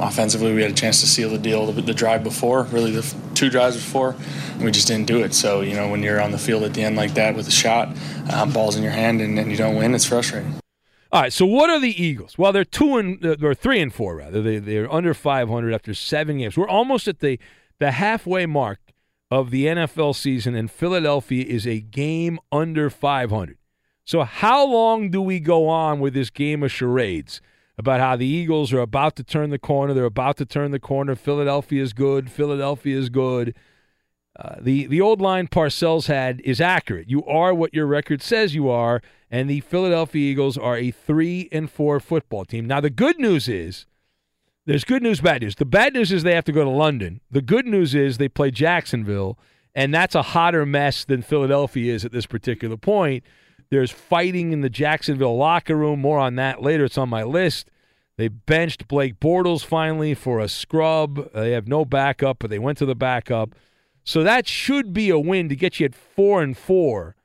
Offensively, 0.00 0.54
we 0.54 0.62
had 0.62 0.70
a 0.70 0.74
chance 0.74 1.02
to 1.02 1.06
seal 1.06 1.28
the 1.28 1.36
deal 1.36 1.70
the, 1.70 1.82
the 1.82 1.92
drive 1.92 2.24
before, 2.24 2.62
really 2.62 2.92
the 2.92 3.14
two 3.34 3.50
drives 3.50 3.76
before, 3.76 4.16
we 4.58 4.70
just 4.70 4.88
didn't 4.88 5.06
do 5.06 5.22
it. 5.22 5.34
So, 5.34 5.60
you 5.60 5.74
know, 5.74 5.90
when 5.90 6.02
you're 6.02 6.18
on 6.18 6.30
the 6.30 6.38
field 6.38 6.62
at 6.62 6.72
the 6.72 6.82
end 6.82 6.96
like 6.96 7.12
that 7.14 7.34
with 7.34 7.46
a 7.46 7.50
shot, 7.50 7.94
um, 8.32 8.52
balls 8.52 8.74
in 8.74 8.82
your 8.82 8.92
hand, 8.92 9.20
and, 9.20 9.38
and, 9.38 9.50
you 9.50 9.58
don't 9.58 9.76
win, 9.76 9.94
it's 9.94 10.06
frustrating. 10.06 10.54
All 11.12 11.20
right. 11.20 11.32
So, 11.32 11.44
what 11.44 11.68
are 11.68 11.78
the 11.78 12.02
Eagles? 12.02 12.38
Well, 12.38 12.52
they're 12.52 12.64
two 12.64 12.96
and 12.96 13.22
uh, 13.22 13.36
or 13.42 13.54
three 13.54 13.80
and 13.80 13.92
four 13.92 14.16
rather. 14.16 14.40
They 14.40 14.58
they're 14.58 14.90
under 14.90 15.12
500 15.12 15.74
after 15.74 15.92
seven 15.92 16.38
games. 16.38 16.56
We're 16.56 16.68
almost 16.68 17.06
at 17.06 17.18
the 17.20 17.38
the 17.78 17.90
halfway 17.90 18.46
mark 18.46 18.78
of 19.30 19.50
the 19.50 19.66
NFL 19.66 20.14
season, 20.16 20.54
and 20.54 20.70
Philadelphia 20.70 21.44
is 21.44 21.66
a 21.66 21.80
game 21.80 22.38
under 22.50 22.88
500. 22.88 23.58
So, 24.10 24.24
how 24.24 24.66
long 24.66 25.10
do 25.10 25.22
we 25.22 25.38
go 25.38 25.68
on 25.68 26.00
with 26.00 26.14
this 26.14 26.30
game 26.30 26.64
of 26.64 26.72
charades 26.72 27.40
about 27.78 28.00
how 28.00 28.16
the 28.16 28.26
Eagles 28.26 28.72
are 28.72 28.80
about 28.80 29.14
to 29.14 29.22
turn 29.22 29.50
the 29.50 29.56
corner? 29.58 29.94
They're 29.94 30.04
about 30.04 30.36
to 30.38 30.44
turn 30.44 30.72
the 30.72 30.80
corner. 30.80 31.14
Philadelphia 31.14 31.80
is 31.80 31.92
good. 31.92 32.28
Philadelphia 32.28 32.98
is 32.98 33.08
good. 33.08 33.54
Uh, 34.34 34.56
the 34.60 34.88
the 34.88 35.00
old 35.00 35.20
line 35.20 35.46
Parcells 35.46 36.08
had 36.08 36.40
is 36.40 36.60
accurate. 36.60 37.08
You 37.08 37.24
are 37.26 37.54
what 37.54 37.72
your 37.72 37.86
record 37.86 38.20
says 38.20 38.52
you 38.52 38.68
are, 38.68 39.00
and 39.30 39.48
the 39.48 39.60
Philadelphia 39.60 40.32
Eagles 40.32 40.58
are 40.58 40.76
a 40.76 40.90
three 40.90 41.48
and 41.52 41.70
four 41.70 42.00
football 42.00 42.44
team. 42.44 42.66
Now, 42.66 42.80
the 42.80 42.90
good 42.90 43.20
news 43.20 43.48
is 43.48 43.86
there's 44.66 44.82
good 44.82 45.04
news, 45.04 45.20
bad 45.20 45.42
news. 45.42 45.54
The 45.54 45.64
bad 45.64 45.94
news 45.94 46.10
is 46.10 46.24
they 46.24 46.34
have 46.34 46.44
to 46.46 46.52
go 46.52 46.64
to 46.64 46.70
London. 46.70 47.20
The 47.30 47.42
good 47.42 47.64
news 47.64 47.94
is 47.94 48.18
they 48.18 48.28
play 48.28 48.50
Jacksonville, 48.50 49.38
and 49.72 49.94
that's 49.94 50.16
a 50.16 50.22
hotter 50.22 50.66
mess 50.66 51.04
than 51.04 51.22
Philadelphia 51.22 51.94
is 51.94 52.04
at 52.04 52.10
this 52.10 52.26
particular 52.26 52.76
point. 52.76 53.22
There's 53.70 53.90
fighting 53.90 54.52
in 54.52 54.62
the 54.62 54.70
Jacksonville 54.70 55.36
locker 55.36 55.76
room. 55.76 56.00
More 56.00 56.18
on 56.18 56.34
that 56.36 56.62
later. 56.62 56.84
It's 56.84 56.98
on 56.98 57.08
my 57.08 57.22
list. 57.22 57.70
They 58.16 58.28
benched 58.28 58.88
Blake 58.88 59.18
Bortles 59.18 59.64
finally 59.64 60.14
for 60.14 60.40
a 60.40 60.48
scrub. 60.48 61.32
They 61.32 61.52
have 61.52 61.68
no 61.68 61.84
backup, 61.84 62.40
but 62.40 62.50
they 62.50 62.58
went 62.58 62.76
to 62.78 62.86
the 62.86 62.94
backup. 62.94 63.54
So 64.04 64.22
that 64.22 64.46
should 64.46 64.92
be 64.92 65.08
a 65.08 65.18
win 65.18 65.48
to 65.48 65.56
get 65.56 65.80
you 65.80 65.86
at 65.86 65.94
four 65.94 66.42
and 66.42 66.56
four 66.56 67.16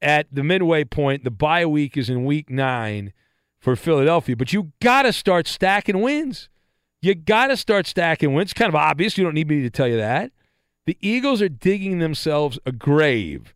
at 0.00 0.26
the 0.32 0.42
midway 0.42 0.84
point. 0.84 1.24
The 1.24 1.30
bye 1.30 1.66
week 1.66 1.96
is 1.96 2.08
in 2.08 2.24
week 2.24 2.48
nine 2.48 3.12
for 3.60 3.76
Philadelphia, 3.76 4.36
but 4.36 4.52
you 4.52 4.72
got 4.80 5.02
to 5.02 5.12
start 5.12 5.46
stacking 5.46 6.00
wins. 6.00 6.48
You 7.00 7.14
got 7.14 7.48
to 7.48 7.56
start 7.56 7.86
stacking 7.86 8.32
wins. 8.32 8.52
It's 8.52 8.58
kind 8.58 8.68
of 8.68 8.74
obvious. 8.76 9.18
You 9.18 9.24
don't 9.24 9.34
need 9.34 9.48
me 9.48 9.62
to 9.62 9.70
tell 9.70 9.88
you 9.88 9.96
that. 9.96 10.32
The 10.86 10.96
Eagles 11.00 11.42
are 11.42 11.48
digging 11.48 11.98
themselves 11.98 12.58
a 12.64 12.72
grave 12.72 13.54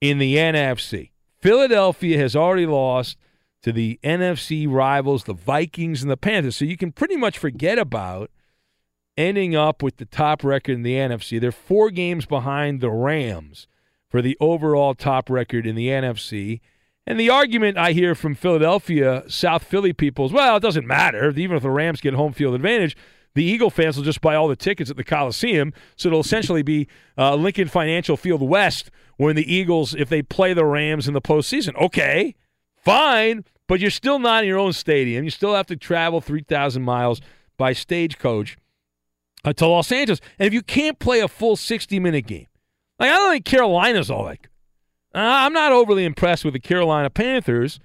in 0.00 0.18
the 0.18 0.36
NFC. 0.36 1.10
Philadelphia 1.40 2.18
has 2.18 2.36
already 2.36 2.66
lost 2.66 3.16
to 3.62 3.72
the 3.72 3.98
NFC 4.02 4.70
rivals, 4.70 5.24
the 5.24 5.34
Vikings 5.34 6.02
and 6.02 6.10
the 6.10 6.16
Panthers. 6.16 6.56
So 6.56 6.64
you 6.64 6.76
can 6.76 6.92
pretty 6.92 7.16
much 7.16 7.38
forget 7.38 7.78
about 7.78 8.30
ending 9.16 9.54
up 9.54 9.82
with 9.82 9.98
the 9.98 10.06
top 10.06 10.42
record 10.42 10.72
in 10.72 10.82
the 10.82 10.94
NFC. 10.94 11.40
They're 11.40 11.52
four 11.52 11.90
games 11.90 12.26
behind 12.26 12.80
the 12.80 12.90
Rams 12.90 13.66
for 14.08 14.22
the 14.22 14.36
overall 14.40 14.94
top 14.94 15.28
record 15.28 15.66
in 15.66 15.76
the 15.76 15.88
NFC. 15.88 16.60
And 17.06 17.18
the 17.18 17.30
argument 17.30 17.76
I 17.76 17.92
hear 17.92 18.14
from 18.14 18.34
Philadelphia, 18.34 19.24
South 19.28 19.64
Philly 19.64 19.92
people 19.92 20.26
is, 20.26 20.32
well, 20.32 20.56
it 20.56 20.62
doesn't 20.62 20.86
matter. 20.86 21.30
Even 21.30 21.56
if 21.56 21.62
the 21.62 21.70
Rams 21.70 22.00
get 22.00 22.14
home 22.14 22.32
field 22.32 22.54
advantage, 22.54 22.96
the 23.34 23.44
Eagle 23.44 23.70
fans 23.70 23.96
will 23.96 24.04
just 24.04 24.20
buy 24.20 24.34
all 24.34 24.48
the 24.48 24.56
tickets 24.56 24.90
at 24.90 24.96
the 24.96 25.04
Coliseum. 25.04 25.72
So 25.96 26.08
it'll 26.08 26.20
essentially 26.20 26.62
be 26.62 26.88
uh, 27.16 27.34
Lincoln 27.36 27.68
Financial 27.68 28.16
Field 28.16 28.42
West 28.42 28.90
when 29.16 29.36
the 29.36 29.52
Eagles, 29.52 29.94
if 29.94 30.08
they 30.08 30.22
play 30.22 30.52
the 30.52 30.64
Rams 30.64 31.06
in 31.06 31.14
the 31.14 31.20
postseason. 31.20 31.74
Okay, 31.80 32.34
fine, 32.76 33.44
but 33.68 33.80
you're 33.80 33.90
still 33.90 34.18
not 34.18 34.42
in 34.42 34.48
your 34.48 34.58
own 34.58 34.72
stadium. 34.72 35.24
You 35.24 35.30
still 35.30 35.54
have 35.54 35.66
to 35.66 35.76
travel 35.76 36.20
3,000 36.20 36.82
miles 36.82 37.20
by 37.56 37.72
stagecoach 37.72 38.56
uh, 39.44 39.52
to 39.52 39.66
Los 39.66 39.92
Angeles. 39.92 40.20
And 40.38 40.46
if 40.46 40.54
you 40.54 40.62
can't 40.62 40.98
play 40.98 41.20
a 41.20 41.28
full 41.28 41.56
60 41.56 42.00
minute 42.00 42.26
game, 42.26 42.46
like 42.98 43.10
I 43.10 43.16
don't 43.16 43.32
think 43.32 43.44
Carolina's 43.44 44.10
all 44.10 44.26
good. 44.28 44.48
Uh, 45.14 45.18
I'm 45.18 45.52
not 45.52 45.72
overly 45.72 46.04
impressed 46.04 46.44
with 46.44 46.54
the 46.54 46.60
Carolina 46.60 47.10
Panthers. 47.10 47.80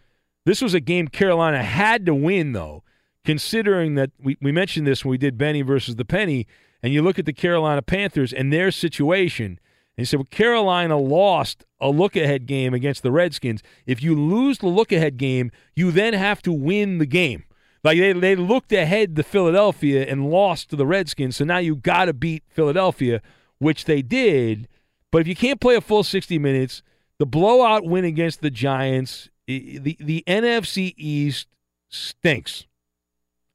This 0.46 0.62
was 0.62 0.74
a 0.74 0.80
game 0.80 1.08
Carolina 1.08 1.64
had 1.64 2.06
to 2.06 2.14
win, 2.14 2.54
though, 2.54 2.84
considering 3.26 3.96
that 3.96 4.12
we, 4.22 4.38
we 4.42 4.52
mentioned 4.52 4.88
this 4.88 5.04
when 5.04 5.12
we 5.12 5.18
did 5.18 5.38
Benny 5.38 5.62
versus 5.62 5.96
the 5.96 6.06
Penny 6.06 6.48
and 6.82 6.94
you 6.94 7.02
look 7.02 7.18
at 7.18 7.26
the 7.26 7.34
Carolina 7.34 7.82
Panthers 7.82 8.32
and 8.32 8.54
their 8.54 8.72
situation, 8.72 9.60
and 9.98 10.04
you 10.04 10.06
say, 10.06 10.18
well, 10.18 10.28
Carolina 10.30 10.98
lost 10.98 11.66
a 11.82 11.90
look 11.90 12.16
ahead 12.16 12.46
game 12.46 12.74
against 12.74 13.02
the 13.02 13.12
Redskins. 13.12 13.64
If 13.86 14.04
you 14.04 14.14
lose 14.14 14.60
the 14.60 14.68
look 14.68 14.92
ahead 14.92 15.18
game, 15.18 15.52
you 15.76 15.92
then 15.92 16.14
have 16.14 16.42
to 16.44 16.52
win 16.52 17.00
the 17.00 17.06
game. 17.06 17.46
Like 17.84 17.98
they, 18.00 18.14
they 18.14 18.36
looked 18.36 18.72
ahead 18.72 19.16
to 19.16 19.24
Philadelphia 19.24 20.06
and 20.06 20.30
lost 20.30 20.70
to 20.70 20.76
the 20.76 20.86
Redskins, 20.86 21.38
so 21.38 21.46
now 21.46 21.58
you 21.60 21.76
got 21.76 22.06
to 22.06 22.14
beat 22.14 22.44
Philadelphia, 22.50 23.22
which 23.60 23.86
they 23.86 24.02
did. 24.02 24.68
But 25.12 25.22
if 25.22 25.28
you 25.28 25.36
can't 25.36 25.62
play 25.62 25.76
a 25.76 25.82
full 25.82 26.04
60 26.04 26.38
minutes, 26.40 26.84
the 27.20 27.26
blowout 27.26 27.86
win 27.86 28.04
against 28.04 28.42
the 28.42 28.50
Giants, 28.50 29.30
the, 29.48 29.98
the 30.00 30.24
NFC 30.28 30.94
East 30.98 31.48
stinks. 31.90 32.66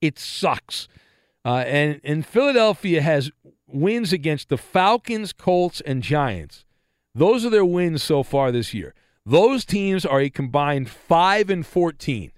It 0.00 0.18
sucks. 0.18 0.88
Uh, 1.44 1.64
and, 1.66 2.00
and 2.04 2.24
Philadelphia 2.26 3.02
has 3.02 3.30
wins 3.66 4.12
against 4.12 4.48
the 4.48 4.58
Falcons, 4.58 5.32
Colts, 5.32 5.80
and 5.80 6.02
Giants. 6.02 6.64
Those 7.14 7.44
are 7.44 7.50
their 7.50 7.64
wins 7.64 8.02
so 8.02 8.22
far 8.22 8.52
this 8.52 8.74
year. 8.74 8.94
Those 9.24 9.64
teams 9.64 10.06
are 10.06 10.20
a 10.20 10.30
combined 10.30 10.90
5 10.90 11.50
and 11.50 11.66
14. 11.66 12.32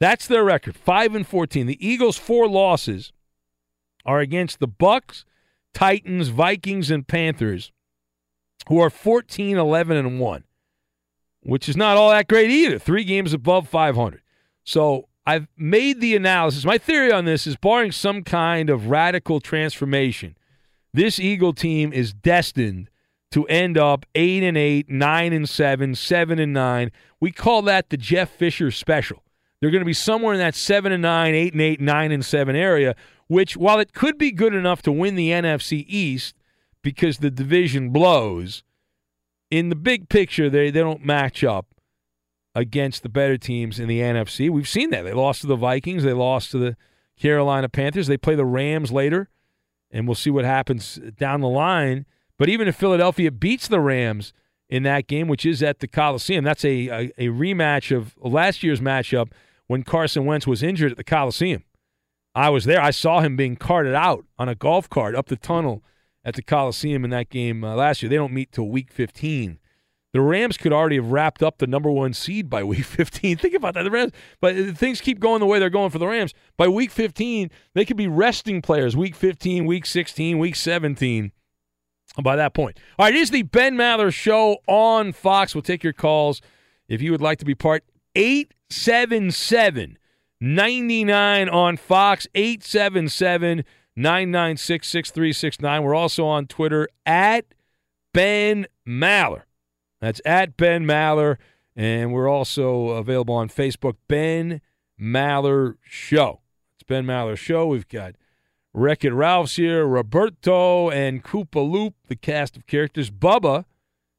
That's 0.00 0.26
their 0.26 0.44
record, 0.44 0.76
5 0.76 1.14
and 1.14 1.26
14. 1.26 1.66
The 1.66 1.86
Eagles' 1.86 2.18
four 2.18 2.48
losses 2.48 3.12
are 4.04 4.20
against 4.20 4.58
the 4.58 4.66
Bucks, 4.66 5.24
Titans, 5.72 6.28
Vikings, 6.28 6.90
and 6.90 7.06
Panthers, 7.06 7.72
who 8.68 8.80
are 8.80 8.90
14, 8.90 9.56
11, 9.56 9.96
and 9.96 10.20
1, 10.20 10.44
which 11.42 11.68
is 11.68 11.76
not 11.76 11.96
all 11.96 12.10
that 12.10 12.28
great 12.28 12.50
either. 12.50 12.78
Three 12.78 13.04
games 13.04 13.32
above 13.32 13.68
500. 13.68 14.20
So 14.64 15.08
I've 15.26 15.48
made 15.56 16.00
the 16.00 16.14
analysis. 16.16 16.64
My 16.64 16.78
theory 16.78 17.10
on 17.10 17.24
this 17.24 17.46
is 17.46 17.56
barring 17.56 17.92
some 17.92 18.22
kind 18.22 18.68
of 18.68 18.88
radical 18.88 19.40
transformation, 19.40 20.36
this 20.92 21.18
Eagle 21.18 21.52
team 21.52 21.92
is 21.92 22.12
destined 22.12 22.88
to 23.32 23.44
end 23.46 23.76
up 23.76 24.06
8 24.14 24.44
and 24.44 24.56
8, 24.56 24.88
9 24.88 25.32
and 25.32 25.48
7, 25.48 25.94
7 25.94 26.38
and 26.38 26.52
9. 26.52 26.92
We 27.18 27.32
call 27.32 27.62
that 27.62 27.90
the 27.90 27.96
Jeff 27.96 28.30
Fisher 28.30 28.70
special. 28.70 29.24
They're 29.60 29.72
going 29.72 29.80
to 29.80 29.86
be 29.86 29.92
somewhere 29.92 30.34
in 30.34 30.40
that 30.40 30.54
7 30.54 30.92
and 30.92 31.02
9, 31.02 31.34
8 31.34 31.52
and 31.52 31.62
8, 31.62 31.80
9 31.80 32.12
and 32.12 32.24
7 32.24 32.54
area, 32.54 32.94
which 33.26 33.56
while 33.56 33.80
it 33.80 33.92
could 33.92 34.18
be 34.18 34.30
good 34.30 34.54
enough 34.54 34.82
to 34.82 34.92
win 34.92 35.16
the 35.16 35.30
NFC 35.30 35.84
East 35.88 36.36
because 36.82 37.18
the 37.18 37.30
division 37.30 37.90
blows, 37.90 38.62
in 39.50 39.68
the 39.68 39.76
big 39.76 40.08
picture 40.08 40.48
they 40.48 40.70
they 40.70 40.80
don't 40.80 41.04
match 41.04 41.42
up 41.42 41.73
against 42.54 43.02
the 43.02 43.08
better 43.08 43.36
teams 43.36 43.80
in 43.80 43.88
the 43.88 44.00
NFC. 44.00 44.48
We've 44.48 44.68
seen 44.68 44.90
that. 44.90 45.02
They 45.02 45.12
lost 45.12 45.40
to 45.40 45.46
the 45.46 45.56
Vikings, 45.56 46.04
they 46.04 46.12
lost 46.12 46.50
to 46.52 46.58
the 46.58 46.76
Carolina 47.18 47.68
Panthers. 47.68 48.06
They 48.06 48.16
play 48.16 48.34
the 48.34 48.44
Rams 48.44 48.92
later, 48.92 49.28
and 49.90 50.06
we'll 50.06 50.14
see 50.14 50.30
what 50.30 50.44
happens 50.44 50.98
down 51.16 51.40
the 51.40 51.48
line. 51.48 52.06
But 52.38 52.48
even 52.48 52.68
if 52.68 52.76
Philadelphia 52.76 53.30
beats 53.30 53.68
the 53.68 53.80
Rams 53.80 54.32
in 54.68 54.82
that 54.84 55.06
game, 55.06 55.28
which 55.28 55.46
is 55.46 55.62
at 55.62 55.80
the 55.80 55.88
Coliseum, 55.88 56.44
that's 56.44 56.64
a, 56.64 56.88
a, 56.88 57.12
a 57.18 57.28
rematch 57.28 57.94
of 57.96 58.16
last 58.20 58.62
year's 58.62 58.80
matchup 58.80 59.30
when 59.66 59.82
Carson 59.82 60.24
Wentz 60.24 60.46
was 60.46 60.62
injured 60.62 60.92
at 60.92 60.96
the 60.96 61.04
Coliseum. 61.04 61.64
I 62.34 62.50
was 62.50 62.64
there. 62.64 62.80
I 62.80 62.90
saw 62.90 63.20
him 63.20 63.36
being 63.36 63.56
carted 63.56 63.94
out 63.94 64.24
on 64.38 64.48
a 64.48 64.56
golf 64.56 64.90
cart 64.90 65.14
up 65.14 65.26
the 65.26 65.36
tunnel 65.36 65.84
at 66.24 66.34
the 66.34 66.42
Coliseum 66.42 67.04
in 67.04 67.10
that 67.10 67.30
game 67.30 67.62
uh, 67.62 67.74
last 67.76 68.02
year. 68.02 68.10
They 68.10 68.16
don't 68.16 68.32
meet 68.32 68.50
till 68.50 68.68
week 68.68 68.90
15. 68.90 69.58
The 70.14 70.20
Rams 70.20 70.56
could 70.56 70.72
already 70.72 70.94
have 70.94 71.10
wrapped 71.10 71.42
up 71.42 71.58
the 71.58 71.66
number 71.66 71.90
one 71.90 72.14
seed 72.14 72.48
by 72.48 72.62
week 72.62 72.84
15. 72.84 73.36
Think 73.36 73.52
about 73.52 73.74
that. 73.74 73.82
The 73.82 73.90
Rams, 73.90 74.12
but 74.40 74.54
things 74.78 75.00
keep 75.00 75.18
going 75.18 75.40
the 75.40 75.46
way 75.46 75.58
they're 75.58 75.68
going 75.68 75.90
for 75.90 75.98
the 75.98 76.06
Rams. 76.06 76.32
By 76.56 76.68
week 76.68 76.92
15, 76.92 77.50
they 77.74 77.84
could 77.84 77.96
be 77.96 78.06
resting 78.06 78.62
players. 78.62 78.96
Week 78.96 79.16
15, 79.16 79.66
week 79.66 79.84
16, 79.84 80.38
week 80.38 80.54
17. 80.54 81.32
By 82.22 82.36
that 82.36 82.54
point, 82.54 82.78
all 82.96 83.06
right. 83.06 83.14
It 83.14 83.18
is 83.18 83.32
the 83.32 83.42
Ben 83.42 83.74
Maller 83.74 84.12
Show 84.14 84.58
on 84.68 85.12
Fox. 85.12 85.52
We'll 85.52 85.62
take 85.62 85.82
your 85.82 85.92
calls 85.92 86.40
if 86.86 87.02
you 87.02 87.10
would 87.10 87.20
like 87.20 87.38
to 87.38 87.44
be 87.44 87.56
part. 87.56 87.82
877 88.14 89.98
99 90.40 91.48
on 91.48 91.76
Fox. 91.76 92.28
877 92.36 93.64
996 93.96 94.86
6369. 94.86 95.82
We're 95.82 95.94
also 95.96 96.24
on 96.24 96.46
Twitter 96.46 96.88
at 97.04 97.46
Ben 98.12 98.68
Maller. 98.86 99.42
That's 100.04 100.20
at 100.26 100.58
Ben 100.58 100.84
Maller. 100.84 101.38
And 101.74 102.12
we're 102.12 102.28
also 102.28 102.88
available 102.88 103.34
on 103.34 103.48
Facebook, 103.48 103.96
Ben 104.06 104.60
Maller 105.00 105.76
Show. 105.82 106.42
It's 106.76 106.82
Ben 106.86 107.06
Maller 107.06 107.38
Show. 107.38 107.66
We've 107.66 107.88
got 107.88 108.14
Wreck 108.74 109.02
It 109.02 109.14
Ralph's 109.14 109.56
here, 109.56 109.86
Roberto 109.86 110.90
and 110.90 111.24
Koopa 111.24 111.68
Loop, 111.68 111.94
the 112.08 112.16
cast 112.16 112.54
of 112.54 112.66
characters. 112.66 113.10
Bubba, 113.10 113.64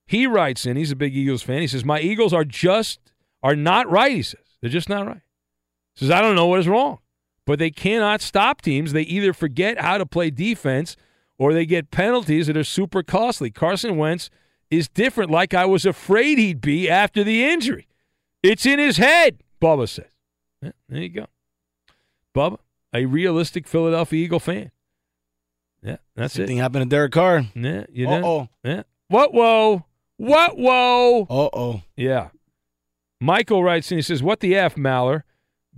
he 0.07 0.25
writes 0.25 0.65
in, 0.65 0.75
he's 0.75 0.91
a 0.91 0.95
big 0.95 1.15
Eagles 1.15 1.43
fan. 1.43 1.61
He 1.61 1.67
says, 1.67 1.85
My 1.85 1.99
Eagles 1.99 2.33
are 2.33 2.45
just, 2.45 2.99
are 3.43 3.55
not 3.55 3.87
right, 3.87 4.11
he 4.11 4.23
says. 4.23 4.41
They're 4.61 4.71
just 4.71 4.89
not 4.89 5.05
right. 5.05 5.21
He 5.93 6.05
says, 6.05 6.09
I 6.09 6.19
don't 6.19 6.35
know 6.35 6.47
what 6.47 6.61
is 6.61 6.67
wrong, 6.67 6.97
but 7.45 7.59
they 7.59 7.69
cannot 7.69 8.21
stop 8.21 8.61
teams. 8.61 8.91
They 8.91 9.03
either 9.03 9.33
forget 9.33 9.79
how 9.79 9.99
to 9.99 10.05
play 10.07 10.31
defense 10.31 10.97
or 11.37 11.53
they 11.53 11.67
get 11.67 11.91
penalties 11.91 12.47
that 12.47 12.57
are 12.57 12.63
super 12.63 13.03
costly. 13.03 13.51
Carson 13.51 13.97
Wentz 13.97 14.31
is 14.71 14.87
different, 14.87 15.31
like 15.31 15.53
I 15.53 15.65
was 15.65 15.85
afraid 15.85 16.37
he'd 16.37 16.61
be 16.61 16.89
after 16.89 17.23
the 17.23 17.45
injury. 17.45 17.87
It's 18.43 18.65
in 18.65 18.79
his 18.79 18.97
head, 18.97 19.43
Bubba 19.61 19.87
says. 19.89 20.05
Yeah, 20.61 20.71
there 20.89 21.01
you 21.01 21.09
go. 21.09 21.25
Bubba, 22.35 22.57
a 22.93 23.05
realistic 23.05 23.67
Philadelphia 23.67 24.23
Eagle 24.25 24.39
fan. 24.39 24.71
Yeah, 25.81 25.97
that's 26.15 26.33
Same 26.33 26.43
it. 26.43 26.47
thing 26.47 26.57
happened 26.57 26.89
to 26.89 26.95
Derek 26.95 27.11
Carr. 27.11 27.45
Yeah, 27.53 27.85
you 27.91 28.07
know. 28.07 28.13
Uh-oh. 28.13 28.49
Yeah. 28.63 28.83
What? 29.07 29.33
Whoa. 29.33 29.85
What? 30.17 30.57
Whoa. 30.57 31.23
Uh 31.29 31.49
oh. 31.53 31.81
Yeah. 31.95 32.29
Michael 33.21 33.63
writes 33.63 33.91
and 33.91 33.99
He 33.99 34.01
says, 34.01 34.23
"What 34.23 34.39
the 34.39 34.55
f, 34.55 34.75
Maller? 34.75 35.21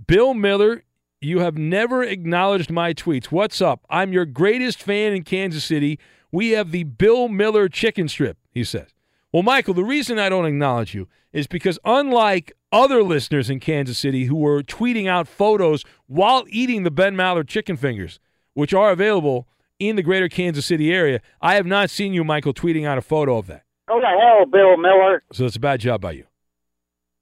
Bill 0.06 0.32
Miller, 0.32 0.84
you 1.20 1.40
have 1.40 1.58
never 1.58 2.02
acknowledged 2.02 2.70
my 2.70 2.94
tweets. 2.94 3.26
What's 3.26 3.60
up? 3.60 3.84
I'm 3.90 4.12
your 4.12 4.24
greatest 4.24 4.82
fan 4.82 5.12
in 5.12 5.24
Kansas 5.24 5.64
City. 5.64 5.98
We 6.32 6.50
have 6.50 6.70
the 6.70 6.84
Bill 6.84 7.28
Miller 7.28 7.68
chicken 7.68 8.08
strip." 8.08 8.38
He 8.50 8.64
says. 8.64 8.88
Well, 9.32 9.42
Michael, 9.42 9.74
the 9.74 9.84
reason 9.84 10.18
I 10.18 10.28
don't 10.28 10.46
acknowledge 10.46 10.94
you 10.94 11.06
is 11.32 11.46
because 11.46 11.78
unlike 11.84 12.52
other 12.72 13.02
listeners 13.02 13.50
in 13.50 13.60
Kansas 13.60 13.98
City 13.98 14.24
who 14.24 14.36
were 14.36 14.62
tweeting 14.62 15.06
out 15.06 15.28
photos 15.28 15.84
while 16.06 16.44
eating 16.48 16.82
the 16.82 16.90
Ben 16.90 17.14
Maller 17.14 17.46
chicken 17.46 17.76
fingers, 17.76 18.20
which 18.54 18.72
are 18.72 18.90
available 18.90 19.46
in 19.78 19.96
the 19.96 20.02
greater 20.02 20.28
Kansas 20.28 20.66
City 20.66 20.92
area, 20.92 21.20
I 21.42 21.54
have 21.54 21.66
not 21.66 21.90
seen 21.90 22.14
you, 22.14 22.24
Michael, 22.24 22.54
tweeting 22.54 22.86
out 22.86 22.98
a 22.98 23.02
photo 23.02 23.36
of 23.36 23.46
that. 23.48 23.64
Oh, 23.90 24.00
to 24.00 24.06
hell, 24.06 24.46
Bill 24.46 24.76
Miller. 24.76 25.22
So 25.32 25.44
it's 25.44 25.56
a 25.56 25.60
bad 25.60 25.80
job 25.80 26.00
by 26.00 26.12
you. 26.12 26.24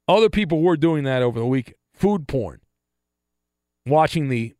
Other 0.07 0.29
people 0.29 0.61
were 0.61 0.77
doing 0.77 1.03
that 1.03 1.21
over 1.21 1.39
the 1.39 1.45
week. 1.45 1.73
Food 1.93 2.27
porn. 2.27 2.61
Watching 3.85 4.29
the 4.29 4.53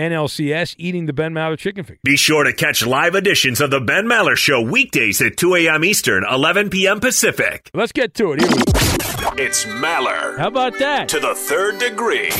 NLCS 0.00 0.76
eating 0.78 1.04
the 1.04 1.12
Ben 1.12 1.34
Maller 1.34 1.58
chicken 1.58 1.84
finger. 1.84 2.00
Be 2.02 2.16
sure 2.16 2.44
to 2.44 2.54
catch 2.54 2.86
live 2.86 3.14
editions 3.14 3.60
of 3.60 3.70
the 3.70 3.80
Ben 3.80 4.06
Maller 4.06 4.34
Show 4.34 4.62
weekdays 4.62 5.20
at 5.20 5.36
2 5.36 5.56
a.m. 5.56 5.84
Eastern, 5.84 6.24
11 6.24 6.70
p.m. 6.70 7.00
Pacific. 7.00 7.70
Let's 7.74 7.92
get 7.92 8.14
to 8.14 8.32
it. 8.32 8.40
Here 8.40 8.48
we 8.48 8.56
go. 8.56 9.42
It's 9.42 9.66
Maller. 9.66 10.38
How 10.38 10.48
about 10.48 10.78
that? 10.78 11.10
To 11.10 11.20
the 11.20 11.34
third 11.34 11.78
degree. 11.78 12.30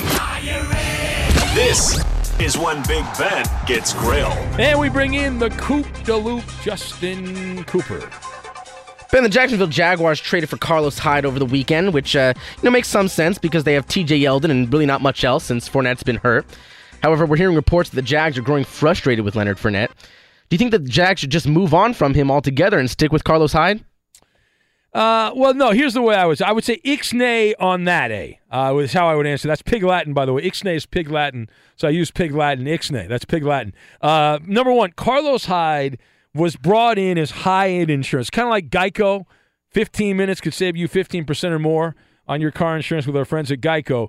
This 1.55 2.03
is 2.41 2.57
when 2.57 2.83
Big 2.89 3.05
Ben 3.19 3.45
gets 3.67 3.93
grilled. 3.93 4.33
And 4.59 4.81
we 4.81 4.89
bring 4.89 5.13
in 5.13 5.39
the 5.39 5.51
Coop 5.51 5.87
de 6.05 6.17
Loop, 6.17 6.45
Justin 6.63 7.65
Cooper. 7.65 8.09
Ben, 9.13 9.23
the 9.23 9.29
Jacksonville 9.29 9.67
Jaguars 9.67 10.19
traded 10.19 10.49
for 10.49 10.57
Carlos 10.57 10.99
Hyde 10.99 11.27
over 11.27 11.39
the 11.39 11.45
weekend, 11.45 11.93
which 11.93 12.17
uh, 12.17 12.33
you 12.37 12.63
know 12.63 12.71
makes 12.71 12.89
some 12.89 13.09
sense 13.09 13.37
because 13.37 13.65
they 13.65 13.75
have 13.75 13.87
T.J. 13.87 14.19
Yeldon 14.21 14.51
and 14.51 14.73
really 14.73 14.87
not 14.87 15.03
much 15.03 15.25
else 15.25 15.45
since 15.45 15.69
Fournette's 15.69 16.05
been 16.05 16.17
hurt. 16.17 16.47
However, 17.03 17.27
we're 17.27 17.37
hearing 17.37 17.57
reports 17.57 17.91
that 17.91 17.97
the 17.97 18.03
Jags 18.03 18.37
are 18.39 18.43
growing 18.43 18.65
frustrated 18.65 19.25
with 19.25 19.37
Leonard 19.37 19.59
Fournette. 19.59 19.91
Do 20.49 20.55
you 20.55 20.59
think 20.59 20.73
that 20.73 20.85
the 20.85 20.91
Jags 20.91 21.21
should 21.21 21.31
just 21.31 21.47
move 21.47 21.73
on 21.73 21.95
from 21.95 22.15
him 22.15 22.31
altogether 22.31 22.79
and 22.79 22.91
stick 22.91 23.13
with 23.13 23.25
Carlos 23.25 23.53
Hyde? 23.53 23.85
Uh, 24.93 25.31
well, 25.37 25.55
no. 25.55 25.71
Here's 25.71 25.95
the 25.95 26.03
way 26.03 26.17
I 26.17 26.27
would. 26.27 26.43
I 26.43 26.51
would 26.51 26.65
say 26.65 26.81
ixnay 26.85 27.55
on 27.61 27.85
that. 27.85 28.11
A 28.11 28.41
uh, 28.51 28.73
was 28.75 28.93
how 28.93 29.07
I 29.07 29.15
would 29.15 29.27
answer. 29.27 29.47
That's 29.47 29.63
Pig 29.63 29.85
Latin, 29.85 30.13
by 30.13 30.27
the 30.27 30.33
way. 30.33 30.43
Ixnay 30.43 30.75
is 30.75 30.85
Pig 30.85 31.09
Latin, 31.09 31.49
so 31.77 31.87
I 31.87 31.93
use 31.93 32.11
Pig 32.11 32.35
Latin. 32.35 32.65
Ixnay. 32.65 33.09
That's 33.09 33.25
Pig 33.25 33.45
Latin. 33.45 33.73
Uh, 34.01 34.41
number 34.45 34.73
one, 34.73 34.91
Carlos 34.97 35.45
Hyde 35.45 35.97
was 36.35 36.57
brought 36.57 36.99
in 36.99 37.19
as 37.19 37.31
high-end 37.31 37.89
insurance, 37.89 38.31
kind 38.31 38.47
of 38.47 38.51
like 38.51 38.69
Geico. 38.69 39.27
Fifteen 39.71 40.17
minutes 40.17 40.41
could 40.41 40.55
save 40.55 40.77
you 40.77 40.89
fifteen 40.89 41.25
percent 41.25 41.55
or 41.55 41.61
more 41.61 41.95
on 42.27 42.41
your 42.41 42.51
car 42.51 42.75
insurance 42.75 43.07
with 43.07 43.17
our 43.17 43.25
friends 43.25 43.53
at 43.53 43.61
Geico. 43.61 44.09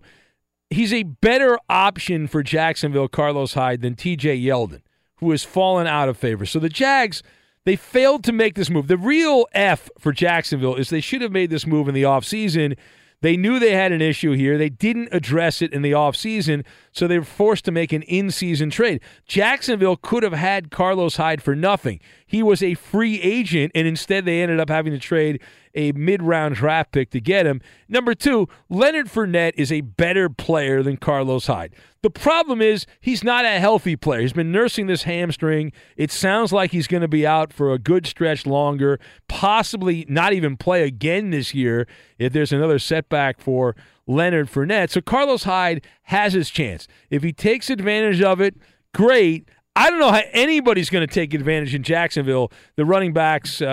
He's 0.72 0.94
a 0.94 1.04
better 1.04 1.60
option 1.70 2.28
for 2.28 2.42
Jacksonville, 2.42 3.08
Carlos 3.08 3.54
Hyde, 3.54 3.82
than 3.82 3.96
T.J. 3.96 4.40
Yeldon, 4.40 4.82
who 5.18 5.30
has 5.32 5.44
fallen 5.44 5.86
out 5.86 6.10
of 6.10 6.18
favor. 6.18 6.46
So 6.46 6.60
the 6.60 6.70
Jags. 6.70 7.22
They 7.64 7.76
failed 7.76 8.24
to 8.24 8.32
make 8.32 8.56
this 8.56 8.72
move. 8.72 8.88
The 8.88 8.98
real 8.98 9.46
F 9.54 9.88
for 10.00 10.12
Jacksonville 10.12 10.74
is 10.74 10.90
they 10.90 11.00
should 11.00 11.22
have 11.22 11.32
made 11.32 11.52
this 11.52 11.68
move 11.68 11.88
in 11.88 11.94
the 11.94 12.02
offseason. 12.02 12.76
They 13.22 13.38
knew 13.38 13.60
they 13.60 13.74
had 13.76 13.92
an 13.92 14.02
issue 14.02 14.32
here. 14.32 14.58
They 14.58 14.70
didn't 14.70 15.10
address 15.12 15.62
it 15.62 15.72
in 15.72 15.84
the 15.84 15.92
offseason. 15.92 16.66
so 16.92 17.08
they 17.08 17.20
were 17.20 17.26
forced 17.26 17.66
to 17.66 17.72
make 17.72 17.94
an 17.94 18.02
in-season 18.04 18.72
trade. 18.72 19.00
Jacksonville 19.28 19.96
could 19.96 20.24
have 20.24 20.34
had 20.34 20.72
Carlos 20.72 21.18
Hyde 21.18 21.44
for 21.44 21.56
nothing. 21.56 22.00
He 22.26 22.42
was 22.42 22.64
a 22.64 22.74
free 22.74 23.22
agent, 23.22 23.72
and 23.76 23.88
instead 23.88 24.26
they 24.26 24.42
ended 24.42 24.60
up 24.60 24.70
having 24.70 24.92
to 24.92 25.00
trade 25.00 25.40
a 25.76 25.92
mid-round 25.94 26.56
draft 26.56 26.92
pick 26.92 27.12
to 27.12 27.22
get 27.22 27.46
him. 27.46 27.62
Number 27.88 28.14
two, 28.14 28.48
Leonard 28.70 29.08
Fournette 29.08 29.54
is 29.56 29.72
a 29.72 29.82
better 29.82 30.30
player 30.30 30.84
than 30.84 30.98
Carlos 30.98 31.48
Hyde. 31.48 31.74
The 32.04 32.10
problem 32.10 32.62
is 32.62 32.88
he's 33.00 33.24
not 33.24 33.46
a 33.46 33.60
healthy 33.60 33.96
player. 33.96 34.22
He's 34.22 34.34
been 34.34 34.52
nursing 34.52 34.88
this 34.88 35.04
hamstring. 35.04 35.72
It 35.96 36.12
sounds 36.12 36.52
like 36.52 36.72
he's 36.72 36.88
going 36.88 37.02
to 37.02 37.08
be 37.08 37.28
out 37.28 37.54
for 37.54 37.72
a 37.72 37.78
good 37.80 38.08
stretch 38.08 38.46
longer, 38.46 39.00
possibly 39.28 40.06
not 40.10 40.34
even 40.34 40.58
play 40.58 40.84
again 40.84 41.30
this 41.30 41.54
year 41.54 41.88
if 42.18 42.34
there's 42.34 42.52
another 42.52 42.80
setback 42.80 43.40
for 43.40 43.76
Leonard 44.08 44.50
Fournette. 44.50 44.90
So 44.90 45.02
Carlos 45.02 45.44
Hyde 45.44 45.86
has 46.04 46.34
his 46.34 46.50
chance. 46.50 46.88
If 47.12 47.22
he 47.22 47.34
takes 47.34 47.70
advantage 47.70 48.22
of 48.22 48.42
it, 48.42 48.56
great. 48.94 49.48
I 49.76 49.90
don't 49.90 50.00
know 50.00 50.12
how 50.12 50.22
anybody's 50.32 50.90
going 50.90 51.08
to 51.08 51.14
take 51.14 51.34
advantage 51.34 51.74
in 51.74 51.84
Jacksonville. 51.84 52.52
The 52.76 52.86
running 52.86 53.14
backs 53.14 53.62
uh, 53.62 53.66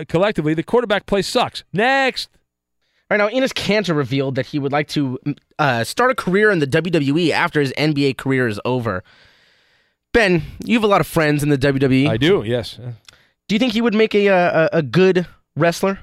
uh, 0.00 0.04
collectively, 0.08 0.54
the 0.54 0.62
quarterback 0.62 1.06
play 1.06 1.22
sucks. 1.22 1.64
Next. 1.72 2.28
Right 3.08 3.18
now, 3.18 3.28
Enes 3.28 3.52
Kanter 3.54 3.96
revealed 3.96 4.34
that 4.34 4.46
he 4.46 4.58
would 4.58 4.72
like 4.72 4.88
to 4.88 5.18
uh, 5.58 5.84
start 5.84 6.10
a 6.10 6.14
career 6.14 6.50
in 6.50 6.58
the 6.58 6.66
WWE 6.66 7.30
after 7.30 7.60
his 7.60 7.72
NBA 7.78 8.18
career 8.18 8.48
is 8.48 8.60
over. 8.64 9.04
Ben, 10.12 10.42
you 10.64 10.74
have 10.74 10.84
a 10.84 10.88
lot 10.88 11.00
of 11.00 11.06
friends 11.06 11.42
in 11.42 11.48
the 11.48 11.58
WWE. 11.58 12.08
I 12.08 12.16
do, 12.16 12.42
yes. 12.44 12.80
Do 13.48 13.54
you 13.54 13.58
think 13.58 13.74
he 13.74 13.80
would 13.80 13.94
make 13.94 14.14
a 14.14 14.26
a, 14.26 14.68
a 14.72 14.82
good 14.82 15.26
wrestler? 15.54 16.00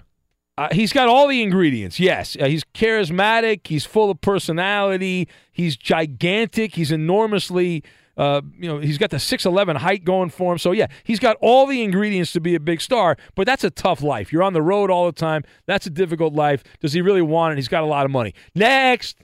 Uh, 0.57 0.69
he's 0.71 0.93
got 0.93 1.07
all 1.07 1.27
the 1.27 1.41
ingredients. 1.41 1.99
Yes, 1.99 2.37
uh, 2.39 2.45
he's 2.45 2.63
charismatic. 2.75 3.67
He's 3.67 3.85
full 3.85 4.11
of 4.11 4.21
personality. 4.21 5.27
He's 5.51 5.75
gigantic. 5.75 6.75
He's 6.75 6.91
enormously, 6.91 7.83
uh, 8.17 8.41
you 8.57 8.67
know, 8.67 8.79
he's 8.79 8.97
got 8.97 9.09
the 9.09 9.19
six 9.19 9.45
eleven 9.45 9.75
height 9.75 10.03
going 10.03 10.29
for 10.29 10.51
him. 10.51 10.57
So 10.57 10.71
yeah, 10.71 10.87
he's 11.03 11.19
got 11.19 11.37
all 11.41 11.65
the 11.65 11.83
ingredients 11.83 12.31
to 12.33 12.41
be 12.41 12.55
a 12.55 12.59
big 12.59 12.81
star. 12.81 13.17
But 13.35 13.45
that's 13.45 13.63
a 13.63 13.69
tough 13.69 14.01
life. 14.01 14.31
You're 14.31 14.43
on 14.43 14.53
the 14.53 14.61
road 14.61 14.91
all 14.91 15.05
the 15.05 15.11
time. 15.11 15.43
That's 15.65 15.85
a 15.85 15.89
difficult 15.89 16.33
life. 16.33 16.63
Does 16.79 16.93
he 16.93 17.01
really 17.01 17.21
want 17.21 17.53
it? 17.53 17.55
He's 17.57 17.67
got 17.67 17.83
a 17.83 17.87
lot 17.87 18.05
of 18.05 18.11
money. 18.11 18.33
Next, 18.55 19.17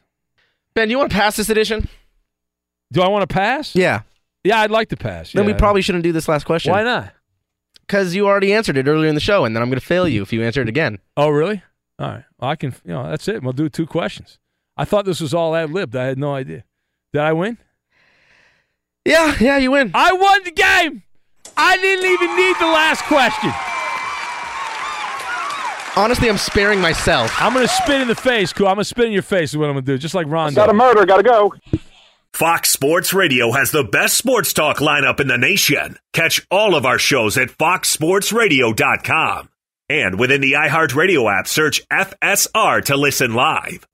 Ben, 0.74 0.90
you 0.90 0.98
want 0.98 1.12
to 1.12 1.18
pass 1.18 1.36
this 1.36 1.50
edition? 1.50 1.88
Do 2.92 3.02
I 3.02 3.08
want 3.08 3.30
to 3.30 3.34
pass? 3.34 3.76
Yeah. 3.76 4.02
Yeah, 4.44 4.62
I'd 4.62 4.72
like 4.72 4.90
to 4.90 4.98
pass. 4.98 5.34
Then 5.34 5.46
we 5.46 5.54
probably 5.54 5.82
shouldn't 5.82 6.04
do 6.04 6.12
this 6.12 6.28
last 6.28 6.46
question. 6.46 6.72
Why 6.72 6.84
not? 6.84 7.14
Because 7.82 8.16
you 8.16 8.28
already 8.28 8.54
answered 8.54 8.78
it 8.78 8.88
earlier 8.88 9.10
in 9.10 9.16
the 9.16 9.22
show, 9.22 9.46
and 9.46 9.56
then 9.56 9.62
I'm 9.62 9.70
going 9.70 9.80
to 9.80 9.86
fail 9.86 10.08
you 10.08 10.22
if 10.22 10.32
you 10.32 10.44
answer 10.44 10.62
it 10.62 10.70
again. 10.70 11.00
Oh, 11.18 11.30
really? 11.30 11.62
All 11.98 12.08
right. 12.08 12.24
Well, 12.40 12.50
I 12.50 12.56
can. 12.56 12.74
You 12.86 12.94
know, 12.94 13.10
that's 13.10 13.28
it. 13.28 13.44
We'll 13.44 13.54
do 13.54 13.68
two 13.68 13.86
questions. 13.86 14.40
I 14.78 14.86
thought 14.86 15.06
this 15.06 15.20
was 15.20 15.34
all 15.34 15.56
ad 15.56 15.72
libbed. 15.72 15.96
I 15.96 16.06
had 16.06 16.18
no 16.18 16.34
idea. 16.34 16.64
Did 17.12 17.22
I 17.22 17.34
win? 17.34 17.58
Yeah, 19.10 19.36
yeah, 19.40 19.58
you 19.58 19.72
win. 19.72 19.90
I 19.94 20.14
won 20.14 20.44
the 20.44 20.52
game. 20.52 21.04
I 21.58 21.78
didn't 21.78 22.06
even 22.06 22.36
need 22.38 22.56
the 22.60 22.68
last 22.68 23.04
question. 23.06 23.52
Honestly, 25.98 26.30
I'm 26.30 26.38
sparing 26.38 26.80
myself. 26.80 27.34
I'm 27.42 27.54
gonna 27.54 27.68
spit 27.68 28.00
in 28.02 28.08
the 28.08 28.14
face. 28.16 28.54
Cool. 28.54 28.68
I'm 28.68 28.76
gonna 28.76 28.86
spit 28.86 29.08
in 29.08 29.12
your 29.12 29.24
face. 29.24 29.50
Is 29.52 29.58
what 29.58 29.66
I'm 29.66 29.74
gonna 29.74 29.86
do. 29.86 29.98
Just 29.98 30.16
like 30.16 30.28
Rondo. 30.28 30.56
Got 30.56 30.70
a 30.70 30.74
murder. 30.74 31.06
Gotta 31.06 31.24
go. 31.24 31.54
Fox 32.34 32.70
Sports 32.70 33.14
Radio 33.14 33.52
has 33.52 33.72
the 33.72 33.84
best 33.84 34.16
sports 34.16 34.54
talk 34.54 34.78
lineup 34.78 35.20
in 35.20 35.28
the 35.28 35.38
nation. 35.38 35.98
Catch 36.14 36.48
all 36.52 36.76
of 36.76 36.86
our 36.86 37.00
shows 37.00 37.38
at 37.38 37.50
foxsportsradio.com. 37.50 39.50
And 39.90 40.20
within 40.20 40.40
the 40.40 40.54
iHeartRadio 40.54 41.40
app, 41.40 41.48
search 41.48 41.82
FSR 41.92 42.86
to 42.86 42.96
listen 42.96 43.34
live. 43.34 43.88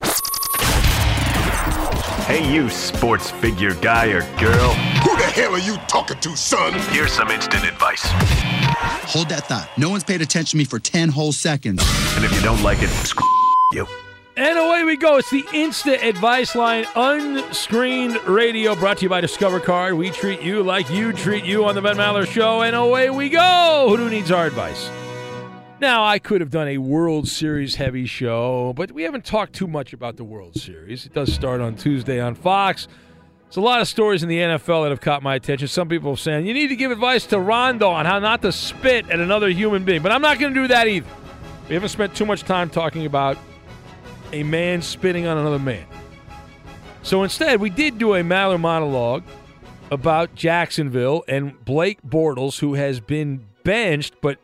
Hey, 2.26 2.52
you 2.52 2.72
sports 2.72 3.30
figure 3.30 3.76
guy 3.76 4.08
or 4.08 4.22
girl. 4.40 4.74
Who 5.04 5.16
the 5.16 5.32
hell 5.32 5.54
are 5.54 5.60
you 5.60 5.78
talking 5.88 6.20
to, 6.22 6.36
son? 6.36 6.74
Here's 6.90 7.12
some 7.12 7.30
instant 7.30 7.64
advice. 7.64 8.02
Hold 8.04 9.30
that 9.30 9.46
thought. 9.48 9.70
No 9.78 9.92
one's 9.92 10.04
paid 10.04 10.24
attention 10.24 10.58
to 10.58 10.58
me 10.58 10.66
for 10.66 10.80
10 10.80 11.10
whole 11.10 11.32
seconds. 11.32 11.84
And 12.16 12.26
if 12.26 12.34
you 12.34 12.42
don't 12.42 12.64
like 12.64 12.82
it, 12.82 12.90
screw 12.90 13.30
you. 13.74 13.86
And 14.36 14.58
away 14.58 14.84
we 14.86 14.98
go. 14.98 15.18
It's 15.18 15.30
the 15.30 15.46
instant 15.54 16.02
Advice 16.02 16.56
Line 16.56 16.88
unscreened 16.96 18.20
radio 18.24 18.74
brought 18.74 18.98
to 18.98 19.04
you 19.04 19.10
by 19.10 19.22
Discover 19.22 19.60
Card. 19.60 19.94
We 19.94 20.10
treat 20.10 20.42
you 20.42 20.64
like 20.64 20.90
you 20.90 21.14
treat 21.14 21.46
you 21.46 21.66
on 21.66 21.76
the 21.76 21.82
Ben 21.84 21.96
Maller 21.96 22.26
Show. 22.26 22.64
And 22.64 22.76
away 22.76 23.12
we 23.12 23.30
go. 23.30 23.96
Who 23.96 24.10
needs 24.10 24.32
our 24.32 24.48
advice? 24.48 24.90
Now, 25.82 26.06
I 26.06 26.20
could 26.20 26.40
have 26.40 26.52
done 26.52 26.70
a 26.70 26.78
World 26.78 27.28
Series 27.28 27.76
heavy 27.76 28.06
show, 28.06 28.72
but 28.78 28.94
we 28.94 29.04
haven't 29.04 29.26
talked 29.26 29.52
too 29.52 29.68
much 29.68 29.92
about 29.92 30.16
the 30.16 30.24
World 30.24 30.56
Series. 30.56 31.06
It 31.06 31.14
does 31.14 31.34
start 31.34 31.60
on 31.60 31.76
Tuesday 31.76 32.22
on 32.22 32.34
Fox. 32.34 32.88
There's 33.44 33.58
a 33.58 33.62
lot 33.62 33.82
of 33.82 33.88
stories 33.90 34.24
in 34.24 34.30
the 34.30 34.38
NFL 34.38 34.86
that 34.86 34.92
have 34.92 35.02
caught 35.02 35.22
my 35.22 35.36
attention. 35.36 35.68
Some 35.68 35.90
people 35.90 36.14
are 36.14 36.18
saying 36.18 36.46
you 36.46 36.54
need 36.54 36.70
to 36.70 36.78
give 36.78 36.92
advice 36.92 37.26
to 37.28 37.40
Rondo 37.42 37.90
on 37.90 38.06
how 38.06 38.20
not 38.20 38.42
to 38.44 38.54
spit 38.54 39.10
at 39.10 39.20
another 39.20 39.50
human 39.50 39.84
being, 39.84 40.02
but 40.02 40.14
I'm 40.14 40.22
not 40.22 40.40
going 40.40 40.54
to 40.54 40.62
do 40.62 40.68
that 40.70 40.88
either. 40.88 41.10
We 41.68 41.74
haven't 41.74 41.90
spent 41.90 42.16
too 42.16 42.26
much 42.26 42.44
time 42.44 42.70
talking 42.70 43.06
about 43.06 43.38
a 44.32 44.44
man 44.44 44.82
spitting 44.82 45.28
on 45.28 45.38
another 45.38 45.60
man. 45.60 45.86
So 47.04 47.24
instead, 47.24 47.60
we 47.60 47.70
did 47.70 47.98
do 47.98 48.16
a 48.16 48.22
Maller 48.22 48.60
monologue 48.60 49.24
about 49.92 50.36
Jacksonville 50.36 51.26
and 51.28 51.64
Blake 51.66 52.02
Bortles, 52.02 52.60
who 52.60 52.76
has 52.76 53.02
been 53.02 53.46
benched, 53.64 54.16
but 54.22 54.40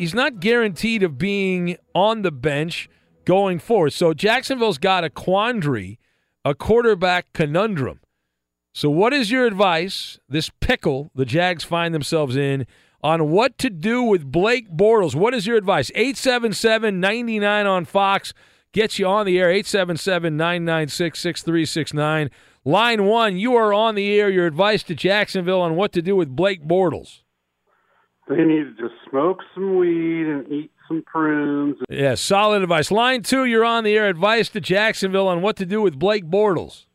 he's 0.00 0.14
not 0.14 0.40
guaranteed 0.40 1.02
of 1.02 1.18
being 1.18 1.76
on 1.94 2.22
the 2.22 2.32
bench 2.32 2.88
going 3.26 3.58
forward. 3.58 3.92
So 3.92 4.14
Jacksonville's 4.14 4.78
got 4.78 5.04
a 5.04 5.10
quandary, 5.10 5.98
a 6.42 6.54
quarterback 6.54 7.32
conundrum. 7.34 8.00
So, 8.72 8.88
what 8.88 9.12
is 9.12 9.30
your 9.30 9.46
advice, 9.46 10.18
this 10.28 10.50
pickle 10.60 11.10
the 11.14 11.26
Jags 11.26 11.64
find 11.64 11.92
themselves 11.92 12.36
in, 12.36 12.66
on 13.02 13.30
what 13.30 13.58
to 13.58 13.68
do 13.68 14.02
with 14.02 14.30
Blake 14.30 14.70
Bortles? 14.70 15.14
What 15.14 15.34
is 15.34 15.46
your 15.46 15.56
advice? 15.56 15.90
877 15.94 16.98
99 16.98 17.66
on 17.66 17.84
Fox 17.84 18.32
gets 18.72 18.98
you 18.98 19.06
on 19.06 19.26
the 19.26 19.38
air. 19.38 19.50
877 19.50 20.36
996 20.36 21.18
6369. 21.18 22.30
Line 22.64 23.04
one, 23.04 23.36
you 23.36 23.54
are 23.56 23.74
on 23.74 23.96
the 23.96 24.18
air. 24.18 24.30
Your 24.30 24.46
advice 24.46 24.82
to 24.84 24.94
Jacksonville 24.94 25.60
on 25.60 25.74
what 25.74 25.92
to 25.92 26.00
do 26.00 26.14
with 26.14 26.34
Blake 26.34 26.64
Bortles. 26.64 27.22
They 28.30 28.44
need 28.44 28.62
to 28.62 28.74
just 28.80 28.94
smoke 29.10 29.40
some 29.54 29.76
weed 29.76 30.26
and 30.28 30.50
eat 30.52 30.70
some 30.86 31.02
prunes. 31.02 31.76
Yeah, 31.88 32.14
solid 32.14 32.62
advice. 32.62 32.92
Line 32.92 33.24
two, 33.24 33.44
you're 33.44 33.64
on 33.64 33.82
the 33.82 33.96
air. 33.96 34.08
Advice 34.08 34.48
to 34.50 34.60
Jacksonville 34.60 35.26
on 35.26 35.42
what 35.42 35.56
to 35.56 35.66
do 35.66 35.82
with 35.82 35.98
Blake 35.98 36.24
Bortles. 36.24 36.86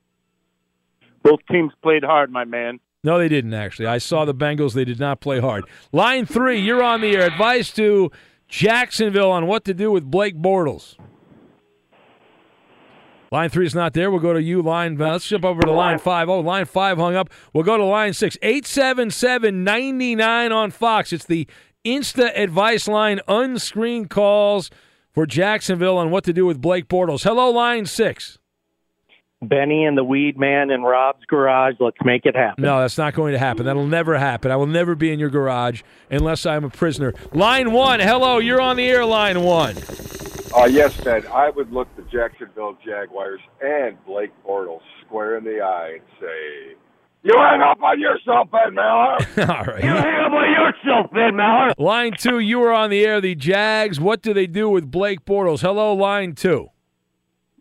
Both 1.23 1.41
teams 1.51 1.73
played 1.83 2.05
hard, 2.05 2.31
my 2.31 2.45
man. 2.45 2.79
No, 3.03 3.17
they 3.19 3.27
didn't 3.27 3.53
actually. 3.53 3.87
I 3.87 3.97
saw 3.97 4.23
the 4.23 4.33
Bengals. 4.33 4.75
They 4.75 4.85
did 4.85 4.99
not 4.99 5.19
play 5.19 5.41
hard. 5.41 5.65
Line 5.91 6.25
three, 6.25 6.61
you're 6.61 6.81
on 6.81 7.01
the 7.01 7.13
air. 7.17 7.25
Advice 7.27 7.69
to 7.73 8.11
Jacksonville 8.47 9.31
on 9.31 9.45
what 9.45 9.65
to 9.65 9.73
do 9.73 9.91
with 9.91 10.09
Blake 10.09 10.37
Bortles. 10.37 10.95
Line 13.35 13.49
three 13.49 13.65
is 13.65 13.75
not 13.75 13.91
there. 13.91 14.09
We'll 14.09 14.21
go 14.21 14.31
to 14.31 14.41
you, 14.41 14.61
line. 14.61 14.99
Uh, 14.99 15.11
let's 15.11 15.27
jump 15.27 15.43
over 15.43 15.61
to 15.61 15.69
line 15.69 15.99
five. 15.99 16.29
Oh, 16.29 16.39
line 16.39 16.63
five 16.63 16.97
hung 16.97 17.17
up. 17.17 17.29
We'll 17.51 17.65
go 17.65 17.75
to 17.75 17.83
line 17.83 18.13
six. 18.13 18.37
877 18.41 19.61
99 19.61 20.53
on 20.53 20.71
Fox. 20.71 21.11
It's 21.11 21.25
the 21.25 21.45
Insta 21.83 22.31
Advice 22.33 22.87
Line 22.87 23.19
unscreened 23.27 24.09
calls 24.09 24.71
for 25.11 25.25
Jacksonville 25.25 25.97
on 25.97 26.11
what 26.11 26.23
to 26.23 26.31
do 26.31 26.45
with 26.45 26.61
Blake 26.61 26.87
Bortles. 26.87 27.23
Hello, 27.23 27.49
line 27.49 27.85
six. 27.85 28.39
Benny 29.41 29.83
and 29.83 29.97
the 29.97 30.05
Weed 30.05 30.39
Man 30.39 30.71
in 30.71 30.83
Rob's 30.83 31.25
garage. 31.25 31.75
Let's 31.81 31.97
make 32.05 32.25
it 32.25 32.37
happen. 32.37 32.63
No, 32.63 32.79
that's 32.79 32.97
not 32.97 33.15
going 33.15 33.33
to 33.33 33.39
happen. 33.39 33.65
That'll 33.65 33.85
never 33.85 34.17
happen. 34.17 34.49
I 34.49 34.55
will 34.55 34.65
never 34.65 34.95
be 34.95 35.11
in 35.11 35.19
your 35.19 35.29
garage 35.29 35.81
unless 36.09 36.45
I'm 36.45 36.63
a 36.63 36.69
prisoner. 36.69 37.13
Line 37.33 37.73
one. 37.73 37.99
Hello, 37.99 38.37
you're 38.37 38.61
on 38.61 38.77
the 38.77 38.87
air, 38.87 39.03
line 39.03 39.41
one. 39.43 39.75
Uh, 40.55 40.65
yes, 40.65 40.95
Ben. 41.03 41.25
I 41.27 41.49
would 41.49 41.71
look 41.73 41.87
the 41.97 42.03
Jacksonville 42.03 42.77
Jaguars 42.85 43.41
and 43.61 43.97
Blake 44.05 44.31
Bortles 44.47 44.79
square 45.05 45.37
in 45.37 45.43
the 45.43 45.59
eye 45.61 45.93
and 45.95 46.01
say, 46.19 46.75
"You 47.23 47.33
hang 47.35 47.61
up 47.61 47.81
on 47.83 47.99
yourself, 47.99 48.49
Ben 48.51 48.73
Maller. 48.73 49.49
All 49.49 49.65
right. 49.65 49.83
You 49.83 49.89
hang 49.89 50.25
up 50.25 50.31
on 50.31 50.51
yourself, 50.51 51.11
Ben 51.11 51.33
Maller." 51.33 51.73
Line 51.77 52.13
two, 52.17 52.39
you 52.39 52.61
are 52.63 52.71
on 52.71 52.89
the 52.89 53.03
air. 53.05 53.19
The 53.19 53.35
Jags. 53.35 53.99
What 53.99 54.21
do 54.21 54.33
they 54.33 54.47
do 54.47 54.69
with 54.69 54.89
Blake 54.89 55.25
Bortles? 55.25 55.59
Hello, 55.61 55.93
line 55.93 56.35
two. 56.35 56.69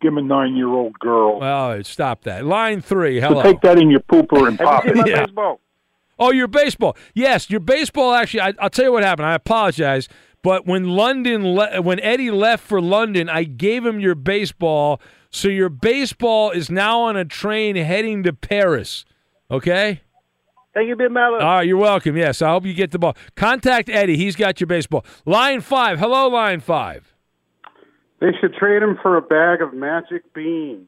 Give 0.01 0.13
him 0.13 0.17
a 0.17 0.21
nine-year-old 0.21 0.99
girl. 0.99 1.43
Oh, 1.43 1.81
stop 1.81 2.23
that. 2.23 2.45
Line 2.45 2.81
three. 2.81 3.19
Hello. 3.19 3.41
So 3.41 3.51
take 3.51 3.61
that 3.61 3.77
in 3.77 3.89
your 3.89 4.01
pooper 4.01 4.47
and 4.47 4.57
pop 4.59 4.85
it. 4.85 4.95
Yeah. 5.07 5.25
Oh, 6.17 6.31
your 6.31 6.47
baseball. 6.47 6.95
Yes, 7.13 7.49
your 7.49 7.59
baseball. 7.59 8.13
Actually, 8.13 8.41
I, 8.41 8.53
I'll 8.59 8.69
tell 8.69 8.85
you 8.85 8.91
what 8.91 9.03
happened. 9.03 9.27
I 9.27 9.33
apologize, 9.33 10.07
but 10.45 10.67
when 10.67 10.87
London, 10.89 11.55
le- 11.55 11.81
when 11.81 11.99
Eddie 12.01 12.29
left 12.29 12.63
for 12.63 12.79
London, 12.79 13.27
I 13.27 13.45
gave 13.45 13.83
him 13.83 13.99
your 13.99 14.13
baseball. 14.13 15.01
So 15.31 15.47
your 15.47 15.69
baseball 15.69 16.51
is 16.51 16.69
now 16.69 17.01
on 17.01 17.17
a 17.17 17.25
train 17.25 17.75
heading 17.75 18.21
to 18.21 18.31
Paris. 18.31 19.05
Okay. 19.49 20.01
Thank 20.75 20.87
you, 20.87 20.95
Ben 20.95 21.09
Maller. 21.09 21.41
All 21.41 21.55
right, 21.55 21.67
you're 21.67 21.77
welcome. 21.77 22.15
Yes, 22.15 22.43
I 22.43 22.49
hope 22.49 22.63
you 22.63 22.75
get 22.75 22.91
the 22.91 22.99
ball. 22.99 23.17
Contact 23.35 23.89
Eddie. 23.89 24.17
He's 24.17 24.35
got 24.35 24.59
your 24.59 24.67
baseball. 24.67 25.03
Line 25.25 25.61
five. 25.61 25.97
Hello, 25.97 26.27
line 26.27 26.59
five. 26.59 27.15
They 28.19 28.29
should 28.39 28.53
trade 28.53 28.83
him 28.83 28.99
for 29.01 29.17
a 29.17 29.23
bag 29.23 29.63
of 29.63 29.73
magic 29.73 30.31
beans. 30.35 30.87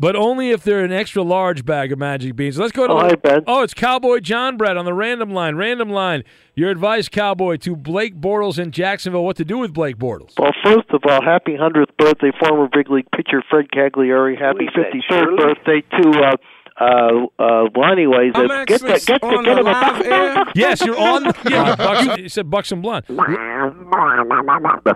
But 0.00 0.16
only 0.16 0.48
if 0.48 0.64
they're 0.64 0.82
an 0.82 0.92
extra 0.92 1.22
large 1.22 1.66
bag 1.66 1.92
of 1.92 1.98
magic 1.98 2.34
beans. 2.34 2.58
Let's 2.58 2.72
go 2.72 2.86
to. 2.86 2.92
Oh, 2.94 3.08
the- 3.08 3.18
hi, 3.22 3.40
Oh, 3.46 3.62
it's 3.62 3.74
Cowboy 3.74 4.20
John 4.20 4.56
Brett 4.56 4.78
on 4.78 4.86
the 4.86 4.94
random 4.94 5.30
line. 5.30 5.56
Random 5.56 5.90
line. 5.90 6.24
Your 6.54 6.70
advice, 6.70 7.10
Cowboy, 7.10 7.56
to 7.58 7.76
Blake 7.76 8.18
Bortles 8.18 8.58
in 8.58 8.70
Jacksonville. 8.70 9.24
What 9.24 9.36
to 9.36 9.44
do 9.44 9.58
with 9.58 9.74
Blake 9.74 9.98
Bortles? 9.98 10.38
Well, 10.38 10.52
first 10.64 10.88
of 10.88 11.02
all, 11.06 11.22
happy 11.22 11.52
100th 11.52 11.94
birthday, 11.98 12.32
former 12.40 12.66
big 12.72 12.90
league 12.90 13.10
pitcher 13.14 13.42
Fred 13.50 13.66
Caligiuri. 13.74 14.40
Happy 14.40 14.68
53rd 14.74 15.36
birthday 15.36 15.82
to 16.02 16.10
uh, 16.22 16.36
uh, 16.80 17.26
uh, 17.38 17.68
well, 17.74 17.92
anyways, 17.92 18.32
uh, 18.34 18.64
get 18.64 18.80
the, 18.80 19.02
get 19.06 19.20
the, 19.20 19.42
get 19.44 19.58
him 19.58 19.66
a 19.66 20.52
Yes, 20.54 20.80
you're 20.80 20.98
on. 20.98 21.24
Yeah, 21.50 21.76
Bucks, 21.76 22.18
you 22.18 22.28
said 22.30 22.48
Bucks 22.48 22.72
and 22.72 22.80
Blunt. 22.80 23.04
That's 23.06 23.18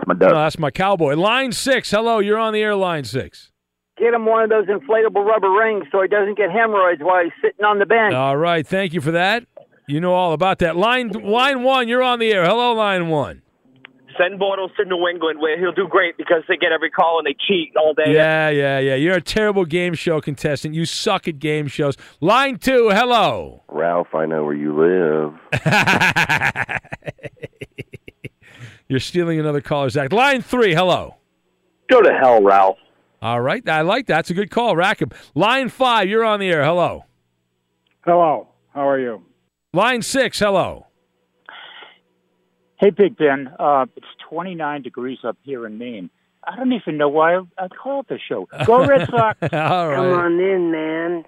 my 0.07 0.15
No, 0.19 0.35
that's 0.35 0.59
my 0.59 0.71
Cowboy. 0.71 1.15
Line 1.15 1.53
six. 1.53 1.91
Hello, 1.91 2.21
you're 2.21 2.39
on 2.39 2.55
the 2.55 2.63
air. 2.63 2.75
Line 2.75 3.05
six. 3.05 3.51
Get 3.97 4.13
him 4.13 4.27
one 4.27 4.43
of 4.43 4.51
those 4.51 4.67
inflatable 4.67 5.25
rubber 5.25 5.51
rings 5.51 5.85
so 5.93 6.03
he 6.03 6.09
doesn't 6.09 6.37
get 6.37 6.51
hemorrhoids 6.51 7.01
while 7.01 7.23
he's 7.23 7.33
sitting 7.41 7.65
on 7.65 7.79
the 7.79 7.87
bench. 7.87 8.13
All 8.13 8.37
right, 8.37 8.67
thank 8.67 8.93
you 8.93 9.01
for 9.01 9.13
that. 9.13 9.47
You 9.87 10.01
know 10.01 10.15
all 10.15 10.33
about 10.33 10.59
that. 10.61 10.77
Line 10.77 11.11
line 11.11 11.63
one, 11.63 11.87
you're 11.89 12.03
on 12.03 12.19
the 12.19 12.33
air. 12.33 12.45
Hello, 12.45 12.73
line 12.73 13.09
one. 13.09 13.43
Send 14.19 14.41
Bortles 14.41 14.75
to 14.77 14.85
New 14.85 15.09
England 15.09 15.41
where 15.41 15.59
he'll 15.59 15.73
do 15.73 15.89
great 15.89 16.17
because 16.17 16.43
they 16.49 16.57
get 16.57 16.73
every 16.73 16.91
call 16.91 17.19
and 17.19 17.27
they 17.27 17.35
cheat 17.47 17.73
all 17.77 17.95
day. 17.95 18.13
Yeah, 18.15 18.49
yeah, 18.49 18.79
yeah. 18.79 18.95
You're 18.95 19.17
a 19.17 19.21
terrible 19.21 19.65
game 19.65 19.95
show 19.95 20.21
contestant. 20.21 20.75
You 20.75 20.85
suck 20.85 21.27
at 21.29 21.39
game 21.39 21.67
shows. 21.67 21.97
Line 22.21 22.59
two, 22.59 22.91
hello. 22.91 23.63
Ralph, 23.69 24.15
I 24.15 24.27
know 24.27 24.45
where 24.45 24.55
you 24.55 24.75
live. 24.75 25.35
You're 28.89 29.01
stealing 29.01 29.41
another 29.41 29.61
caller's 29.61 29.97
act. 29.97 30.13
Line 30.13 30.43
three, 30.43 30.75
hello. 30.75 31.17
Go 31.91 32.01
to 32.01 32.13
hell, 32.13 32.43
Ralph. 32.43 32.79
All 33.25 33.41
right, 33.41 33.67
I 33.67 33.81
like 33.81 34.07
that. 34.09 34.17
That's 34.17 34.31
a 34.31 34.35
good 34.35 34.51
call. 34.51 34.77
Rackham. 34.77 35.09
Line 35.35 35.71
five, 35.71 36.09
you're 36.09 36.25
on 36.25 36.41
the 36.41 36.49
air. 36.51 36.63
Hello. 36.63 37.07
Hello. 38.03 38.49
How 38.75 38.87
are 38.87 38.99
you? 39.01 39.23
Line 39.73 40.03
six, 40.03 40.39
hello. 40.39 40.87
Hey, 42.77 42.91
Big 42.91 43.17
Ben. 43.17 43.49
Uh, 43.59 43.87
it's 43.97 44.05
29 44.29 44.83
degrees 44.83 45.19
up 45.25 45.39
here 45.43 45.65
in 45.67 45.79
Maine. 45.79 46.11
I 46.47 46.55
don't 46.57 46.71
even 46.75 46.99
know 46.99 47.09
why 47.09 47.37
I, 47.37 47.41
I 47.57 47.69
called 47.69 48.05
the 48.11 48.19
show. 48.29 48.47
Go 48.67 48.85
Red 48.85 49.09
Sox. 49.11 49.39
All 49.43 49.89
right. 49.89 49.97
Come 49.97 50.13
on 50.13 50.33
in, 50.39 50.71
man. 50.71 51.25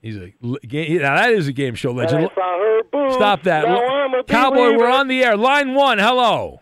He's 0.00 0.16
a 0.16 0.32
l- 0.42 0.56
ga- 0.66 0.98
now 1.00 1.16
that 1.16 1.32
is 1.32 1.48
a 1.48 1.52
game 1.52 1.74
show 1.74 1.92
legend. 1.92 2.30
Her 2.34 2.82
boobs. 2.90 3.14
Stop 3.16 3.42
that. 3.42 3.66
Now 3.68 3.84
I'm 3.86 4.14
a 4.14 4.24
Cowboy, 4.24 4.56
believer. 4.56 4.78
we're 4.78 4.90
on 4.90 5.08
the 5.08 5.22
air. 5.22 5.36
Line 5.36 5.74
one, 5.74 5.98
hello. 5.98 6.60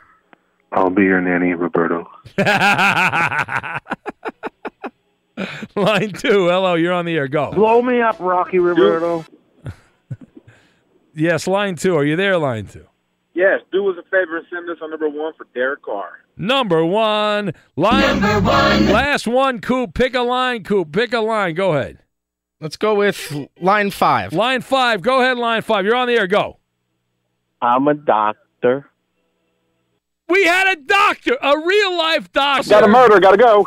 I'll 0.73 0.91
be 0.91 1.05
your 1.05 1.21
nanny, 1.21 1.55
Roberto. 1.55 2.11
Line 5.77 6.13
two, 6.13 6.49
hello. 6.49 6.75
You're 6.75 6.93
on 6.93 7.05
the 7.05 7.17
air. 7.17 7.29
Go. 7.29 7.53
Blow 7.53 7.83
me 7.83 8.01
up, 8.01 8.19
Rocky 8.21 8.59
Roberto. 8.59 9.25
Yes, 11.15 11.49
line 11.49 11.75
two. 11.75 11.97
Are 11.97 12.05
you 12.05 12.15
there? 12.15 12.39
Line 12.39 12.67
two. 12.67 12.87
Yes, 13.35 13.61
do 13.73 13.89
us 13.91 13.97
a 13.99 14.05
favor 14.05 14.37
and 14.37 14.47
send 14.51 14.71
us 14.71 14.77
on 14.81 14.91
number 14.91 15.09
one 15.09 15.33
for 15.37 15.49
Derek 15.53 15.83
Carr. 15.83 16.21
Number 16.37 16.85
one. 16.85 17.55
Line 17.75 18.21
Number 18.21 18.49
one. 18.49 18.87
Last 18.93 19.27
one, 19.27 19.61
Coop. 19.61 19.95
Pick 19.95 20.15
a 20.15 20.21
line, 20.21 20.63
Coop. 20.63 20.93
Pick 20.93 21.13
a 21.13 21.19
line. 21.19 21.57
Go 21.57 21.73
ahead. 21.73 21.99
Let's 22.61 22.77
go 22.77 22.95
with 22.95 23.35
line 23.61 23.91
five. 23.91 24.33
Line 24.33 24.61
five. 24.61 25.03
Go 25.03 25.21
ahead, 25.21 25.39
line 25.39 25.63
five. 25.63 25.85
You're 25.85 25.97
on 25.97 26.07
the 26.07 26.15
air. 26.15 26.29
Go. 26.29 26.59
I'm 27.61 27.89
a 27.89 27.95
doctor. 27.95 28.89
We 30.29 30.45
had 30.45 30.73
a 30.73 30.77
doctor, 30.81 31.37
a 31.43 31.59
real 31.59 31.99
life 31.99 32.31
doctor. 32.33 32.71
Got 32.71 32.85
a 32.85 32.89
murder, 32.89 33.19
gotta 33.19 33.39
go. 33.39 33.67